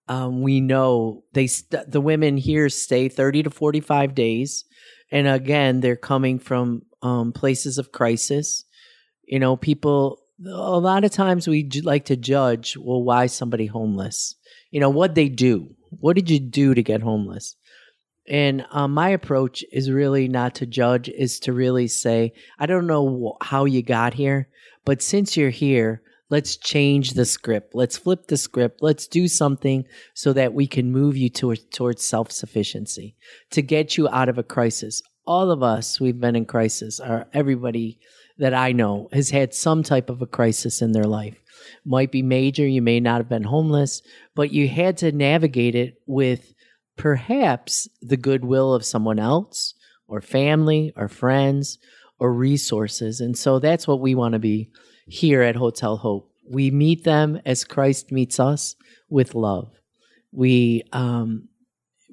Um, 0.08 0.40
we 0.40 0.60
know 0.60 1.24
they 1.32 1.48
st- 1.48 1.90
the 1.90 2.00
women 2.00 2.36
here 2.36 2.68
stay 2.68 3.08
30 3.08 3.42
to 3.42 3.50
45 3.50 4.14
days 4.14 4.64
and 5.10 5.26
again 5.26 5.80
they're 5.80 5.96
coming 5.96 6.38
from 6.38 6.82
um, 7.02 7.32
places 7.32 7.76
of 7.76 7.90
crisis 7.90 8.62
you 9.24 9.40
know 9.40 9.56
people 9.56 10.20
a 10.45 10.78
lot 10.78 11.05
of 11.05 11.11
times 11.11 11.49
we 11.49 11.68
like 11.82 12.07
to 12.07 12.16
judge 12.16 12.76
well 12.76 13.03
why 13.03 13.26
somebody 13.26 13.66
homeless? 13.66 14.34
You 14.70 14.80
know 14.80 14.91
what 14.91 15.14
they 15.14 15.28
do? 15.28 15.74
What 15.91 16.16
did 16.16 16.30
you 16.30 16.41
do 16.41 16.74
to 16.74 16.82
get 16.82 17.03
homeless? 17.03 17.57
And 18.28 18.66
um, 18.70 18.93
my 18.93 19.11
approach 19.11 19.64
is 19.72 19.91
really 19.91 20.26
not 20.28 20.57
to 20.57 20.66
judge 20.66 21.09
is 21.09 21.39
to 21.41 21.53
really 21.53 21.87
say 21.87 22.32
i 22.59 22.66
don't 22.66 22.89
know 22.89 23.37
wh- 23.41 23.47
how 23.47 23.66
you 23.66 23.82
got 23.82 24.14
here 24.14 24.49
but 24.84 25.01
since 25.01 25.37
you're 25.37 25.51
here 25.51 26.03
let's 26.30 26.57
change 26.57 27.12
the 27.12 27.24
script. 27.24 27.74
Let's 27.74 27.97
flip 27.97 28.26
the 28.26 28.37
script. 28.37 28.82
Let's 28.82 29.07
do 29.07 29.28
something 29.28 29.84
so 30.14 30.32
that 30.32 30.55
we 30.55 30.66
can 30.66 30.91
move 30.93 31.16
you 31.16 31.28
toward, 31.28 31.70
towards 31.70 32.05
self-sufficiency 32.05 33.16
to 33.51 33.62
get 33.62 33.97
you 33.97 34.09
out 34.09 34.28
of 34.28 34.39
a 34.39 34.43
crisis. 34.43 35.03
All 35.26 35.51
of 35.51 35.62
us 35.62 36.01
we've 36.01 36.20
been 36.20 36.37
in 36.37 36.45
crisis. 36.45 37.01
Or 37.01 37.26
everybody 37.32 37.99
that 38.39 38.55
i 38.55 38.72
know 38.72 39.09
has 39.12 39.30
had 39.30 39.55
some 39.55 39.82
type 39.82 40.11
of 40.11 40.22
a 40.22 40.26
crisis 40.26 40.82
in 40.82 40.93
their 40.93 41.05
life. 41.05 41.37
Might 41.84 42.12
be 42.12 42.22
major 42.22 42.66
you 42.66 42.82
may 42.82 43.01
not 43.01 43.18
have 43.18 43.28
been 43.28 43.45
homeless 43.45 44.03
but 44.34 44.53
you 44.53 44.68
had 44.68 44.97
to 44.99 45.12
navigate 45.12 45.74
it 45.74 46.01
with 46.07 46.55
perhaps 46.97 47.89
the 48.01 48.16
goodwill 48.16 48.74
of 48.74 48.84
someone 48.84 49.18
else 49.18 49.74
or 50.09 50.20
family 50.20 50.93
or 50.97 51.09
friends 51.09 51.78
or 52.18 52.32
resources. 52.32 53.20
And 53.20 53.37
so 53.37 53.59
that's 53.59 53.87
what 53.87 54.01
we 54.01 54.14
want 54.14 54.32
to 54.32 54.39
be 54.39 54.70
here 55.07 55.43
at 55.43 55.57
hotel 55.57 55.97
hope. 55.97 56.30
We 56.49 56.70
meet 56.70 57.05
them 57.05 57.41
as 57.45 57.64
christ 57.64 58.11
meets 58.11 58.41
us 58.41 58.76
with 59.09 59.34
love. 59.34 59.70
We 60.32 60.82
um, 60.93 61.49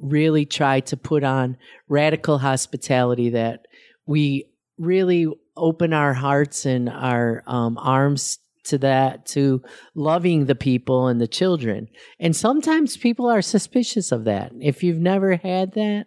really 0.01 0.45
try 0.45 0.79
to 0.81 0.97
put 0.97 1.23
on 1.23 1.57
radical 1.87 2.39
hospitality 2.39 3.29
that 3.31 3.67
we 4.05 4.45
really 4.77 5.27
open 5.55 5.93
our 5.93 6.13
hearts 6.13 6.65
and 6.65 6.89
our 6.89 7.43
um, 7.47 7.77
arms 7.77 8.39
to 8.65 8.77
that 8.77 9.25
to 9.25 9.61
loving 9.93 10.45
the 10.45 10.55
people 10.55 11.07
and 11.07 11.19
the 11.19 11.27
children. 11.27 11.89
And 12.19 12.35
sometimes 12.35 12.97
people 12.97 13.29
are 13.29 13.41
suspicious 13.41 14.11
of 14.11 14.23
that. 14.23 14.51
If 14.61 14.83
you've 14.83 14.99
never 14.99 15.35
had 15.35 15.73
that 15.73 16.05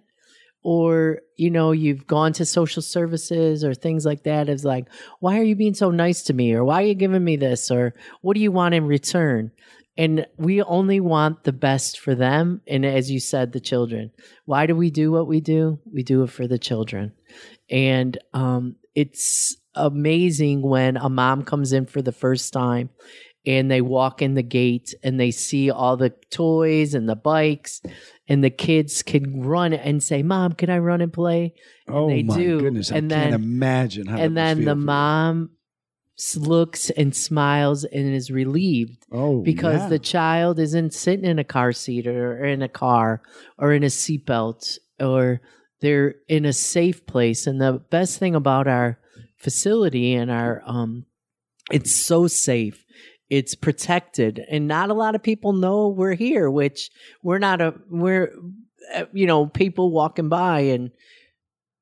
or 0.66 1.20
you 1.36 1.48
know 1.48 1.70
you've 1.70 2.08
gone 2.08 2.32
to 2.32 2.44
social 2.44 2.82
services 2.82 3.62
or 3.62 3.72
things 3.72 4.04
like 4.04 4.24
that 4.24 4.48
it's 4.48 4.64
like 4.64 4.88
why 5.20 5.38
are 5.38 5.44
you 5.44 5.54
being 5.54 5.74
so 5.74 5.92
nice 5.92 6.22
to 6.24 6.32
me? 6.32 6.52
or 6.52 6.64
why 6.64 6.82
are 6.82 6.86
you 6.86 6.94
giving 6.94 7.22
me 7.22 7.36
this? 7.36 7.70
or 7.70 7.94
what 8.20 8.34
do 8.34 8.40
you 8.40 8.50
want 8.50 8.74
in 8.74 8.84
return 8.84 9.52
and 9.98 10.26
we 10.36 10.62
only 10.62 11.00
want 11.00 11.44
the 11.44 11.52
best 11.52 11.98
for 11.98 12.14
them 12.14 12.60
and 12.66 12.84
as 12.84 13.10
you 13.10 13.18
said 13.20 13.52
the 13.52 13.60
children 13.60 14.10
why 14.44 14.66
do 14.66 14.74
we 14.76 14.90
do 14.90 15.10
what 15.12 15.26
we 15.26 15.40
do 15.40 15.78
we 15.92 16.02
do 16.02 16.22
it 16.22 16.30
for 16.30 16.46
the 16.46 16.58
children 16.58 17.12
and 17.70 18.18
um, 18.34 18.76
it's 18.94 19.56
amazing 19.74 20.62
when 20.62 20.96
a 20.96 21.08
mom 21.08 21.42
comes 21.42 21.72
in 21.72 21.86
for 21.86 22.02
the 22.02 22.12
first 22.12 22.52
time 22.52 22.90
and 23.46 23.70
they 23.70 23.80
walk 23.80 24.22
in 24.22 24.34
the 24.34 24.42
gate 24.42 24.92
and 25.04 25.20
they 25.20 25.30
see 25.30 25.70
all 25.70 25.96
the 25.96 26.12
toys 26.30 26.94
and 26.94 27.08
the 27.08 27.14
bikes 27.16 27.80
and 28.28 28.42
the 28.42 28.50
kids 28.50 29.02
can 29.04 29.40
run 29.42 29.72
and 29.72 30.02
say 30.02 30.22
mom 30.22 30.52
can 30.52 30.70
i 30.70 30.78
run 30.78 31.00
and 31.00 31.12
play 31.12 31.52
Oh 31.88 32.08
they 32.08 32.24
my 32.24 32.36
do. 32.36 32.60
goodness! 32.60 32.90
I 32.90 32.96
And 32.96 33.10
can't 33.10 33.30
then- 33.30 33.34
imagine 33.40 34.06
how. 34.08 34.16
and 34.18 34.36
then 34.36 34.64
the 34.64 34.74
mom 34.74 35.50
looks 36.36 36.88
and 36.90 37.14
smiles 37.14 37.84
and 37.84 38.14
is 38.14 38.30
relieved 38.30 39.04
Oh, 39.12 39.42
because 39.42 39.80
yeah. 39.82 39.88
the 39.88 39.98
child 39.98 40.58
isn't 40.58 40.94
sitting 40.94 41.26
in 41.26 41.38
a 41.38 41.44
car 41.44 41.72
seat 41.72 42.06
or 42.06 42.42
in 42.44 42.62
a 42.62 42.68
car 42.68 43.22
or 43.58 43.72
in 43.72 43.82
a 43.82 43.88
seatbelt 43.88 44.78
or 44.98 45.40
they're 45.82 46.14
in 46.28 46.46
a 46.46 46.52
safe 46.54 47.06
place. 47.06 47.46
And 47.46 47.60
the 47.60 47.82
best 47.90 48.18
thing 48.18 48.34
about 48.34 48.66
our 48.66 48.98
facility 49.36 50.14
and 50.14 50.30
our 50.30 50.62
um 50.66 51.04
it's 51.70 51.92
so 51.94 52.26
safe. 52.26 52.82
It's 53.28 53.54
protected 53.54 54.40
and 54.50 54.66
not 54.68 54.88
a 54.88 54.94
lot 54.94 55.14
of 55.14 55.22
people 55.22 55.52
know 55.52 55.88
we're 55.88 56.14
here, 56.14 56.48
which 56.50 56.90
we're 57.22 57.38
not 57.38 57.60
a 57.60 57.74
we're 57.90 58.32
uh, 58.94 59.04
you 59.12 59.26
know, 59.26 59.46
people 59.46 59.90
walking 59.90 60.28
by 60.28 60.60
and 60.60 60.90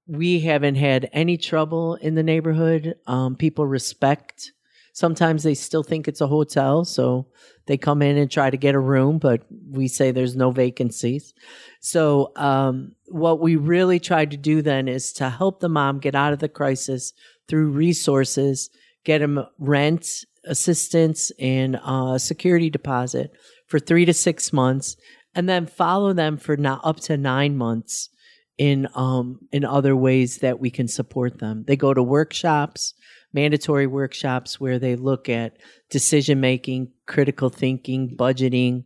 we 0.06 0.40
haven't 0.40 0.74
had 0.74 1.08
any 1.12 1.36
trouble 1.36 1.94
in 1.96 2.14
the 2.14 2.22
neighborhood. 2.22 2.94
Um, 3.06 3.36
people 3.36 3.66
respect. 3.66 4.52
Sometimes 4.92 5.42
they 5.42 5.54
still 5.54 5.82
think 5.82 6.06
it's 6.06 6.20
a 6.20 6.26
hotel, 6.26 6.84
so 6.84 7.26
they 7.66 7.76
come 7.76 8.02
in 8.02 8.16
and 8.16 8.30
try 8.30 8.50
to 8.50 8.56
get 8.56 8.74
a 8.74 8.80
room, 8.80 9.18
but 9.18 9.42
we 9.70 9.88
say 9.88 10.10
there's 10.10 10.36
no 10.36 10.50
vacancies. 10.50 11.34
So, 11.80 12.30
um, 12.36 12.92
what 13.06 13.40
we 13.40 13.56
really 13.56 13.98
tried 13.98 14.30
to 14.32 14.36
do 14.36 14.62
then 14.62 14.86
is 14.86 15.12
to 15.14 15.30
help 15.30 15.60
the 15.60 15.68
mom 15.68 15.98
get 15.98 16.14
out 16.14 16.32
of 16.32 16.38
the 16.38 16.48
crisis 16.48 17.12
through 17.48 17.70
resources, 17.70 18.70
get 19.04 19.18
them 19.18 19.44
rent 19.58 20.06
assistance 20.44 21.32
and 21.40 21.80
uh, 21.82 22.18
security 22.18 22.70
deposit 22.70 23.32
for 23.66 23.80
three 23.80 24.04
to 24.04 24.12
six 24.12 24.52
months, 24.52 24.96
and 25.34 25.48
then 25.48 25.66
follow 25.66 26.12
them 26.12 26.36
for 26.36 26.56
now 26.56 26.80
up 26.84 27.00
to 27.00 27.16
nine 27.16 27.56
months 27.56 28.10
in 28.58 28.86
um 28.94 29.40
in 29.52 29.64
other 29.64 29.96
ways 29.96 30.38
that 30.38 30.60
we 30.60 30.70
can 30.70 30.88
support 30.88 31.38
them. 31.38 31.64
They 31.66 31.76
go 31.76 31.92
to 31.92 32.02
workshops, 32.02 32.94
mandatory 33.32 33.86
workshops 33.86 34.60
where 34.60 34.78
they 34.78 34.96
look 34.96 35.28
at 35.28 35.56
decision 35.90 36.40
making, 36.40 36.92
critical 37.06 37.48
thinking, 37.50 38.16
budgeting, 38.16 38.84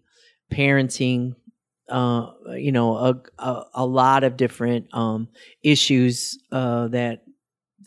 parenting, 0.51 1.35
uh, 1.89 2.31
you 2.55 2.73
know, 2.73 2.97
a, 2.97 3.23
a, 3.39 3.65
a 3.75 3.87
lot 3.87 4.25
of 4.25 4.37
different 4.37 4.87
um, 4.93 5.29
issues 5.63 6.39
uh, 6.53 6.89
that 6.89 7.23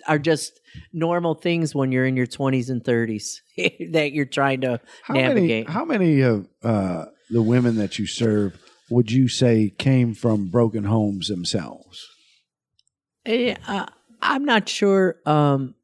are 0.07 0.19
just 0.19 0.59
normal 0.93 1.36
things 1.36 1.75
when 1.75 1.91
you're 1.91 2.05
in 2.05 2.15
your 2.15 2.27
20s 2.27 2.69
and 2.69 2.84
30s 2.84 3.41
that 3.91 4.11
you're 4.13 4.25
trying 4.25 4.61
to 4.61 4.79
How 5.03 5.13
navigate. 5.13 5.67
many? 5.67 5.73
How 5.73 5.86
many 5.86 6.21
of 6.21 6.47
uh, 6.63 7.05
the 7.29 7.41
women 7.41 7.75
that 7.75 7.99
you 7.99 8.07
serve 8.07 8.57
would 8.91 9.11
you 9.11 9.27
say 9.27 9.73
came 9.77 10.13
from 10.13 10.49
broken 10.49 10.83
homes 10.83 11.29
themselves? 11.29 12.07
Eh, 13.25 13.55
uh, 13.67 13.85
I'm 14.21 14.45
not 14.45 14.67
sure. 14.67 15.15
Um, 15.25 15.75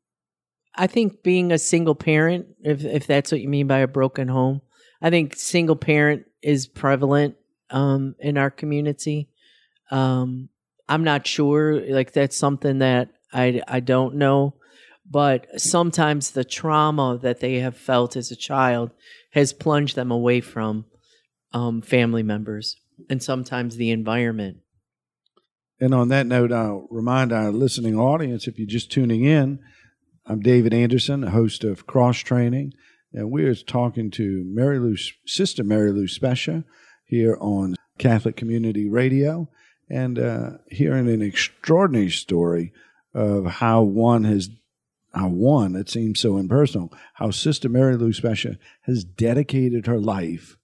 I 0.76 0.88
think 0.88 1.24
being 1.24 1.52
a 1.52 1.58
single 1.58 1.96
parent, 1.96 2.48
if 2.62 2.84
if 2.84 3.08
that's 3.08 3.32
what 3.32 3.42
you 3.42 3.50
mean 3.50 3.66
by 3.68 3.80
a 3.80 3.88
broken 3.88 4.28
home, 4.28 4.62
I 5.02 5.10
think 5.10 5.36
single 5.36 5.76
parent 5.76 6.26
is 6.44 6.68
prevalent 6.68 7.36
um, 7.70 8.16
in 8.20 8.38
our 8.38 8.52
community. 8.52 9.30
Um, 9.90 10.50
I'm 10.90 11.04
not 11.04 11.26
sure. 11.26 11.82
Like 11.90 12.12
that's 12.12 12.36
something 12.36 12.80
that 12.80 13.10
I 13.34 13.62
I 13.68 13.80
don't 13.80 14.16
know, 14.16 14.56
but 15.10 15.60
sometimes 15.60 16.32
the 16.32 16.44
trauma 16.44 17.18
that 17.22 17.40
they 17.40 17.56
have 17.60 17.78
felt 17.78 18.18
as 18.18 18.32
a 18.32 18.36
child 18.36 18.92
has 19.32 19.54
plunged 19.54 19.96
them 19.96 20.12
away 20.12 20.42
from 20.42 20.86
um, 21.54 21.82
family 21.82 22.24
members 22.24 22.76
and 23.10 23.22
sometimes 23.22 23.76
the 23.76 23.92
environment. 23.92 24.58
And 25.80 25.94
on 25.94 26.10
that 26.10 26.26
note, 26.26 26.52
I'll 26.52 26.88
remind 26.90 27.32
our 27.32 27.52
listening 27.52 27.98
audience 27.98 28.48
if 28.48 28.58
you're 28.58 28.68
just 28.68 28.92
tuning 28.92 29.24
in, 29.24 29.60
I'm 30.26 30.40
David 30.40 30.74
Anderson, 30.74 31.24
host 31.24 31.64
of 31.64 31.86
Cross 31.86 32.20
Training, 32.20 32.74
and 33.14 33.32
we're 33.32 33.56
talking 33.56 34.12
to 34.12 34.44
Mary 34.46 34.80
Lou, 34.80 34.96
Sister 35.26 35.64
Mary 35.64 35.92
Lou 35.92 36.08
Specha 36.08 36.64
here 37.06 37.38
on 37.40 37.76
Catholic 37.98 38.36
Community 38.36 38.90
Radio, 38.90 39.50
and 39.90 40.20
uh, 40.20 40.50
hearing 40.70 41.08
an 41.08 41.22
extraordinary 41.22 42.10
story 42.10 42.74
of 43.14 43.46
how 43.46 43.82
one 43.84 44.24
has, 44.26 44.50
how 45.14 45.30
one, 45.30 45.76
it 45.76 45.90
seems 45.90 46.20
so 46.20 46.38
impersonal, 46.38 46.92
how 47.14 47.32
Sister 47.32 47.70
Mary 47.70 47.96
Lou 47.96 48.12
Specha 48.12 48.58
has 48.82 49.04
dedicated 49.04 49.86
her 49.86 50.00
life 50.00 50.58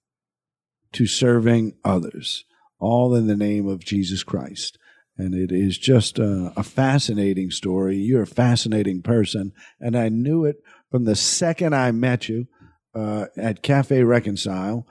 to 0.94 1.06
serving 1.06 1.76
others, 1.84 2.44
all 2.78 3.14
in 3.14 3.26
the 3.26 3.36
name 3.36 3.68
of 3.68 3.84
Jesus 3.84 4.22
Christ. 4.22 4.78
And 5.16 5.34
it 5.34 5.52
is 5.52 5.78
just 5.78 6.18
a, 6.18 6.52
a, 6.56 6.64
fascinating 6.64 7.50
story. 7.50 7.96
You're 7.96 8.22
a 8.22 8.26
fascinating 8.26 9.00
person. 9.00 9.52
And 9.80 9.96
I 9.96 10.08
knew 10.08 10.44
it 10.44 10.56
from 10.90 11.04
the 11.04 11.14
second 11.14 11.74
I 11.74 11.92
met 11.92 12.28
you 12.28 12.48
uh, 12.94 13.26
at 13.36 13.62
Cafe 13.62 14.02
Reconcile 14.02 14.86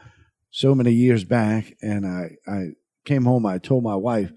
so 0.50 0.74
many 0.74 0.92
years 0.92 1.26
back. 1.26 1.76
And 1.82 2.06
I, 2.06 2.38
I 2.48 2.68
came 3.06 3.26
home, 3.26 3.46
I 3.46 3.58
told 3.58 3.84
my 3.84 3.96
wife, 3.96 4.32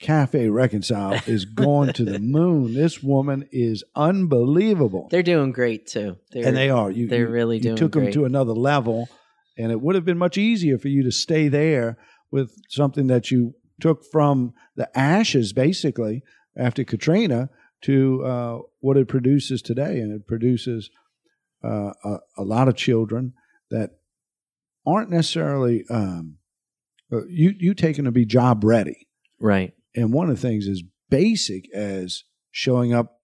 Cafe 0.00 0.48
Reconcile 0.48 1.20
is 1.26 1.44
going 1.44 1.92
to 1.94 2.04
the 2.04 2.18
moon. 2.18 2.74
This 2.74 3.02
woman 3.02 3.48
is 3.52 3.84
unbelievable. 3.94 5.08
They're 5.10 5.22
doing 5.22 5.52
great 5.52 5.86
too. 5.86 6.16
They're, 6.32 6.48
and 6.48 6.56
they 6.56 6.68
are. 6.68 6.90
You, 6.90 7.06
they're 7.06 7.20
you, 7.20 7.28
really 7.28 7.56
you 7.58 7.62
doing 7.62 7.76
took 7.76 7.92
great. 7.92 8.06
them 8.06 8.12
to 8.14 8.24
another 8.24 8.52
level. 8.52 9.08
And 9.58 9.70
it 9.70 9.80
would 9.80 9.94
have 9.94 10.04
been 10.04 10.18
much 10.18 10.38
easier 10.38 10.78
for 10.78 10.88
you 10.88 11.02
to 11.02 11.12
stay 11.12 11.48
there 11.48 11.98
with 12.30 12.54
something 12.68 13.06
that 13.08 13.30
you 13.30 13.54
took 13.80 14.04
from 14.10 14.54
the 14.76 14.88
ashes, 14.98 15.52
basically, 15.52 16.22
after 16.56 16.84
Katrina 16.84 17.50
to 17.82 18.24
uh, 18.24 18.58
what 18.80 18.96
it 18.96 19.08
produces 19.08 19.60
today. 19.60 19.98
And 19.98 20.12
it 20.12 20.26
produces 20.26 20.90
uh, 21.64 21.92
a, 22.04 22.16
a, 22.38 22.42
lot 22.42 22.68
of 22.68 22.76
children 22.76 23.34
that 23.70 23.90
aren't 24.86 25.10
necessarily, 25.10 25.84
um, 25.90 26.38
uh, 27.12 27.24
you, 27.28 27.54
you 27.58 27.74
take 27.74 27.96
them 27.96 28.04
to 28.06 28.12
be 28.12 28.24
job 28.24 28.64
ready. 28.64 29.08
Right. 29.38 29.74
And 29.94 30.12
one 30.12 30.30
of 30.30 30.40
the 30.40 30.48
things 30.48 30.66
is 30.66 30.82
basic 31.10 31.72
as 31.74 32.24
showing 32.50 32.92
up 32.92 33.20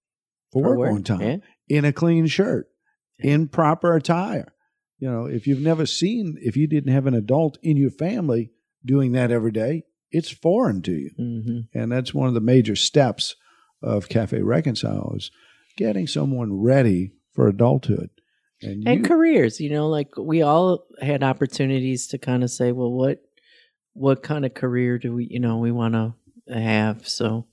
for, 0.52 0.62
For 0.62 0.68
work, 0.70 0.78
work, 0.78 0.90
on 0.92 1.02
time 1.02 1.20
yeah. 1.20 1.78
in 1.78 1.84
a 1.84 1.92
clean 1.92 2.26
shirt, 2.26 2.68
in 3.18 3.48
proper 3.48 3.94
attire. 3.96 4.52
You 4.98 5.10
know, 5.10 5.26
if 5.26 5.46
you've 5.46 5.60
never 5.60 5.86
seen, 5.86 6.36
if 6.40 6.56
you 6.56 6.66
didn't 6.66 6.92
have 6.92 7.06
an 7.06 7.14
adult 7.14 7.58
in 7.62 7.76
your 7.76 7.90
family 7.90 8.50
doing 8.84 9.12
that 9.12 9.30
every 9.30 9.52
day, 9.52 9.84
it's 10.10 10.30
foreign 10.30 10.82
to 10.82 10.92
you. 10.92 11.10
hmm 11.16 11.78
And 11.78 11.92
that's 11.92 12.14
one 12.14 12.28
of 12.28 12.34
the 12.34 12.40
major 12.40 12.76
steps 12.76 13.36
of 13.82 14.08
Cafe 14.08 14.40
Reconcile 14.42 15.14
is 15.16 15.30
getting 15.76 16.06
someone 16.06 16.60
ready 16.60 17.12
for 17.32 17.46
adulthood. 17.46 18.10
And, 18.60 18.88
And 18.88 19.00
you, 19.00 19.04
careers, 19.04 19.60
you 19.60 19.70
know, 19.70 19.88
like 19.88 20.16
we 20.16 20.42
all 20.42 20.86
had 21.00 21.22
opportunities 21.22 22.08
to 22.08 22.18
kind 22.18 22.42
of 22.42 22.50
say, 22.50 22.72
well, 22.72 22.90
what, 22.90 23.20
what 23.92 24.22
kind 24.24 24.44
of 24.44 24.54
career 24.54 24.98
do 24.98 25.14
we, 25.14 25.28
you 25.30 25.38
know, 25.38 25.58
we 25.58 25.70
want 25.70 25.94
to 25.94 26.14
have? 26.52 27.06
So, 27.08 27.46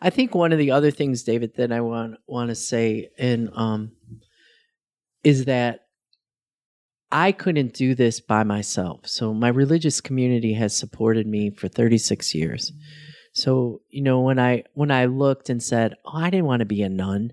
I 0.00 0.10
think 0.10 0.34
one 0.34 0.52
of 0.52 0.58
the 0.58 0.72
other 0.72 0.90
things, 0.90 1.22
David, 1.22 1.54
that 1.56 1.72
I 1.72 1.80
want 1.80 2.16
want 2.26 2.48
to 2.48 2.54
say, 2.54 3.10
and 3.18 3.50
um, 3.54 3.92
is 5.22 5.44
that 5.46 5.86
I 7.12 7.32
couldn't 7.32 7.74
do 7.74 7.94
this 7.94 8.20
by 8.20 8.44
myself. 8.44 9.06
So 9.06 9.34
my 9.34 9.48
religious 9.48 10.00
community 10.00 10.54
has 10.54 10.76
supported 10.76 11.26
me 11.26 11.50
for 11.50 11.68
36 11.68 12.34
years. 12.34 12.72
So, 13.32 13.82
you 13.90 14.02
know, 14.02 14.20
when 14.20 14.38
I 14.38 14.64
when 14.74 14.90
I 14.90 15.06
looked 15.06 15.50
and 15.50 15.62
said, 15.62 15.94
"Oh, 16.04 16.16
I 16.16 16.30
didn't 16.30 16.46
want 16.46 16.60
to 16.60 16.66
be 16.66 16.82
a 16.82 16.88
nun." 16.88 17.32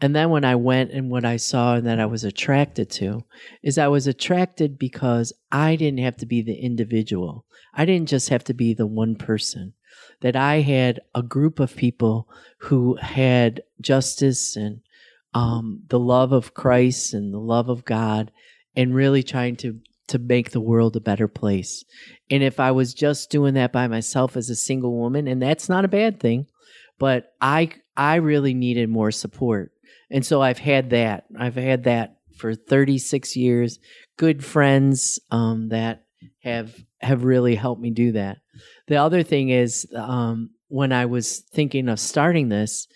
And 0.00 0.14
then 0.14 0.30
when 0.30 0.44
I 0.44 0.54
went 0.54 0.90
and 0.90 1.10
what 1.10 1.24
I 1.24 1.36
saw 1.36 1.76
and 1.76 1.86
that 1.86 2.00
I 2.00 2.06
was 2.06 2.24
attracted 2.24 2.90
to 2.90 3.24
is 3.62 3.78
I 3.78 3.88
was 3.88 4.06
attracted 4.06 4.78
because 4.78 5.32
I 5.50 5.76
didn't 5.76 6.00
have 6.00 6.16
to 6.18 6.26
be 6.26 6.42
the 6.42 6.56
individual. 6.56 7.46
I 7.72 7.84
didn't 7.84 8.08
just 8.08 8.28
have 8.28 8.44
to 8.44 8.54
be 8.54 8.74
the 8.74 8.86
one 8.86 9.16
person. 9.16 9.74
That 10.20 10.36
I 10.36 10.60
had 10.60 11.00
a 11.14 11.22
group 11.22 11.60
of 11.60 11.76
people 11.76 12.28
who 12.58 12.96
had 12.96 13.62
justice 13.80 14.56
and 14.56 14.80
um, 15.32 15.82
the 15.88 15.98
love 15.98 16.32
of 16.32 16.54
Christ 16.54 17.14
and 17.14 17.32
the 17.32 17.38
love 17.38 17.68
of 17.68 17.84
God 17.84 18.30
and 18.76 18.94
really 18.94 19.22
trying 19.22 19.56
to 19.56 19.80
to 20.06 20.18
make 20.18 20.50
the 20.50 20.60
world 20.60 20.96
a 20.96 21.00
better 21.00 21.26
place. 21.26 21.82
And 22.30 22.42
if 22.42 22.60
I 22.60 22.72
was 22.72 22.92
just 22.92 23.30
doing 23.30 23.54
that 23.54 23.72
by 23.72 23.88
myself 23.88 24.36
as 24.36 24.50
a 24.50 24.54
single 24.54 24.94
woman, 24.94 25.26
and 25.26 25.40
that's 25.40 25.68
not 25.68 25.84
a 25.84 25.88
bad 25.88 26.20
thing, 26.20 26.46
but 26.98 27.32
I 27.40 27.70
I 27.96 28.16
really 28.16 28.54
needed 28.54 28.88
more 28.88 29.10
support. 29.10 29.72
And 30.10 30.24
so 30.24 30.42
I've 30.42 30.58
had 30.58 30.90
that. 30.90 31.24
I've 31.38 31.54
had 31.54 31.84
that 31.84 32.16
for 32.38 32.54
36 32.54 33.36
years. 33.36 33.78
Good 34.16 34.44
friends 34.44 35.18
um, 35.30 35.68
that 35.70 36.04
have 36.42 36.74
have 37.00 37.24
really 37.24 37.54
helped 37.54 37.80
me 37.80 37.90
do 37.90 38.12
that. 38.12 38.38
The 38.86 38.96
other 38.96 39.22
thing 39.22 39.50
is 39.50 39.86
um, 39.96 40.50
when 40.68 40.92
I 40.92 41.06
was 41.06 41.40
thinking 41.52 41.88
of 41.88 42.00
starting 42.00 42.48
this, 42.48 42.86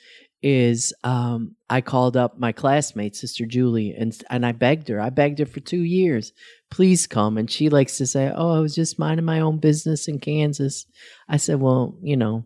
is 0.43 0.93
um, 1.05 1.57
I 1.69 1.81
called 1.81 2.17
up 2.17 2.39
my 2.39 2.53
classmate, 2.53 3.17
Sister 3.17 3.45
Julie, 3.47 3.95
and 3.99 4.17
and 4.31 4.47
I 4.47 4.53
begged 4.53 4.89
her. 4.89 5.01
I 5.01 5.11
begged 5.11 5.39
her 5.41 5.47
for 5.47 5.61
two 5.61 5.83
years, 5.83 6.33
please 6.71 7.07
come. 7.07 7.37
And 7.39 7.51
she 7.51 7.69
likes 7.69 7.99
to 7.99 8.07
say, 8.07 8.33
"Oh, 8.35 8.53
I 8.57 8.61
was 8.61 8.75
just 8.75 8.99
minding 8.99 9.27
my 9.27 9.41
own 9.41 9.59
business 9.59 10.07
in 10.09 10.19
Kansas." 10.21 10.87
I 11.29 11.39
said, 11.39 11.61
"Well, 11.61 11.97
you 12.03 12.17
know, 12.17 12.45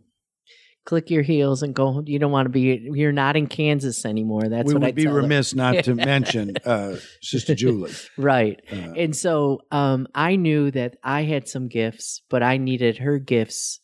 click 0.87 1.11
your 1.11 1.23
heels 1.23 1.63
and 1.63 1.75
go. 1.75 2.03
You 2.07 2.19
don't 2.19 2.33
want 2.33 2.47
to 2.47 2.51
be. 2.51 2.89
You're 2.95 3.13
not 3.13 3.37
in 3.37 3.47
Kansas 3.47 4.05
anymore. 4.07 4.49
That's 4.49 4.69
we 4.69 4.75
what 4.75 4.83
would 4.83 4.89
I 4.89 4.93
be 4.93 5.05
tell 5.05 5.15
her. 5.15 5.21
remiss 5.21 5.55
not 5.55 5.85
to 5.85 5.95
mention 5.95 6.55
uh, 6.65 6.97
Sister 7.21 7.55
Julie. 7.55 7.93
right?" 8.17 8.59
Uh, 8.73 8.95
And 8.97 9.15
so 9.15 9.61
um, 9.71 10.09
I 10.15 10.37
knew 10.37 10.71
that 10.71 10.97
I 11.05 11.25
had 11.25 11.47
some 11.47 11.69
gifts, 11.69 12.23
but 12.31 12.43
I 12.43 12.57
needed 12.57 12.99
her 12.99 13.19
gifts 13.19 13.81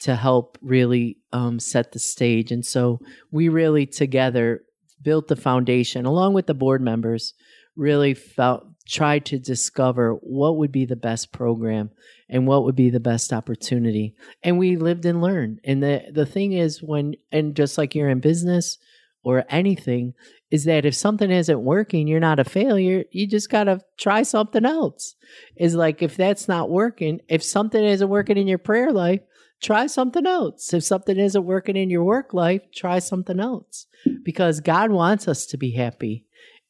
to 0.00 0.16
help 0.16 0.58
really 0.60 1.18
um, 1.32 1.58
set 1.58 1.92
the 1.92 1.98
stage. 1.98 2.50
And 2.50 2.64
so 2.64 3.00
we 3.30 3.48
really 3.48 3.86
together 3.86 4.62
built 5.02 5.28
the 5.28 5.36
foundation 5.36 6.06
along 6.06 6.34
with 6.34 6.46
the 6.46 6.54
board 6.54 6.82
members, 6.82 7.34
really 7.76 8.14
felt 8.14 8.66
tried 8.86 9.24
to 9.24 9.38
discover 9.38 10.14
what 10.20 10.58
would 10.58 10.70
be 10.70 10.84
the 10.84 10.96
best 10.96 11.32
program 11.32 11.90
and 12.28 12.46
what 12.46 12.64
would 12.64 12.76
be 12.76 12.90
the 12.90 13.00
best 13.00 13.32
opportunity. 13.32 14.14
And 14.42 14.58
we 14.58 14.76
lived 14.76 15.06
and 15.06 15.22
learned. 15.22 15.60
And 15.64 15.82
the 15.82 16.02
the 16.12 16.26
thing 16.26 16.52
is 16.52 16.82
when 16.82 17.14
and 17.32 17.54
just 17.54 17.78
like 17.78 17.94
you're 17.94 18.08
in 18.08 18.20
business 18.20 18.78
or 19.22 19.44
anything, 19.48 20.12
is 20.50 20.64
that 20.64 20.84
if 20.84 20.94
something 20.94 21.30
isn't 21.30 21.64
working, 21.64 22.06
you're 22.06 22.20
not 22.20 22.38
a 22.38 22.44
failure. 22.44 23.04
You 23.10 23.26
just 23.26 23.50
got 23.50 23.64
to 23.64 23.80
try 23.96 24.22
something 24.22 24.66
else. 24.66 25.14
Is 25.56 25.74
like 25.74 26.02
if 26.02 26.16
that's 26.16 26.46
not 26.46 26.68
working, 26.68 27.20
if 27.28 27.42
something 27.42 27.82
isn't 27.82 28.08
working 28.08 28.36
in 28.36 28.46
your 28.46 28.58
prayer 28.58 28.92
life, 28.92 29.20
try 29.62 29.86
something 29.86 30.26
else. 30.26 30.72
If 30.72 30.84
something 30.84 31.18
isn't 31.18 31.44
working 31.44 31.76
in 31.76 31.90
your 31.90 32.04
work 32.04 32.34
life, 32.34 32.62
try 32.74 32.98
something 32.98 33.40
else. 33.40 33.86
Because 34.24 34.60
God 34.60 34.90
wants 34.90 35.28
us 35.28 35.46
to 35.46 35.56
be 35.56 35.72
happy. 35.72 36.26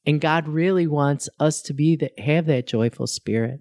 And 0.07 0.21
God 0.21 0.49
really 0.49 0.87
wants 0.87 1.29
us 1.41 1.63
to 1.63 1.75
be 1.75 1.97
that 1.97 2.19
have 2.19 2.47
that 2.47 2.67
joyful 2.67 3.07
spirit. 3.07 3.61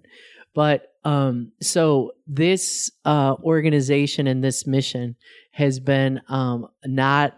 But 0.54 0.90
um 1.04 1.52
so 1.60 2.12
this 2.26 2.90
uh 3.04 3.34
organization 3.42 4.26
and 4.26 4.42
this 4.42 4.66
mission 4.66 5.16
has 5.52 5.78
been 5.78 6.20
um 6.28 6.66
not 6.86 7.34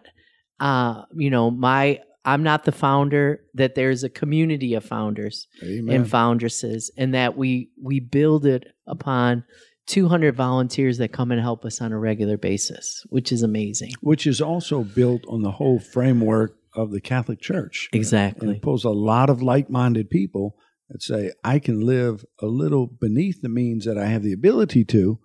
uh 0.61 1.03
you 1.15 1.31
know 1.31 1.51
my 1.51 2.01
I'm 2.27 2.43
not 2.43 2.65
the 2.65 2.73
founder, 2.73 3.45
that 3.55 3.77
there's 3.77 4.03
a 4.03 4.11
community 4.11 4.75
of 4.75 4.85
founders 4.85 5.47
Amen. 5.63 5.95
and 5.95 6.07
foundresses, 6.07 6.91
and 6.97 7.15
that 7.15 7.37
we 7.37 7.71
we 7.81 8.01
build 8.01 8.45
it 8.45 8.75
upon 8.87 9.45
200 9.87 10.35
volunteers 10.35 10.99
that 10.99 11.13
come 11.13 11.31
and 11.31 11.41
help 11.41 11.65
us 11.65 11.81
on 11.81 11.93
a 11.93 11.99
regular 11.99 12.37
basis, 12.37 13.05
which 13.09 13.31
is 13.33 13.43
amazing. 13.43 13.93
Which 14.01 14.27
is 14.27 14.41
also 14.41 14.83
built 14.83 15.23
on 15.29 15.43
the 15.43 15.53
whole 15.53 15.79
framework 15.79 16.57
of 16.75 16.91
the 16.91 17.01
Catholic 17.01 17.41
Church. 17.41 17.89
And 17.93 17.99
Exactly. 18.01 18.57
it 18.57 18.63
pulls 18.63 18.85
a 18.85 18.91
lot 18.91 19.31
of 19.31 19.43
like 19.43 19.71
minded 19.71 20.11
people 20.11 20.57
that 20.91 21.03
say, 21.03 21.33
I 21.43 21.59
can 21.59 21.81
live 21.81 22.25
a 22.41 22.47
little 22.47 22.87
beneath 22.87 23.41
the 23.43 23.49
means 23.49 23.85
that 23.87 23.97
I 23.99 24.07
have 24.07 24.23
the 24.23 24.33
ability 24.33 24.85
to, 24.87 25.19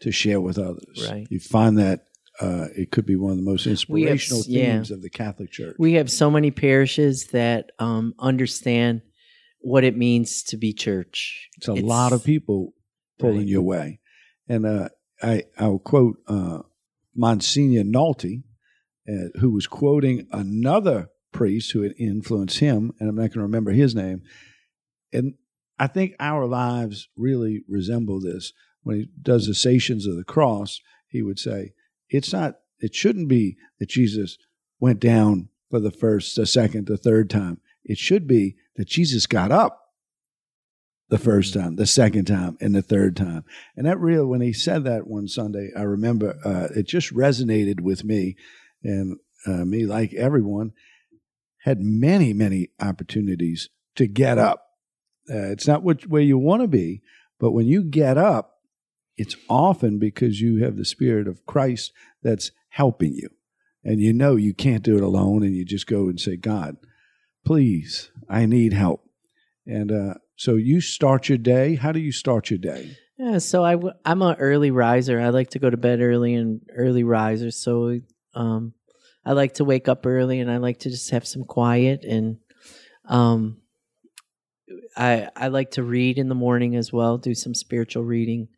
to 0.00 0.10
share 0.10 0.40
with 0.40 0.58
others. 0.58 1.08
Right. 1.08 1.26
You 1.30 1.38
find 1.40 1.78
that 1.78 2.04
uh, 2.40 2.66
it 2.76 2.90
could 2.90 3.06
be 3.06 3.14
one 3.16 3.30
of 3.32 3.36
the 3.38 3.44
most 3.44 3.64
We 3.66 3.70
have 4.02 4.12
inspirational 4.12 4.40
s- 4.40 4.48
yeah. 4.48 4.72
themes 4.72 4.90
of 4.90 5.02
the 5.02 5.10
Catholic 5.10 5.52
Church. 5.52 5.76
We 5.78 5.92
have 5.94 6.10
so 6.10 6.30
many 6.30 6.50
parishes 6.50 7.28
that 7.28 7.70
um, 7.78 8.14
understand 8.18 9.02
what 9.60 9.84
it 9.84 9.96
means 9.96 10.42
to 10.44 10.56
be 10.56 10.72
church. 10.72 11.48
it's 11.56 11.68
a 11.68 11.74
lot 11.74 12.12
of 12.12 12.24
people 12.24 12.72
pulling 13.18 13.38
Right. 13.38 13.46
your 13.48 13.62
way. 13.62 14.00
And 14.48 14.66
uh, 14.66 14.88
I, 15.22 15.44
I'll 15.58 15.78
quote 15.78 16.16
uh, 16.26 16.60
Monsignor 17.14 17.84
Nolte, 17.84 18.42
uh, 19.08 19.38
who 19.40 19.50
was 19.50 19.66
quoting 19.66 20.26
another 20.32 21.08
priest 21.32 21.72
who 21.72 21.82
had 21.82 21.94
influenced 21.98 22.58
him, 22.58 22.92
and 22.98 23.08
I'm 23.08 23.16
not 23.16 23.22
going 23.22 23.32
to 23.32 23.40
remember 23.42 23.72
his 23.72 23.94
name. 23.94 24.22
And 25.12 25.34
I 25.78 25.86
think 25.86 26.14
our 26.20 26.46
lives 26.46 27.08
really 27.16 27.62
resemble 27.68 28.20
this. 28.20 28.52
When 28.82 28.96
he 28.96 29.08
does 29.20 29.46
the 29.46 29.54
Stations 29.54 30.06
of 30.06 30.16
the 30.16 30.24
Cross, 30.24 30.80
he 31.08 31.22
would 31.22 31.38
say, 31.38 31.72
It's 32.08 32.32
not, 32.32 32.56
it 32.80 32.94
shouldn't 32.94 33.28
be 33.28 33.56
that 33.78 33.88
Jesus 33.88 34.36
went 34.78 35.00
down 35.00 35.48
for 35.70 35.80
the 35.80 35.90
first, 35.90 36.36
the 36.36 36.46
second, 36.46 36.86
the 36.86 36.96
third 36.98 37.30
time. 37.30 37.60
It 37.84 37.98
should 37.98 38.26
be 38.26 38.56
that 38.76 38.88
Jesus 38.88 39.26
got 39.26 39.50
up 39.50 39.83
the 41.08 41.18
first 41.18 41.54
time, 41.54 41.76
the 41.76 41.86
second 41.86 42.24
time, 42.26 42.56
and 42.60 42.74
the 42.74 42.82
third 42.82 43.16
time. 43.16 43.44
And 43.76 43.86
that 43.86 44.00
real, 44.00 44.26
when 44.26 44.40
he 44.40 44.52
said 44.52 44.84
that 44.84 45.06
one 45.06 45.28
Sunday, 45.28 45.70
I 45.76 45.82
remember 45.82 46.38
uh, 46.44 46.68
it 46.74 46.86
just 46.86 47.14
resonated 47.14 47.80
with 47.80 48.04
me. 48.04 48.36
And 48.82 49.18
uh, 49.46 49.64
me, 49.64 49.84
like 49.86 50.14
everyone, 50.14 50.72
had 51.64 51.80
many, 51.80 52.32
many 52.32 52.68
opportunities 52.80 53.68
to 53.96 54.06
get 54.06 54.38
up. 54.38 54.66
Uh, 55.30 55.50
it's 55.50 55.66
not 55.66 55.82
what, 55.82 56.06
where 56.06 56.22
you 56.22 56.36
want 56.36 56.62
to 56.62 56.68
be, 56.68 57.02
but 57.38 57.52
when 57.52 57.66
you 57.66 57.82
get 57.82 58.18
up, 58.18 58.58
it's 59.16 59.36
often 59.48 59.98
because 59.98 60.40
you 60.40 60.62
have 60.62 60.76
the 60.76 60.84
Spirit 60.84 61.28
of 61.28 61.46
Christ 61.46 61.92
that's 62.22 62.50
helping 62.70 63.14
you. 63.14 63.30
And 63.82 64.00
you 64.00 64.12
know 64.12 64.36
you 64.36 64.54
can't 64.54 64.82
do 64.82 64.96
it 64.96 65.02
alone, 65.02 65.42
and 65.42 65.54
you 65.54 65.64
just 65.64 65.86
go 65.86 66.08
and 66.08 66.18
say, 66.18 66.36
God, 66.36 66.76
please, 67.44 68.10
I 68.28 68.46
need 68.46 68.72
help. 68.72 69.04
And 69.66 69.92
uh, 69.92 70.14
so 70.36 70.56
you 70.56 70.80
start 70.80 71.28
your 71.28 71.38
day. 71.38 71.76
How 71.76 71.92
do 71.92 72.00
you 72.00 72.12
start 72.12 72.50
your 72.50 72.58
day? 72.58 72.96
Yeah, 73.18 73.38
so 73.38 73.64
I 73.64 73.72
w- 73.72 73.94
I'm 74.04 74.22
an 74.22 74.36
early 74.38 74.70
riser. 74.70 75.20
I 75.20 75.28
like 75.28 75.50
to 75.50 75.58
go 75.58 75.70
to 75.70 75.76
bed 75.76 76.00
early 76.00 76.34
and 76.34 76.60
early 76.74 77.04
riser. 77.04 77.50
So 77.50 78.00
um, 78.34 78.74
I 79.24 79.32
like 79.32 79.54
to 79.54 79.64
wake 79.64 79.88
up 79.88 80.04
early 80.04 80.40
and 80.40 80.50
I 80.50 80.56
like 80.56 80.80
to 80.80 80.90
just 80.90 81.10
have 81.10 81.26
some 81.26 81.44
quiet 81.44 82.04
and 82.04 82.38
um, 83.06 83.58
I 84.96 85.28
I 85.36 85.48
like 85.48 85.72
to 85.72 85.82
read 85.82 86.18
in 86.18 86.28
the 86.28 86.34
morning 86.34 86.74
as 86.74 86.92
well. 86.92 87.18
Do 87.18 87.34
some 87.34 87.54
spiritual 87.54 88.04
reading 88.04 88.48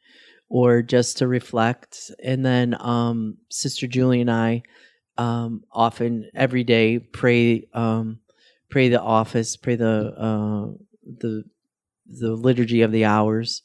or 0.49 0.83
just 0.83 1.19
to 1.19 1.29
reflect. 1.29 2.11
And 2.23 2.45
then 2.45 2.77
um, 2.81 3.39
Sister 3.51 3.87
Julie 3.87 4.21
and 4.21 4.31
I 4.31 4.63
um, 5.19 5.65
often 5.73 6.31
every 6.35 6.65
day 6.65 6.99
pray 6.99 7.69
um, 7.75 8.21
pray 8.71 8.89
the 8.89 9.01
office, 9.01 9.57
pray 9.57 9.77
the 9.77 10.15
uh, 10.17 10.73
the 11.19 11.45
the 12.09 12.33
liturgy 12.33 12.83
of 12.83 12.93
the 12.93 13.05
hours 13.05 13.63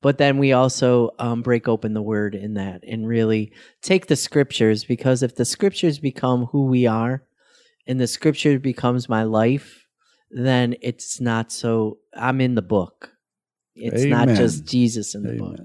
but 0.00 0.18
then 0.18 0.38
we 0.38 0.52
also 0.52 1.10
um, 1.20 1.42
break 1.42 1.68
open 1.68 1.94
the 1.94 2.02
word 2.02 2.34
in 2.34 2.54
that 2.54 2.82
and 2.86 3.06
really 3.06 3.52
take 3.82 4.06
the 4.06 4.16
scriptures 4.16 4.84
because 4.84 5.22
if 5.22 5.36
the 5.36 5.44
scriptures 5.44 5.98
become 6.00 6.46
who 6.46 6.66
we 6.66 6.86
are 6.86 7.22
and 7.86 8.00
the 8.00 8.06
scripture 8.08 8.58
becomes 8.58 9.08
my 9.08 9.22
life 9.22 9.86
then 10.30 10.74
it's 10.80 11.20
not 11.20 11.52
so 11.52 11.98
i'm 12.16 12.40
in 12.40 12.54
the 12.54 12.62
book 12.62 13.10
it's 13.74 14.04
not 14.04 14.28
just 14.36 14.64
jesus 14.64 15.14
in 15.14 15.22
the 15.22 15.34
book 15.34 15.60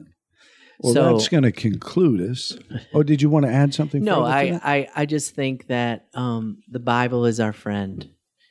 Well, 0.80 0.94
So- 0.94 1.14
that's 1.14 1.28
going 1.30 1.44
to 1.44 1.52
conclude 1.52 2.22
us. 2.30 2.56
Oh, 2.94 3.02
did 3.04 3.22
you 3.22 3.30
want 3.30 3.46
to 3.46 3.52
add 3.52 3.74
something? 3.74 4.04
no 4.04 4.24
I. 4.24 4.60
I 4.64 4.88
i 4.96 5.06
just 5.06 5.34
think 5.36 5.68
that 5.68 6.08
um, 6.14 6.60
the 6.70 6.80
bible 6.80 7.26
is 7.26 7.40
our 7.40 7.54
friend 7.54 8.08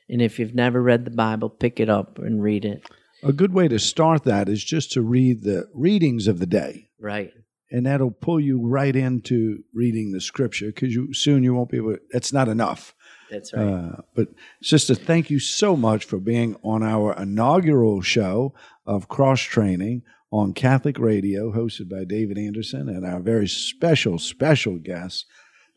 and 0.09 0.21
if 0.23 0.39
you've 0.39 0.55
never 0.55 0.81
read 0.83 1.05
the 1.05 1.11
bible 1.11 1.49
pick 1.51 1.79
it 1.81 1.89
up 1.89 2.19
and 2.19 2.43
read 2.43 2.65
it 2.65 2.89
a 3.29 3.33
good 3.33 3.53
way 3.53 3.69
to 3.69 3.79
start 3.79 4.25
that 4.25 4.49
is 4.49 4.63
just 4.65 4.93
to 4.93 5.03
read 5.03 5.43
the 5.43 5.69
readings 5.75 6.27
of 6.27 6.39
the 6.39 6.47
day. 6.47 6.89
right 7.01 7.33
and 7.71 7.87
that'll 7.87 8.11
pull 8.13 8.39
you 8.39 8.61
right 8.65 8.95
into 8.95 9.65
reading 9.75 10.13
the 10.13 10.21
scripture 10.21 10.67
because 10.67 10.95
you 10.95 11.13
soon 11.13 11.43
you 11.43 11.53
won't 11.55 11.71
be 11.71 11.79
able. 11.79 11.97
That's 12.13 12.33
not 12.33 12.49
enough. 12.49 12.95
that's 13.31 13.53
right 13.53 13.67
Uh, 13.67 14.03
but 14.15 14.29
sister, 14.63 14.95
thank 14.95 15.31
you 15.31 15.41
so 15.41 15.77
much 15.77 16.05
for 16.05 16.19
being 16.19 16.57
on 16.63 16.83
our 16.83 17.13
inaugural 17.21 18.03
show 18.03 18.55
of 18.87 19.09
cross 19.09 19.41
training 19.41 20.03
on 20.31 20.53
Catholic 20.53 20.99
Radio, 20.99 21.53
hosted 21.53 21.89
by 21.89 22.05
David 22.05 22.39
Anderson 22.39 22.89
and 22.89 23.05
our 23.05 23.21
very 23.21 23.49
special, 23.49 24.19
special 24.19 24.79
guest, 24.79 25.27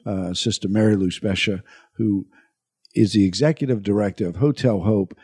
uh, 0.05 0.33
Sister 0.33 0.67
Mary 0.67 0.95
Lou 0.95 1.09
Specha, 1.09 1.63
who 1.93 2.27
is 2.95 3.13
the 3.13 3.25
executive 3.25 3.83
director 3.83 4.27
of 4.27 4.37
Hotel 4.37 4.81
Hope. 4.81 5.15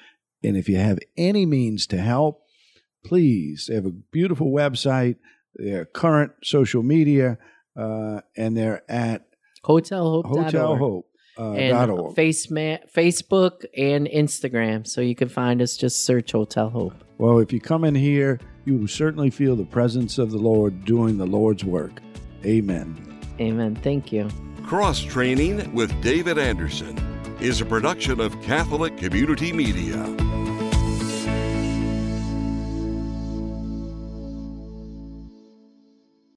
And 0.45 0.57
if 0.57 0.69
you 0.69 0.77
have 0.77 0.99
any 1.17 1.45
means 1.45 1.87
to 1.87 1.97
help, 1.97 2.41
please, 3.03 3.65
they 3.67 3.75
have 3.75 3.85
a 3.85 3.91
beautiful 3.91 4.51
website, 4.51 5.17
their 5.55 5.85
current 5.85 6.33
social 6.43 6.83
media, 6.83 7.37
uh, 7.77 8.21
and 8.37 8.55
they're 8.55 8.83
at 8.89 9.27
hotel 9.63 10.11
hope 10.11 10.25
Hotel 10.25 10.75
Hope. 10.75 11.07
Uh, 11.37 11.51
and 11.51 11.71
dot 11.71 11.89
org. 11.89 12.15
face 12.15 12.47
Facebook 12.47 13.65
and 13.75 14.07
Instagram. 14.07 14.87
So 14.87 15.01
you 15.01 15.15
can 15.15 15.27
find 15.27 15.61
us. 15.61 15.75
Just 15.75 16.05
search 16.05 16.31
Hotel 16.31 16.69
Hope. 16.69 16.93
Well, 17.17 17.39
if 17.39 17.51
you 17.51 17.59
come 17.59 17.83
in 17.83 17.93
here, 17.93 18.39
you 18.63 18.77
will 18.77 18.87
certainly 18.87 19.29
feel 19.29 19.57
the 19.57 19.65
presence 19.65 20.17
of 20.17 20.31
the 20.31 20.37
Lord 20.37 20.85
doing 20.85 21.17
the 21.17 21.25
Lord's 21.25 21.65
work. 21.65 22.01
Amen. 22.45 23.19
Amen. 23.41 23.75
Thank 23.75 24.13
you. 24.13 24.29
Cross 24.63 25.01
Training 25.01 25.73
with 25.73 26.01
David 26.01 26.37
Anderson 26.37 26.97
is 27.41 27.59
a 27.59 27.65
production 27.65 28.21
of 28.21 28.41
Catholic 28.41 28.95
Community 28.97 29.51
Media. 29.51 30.03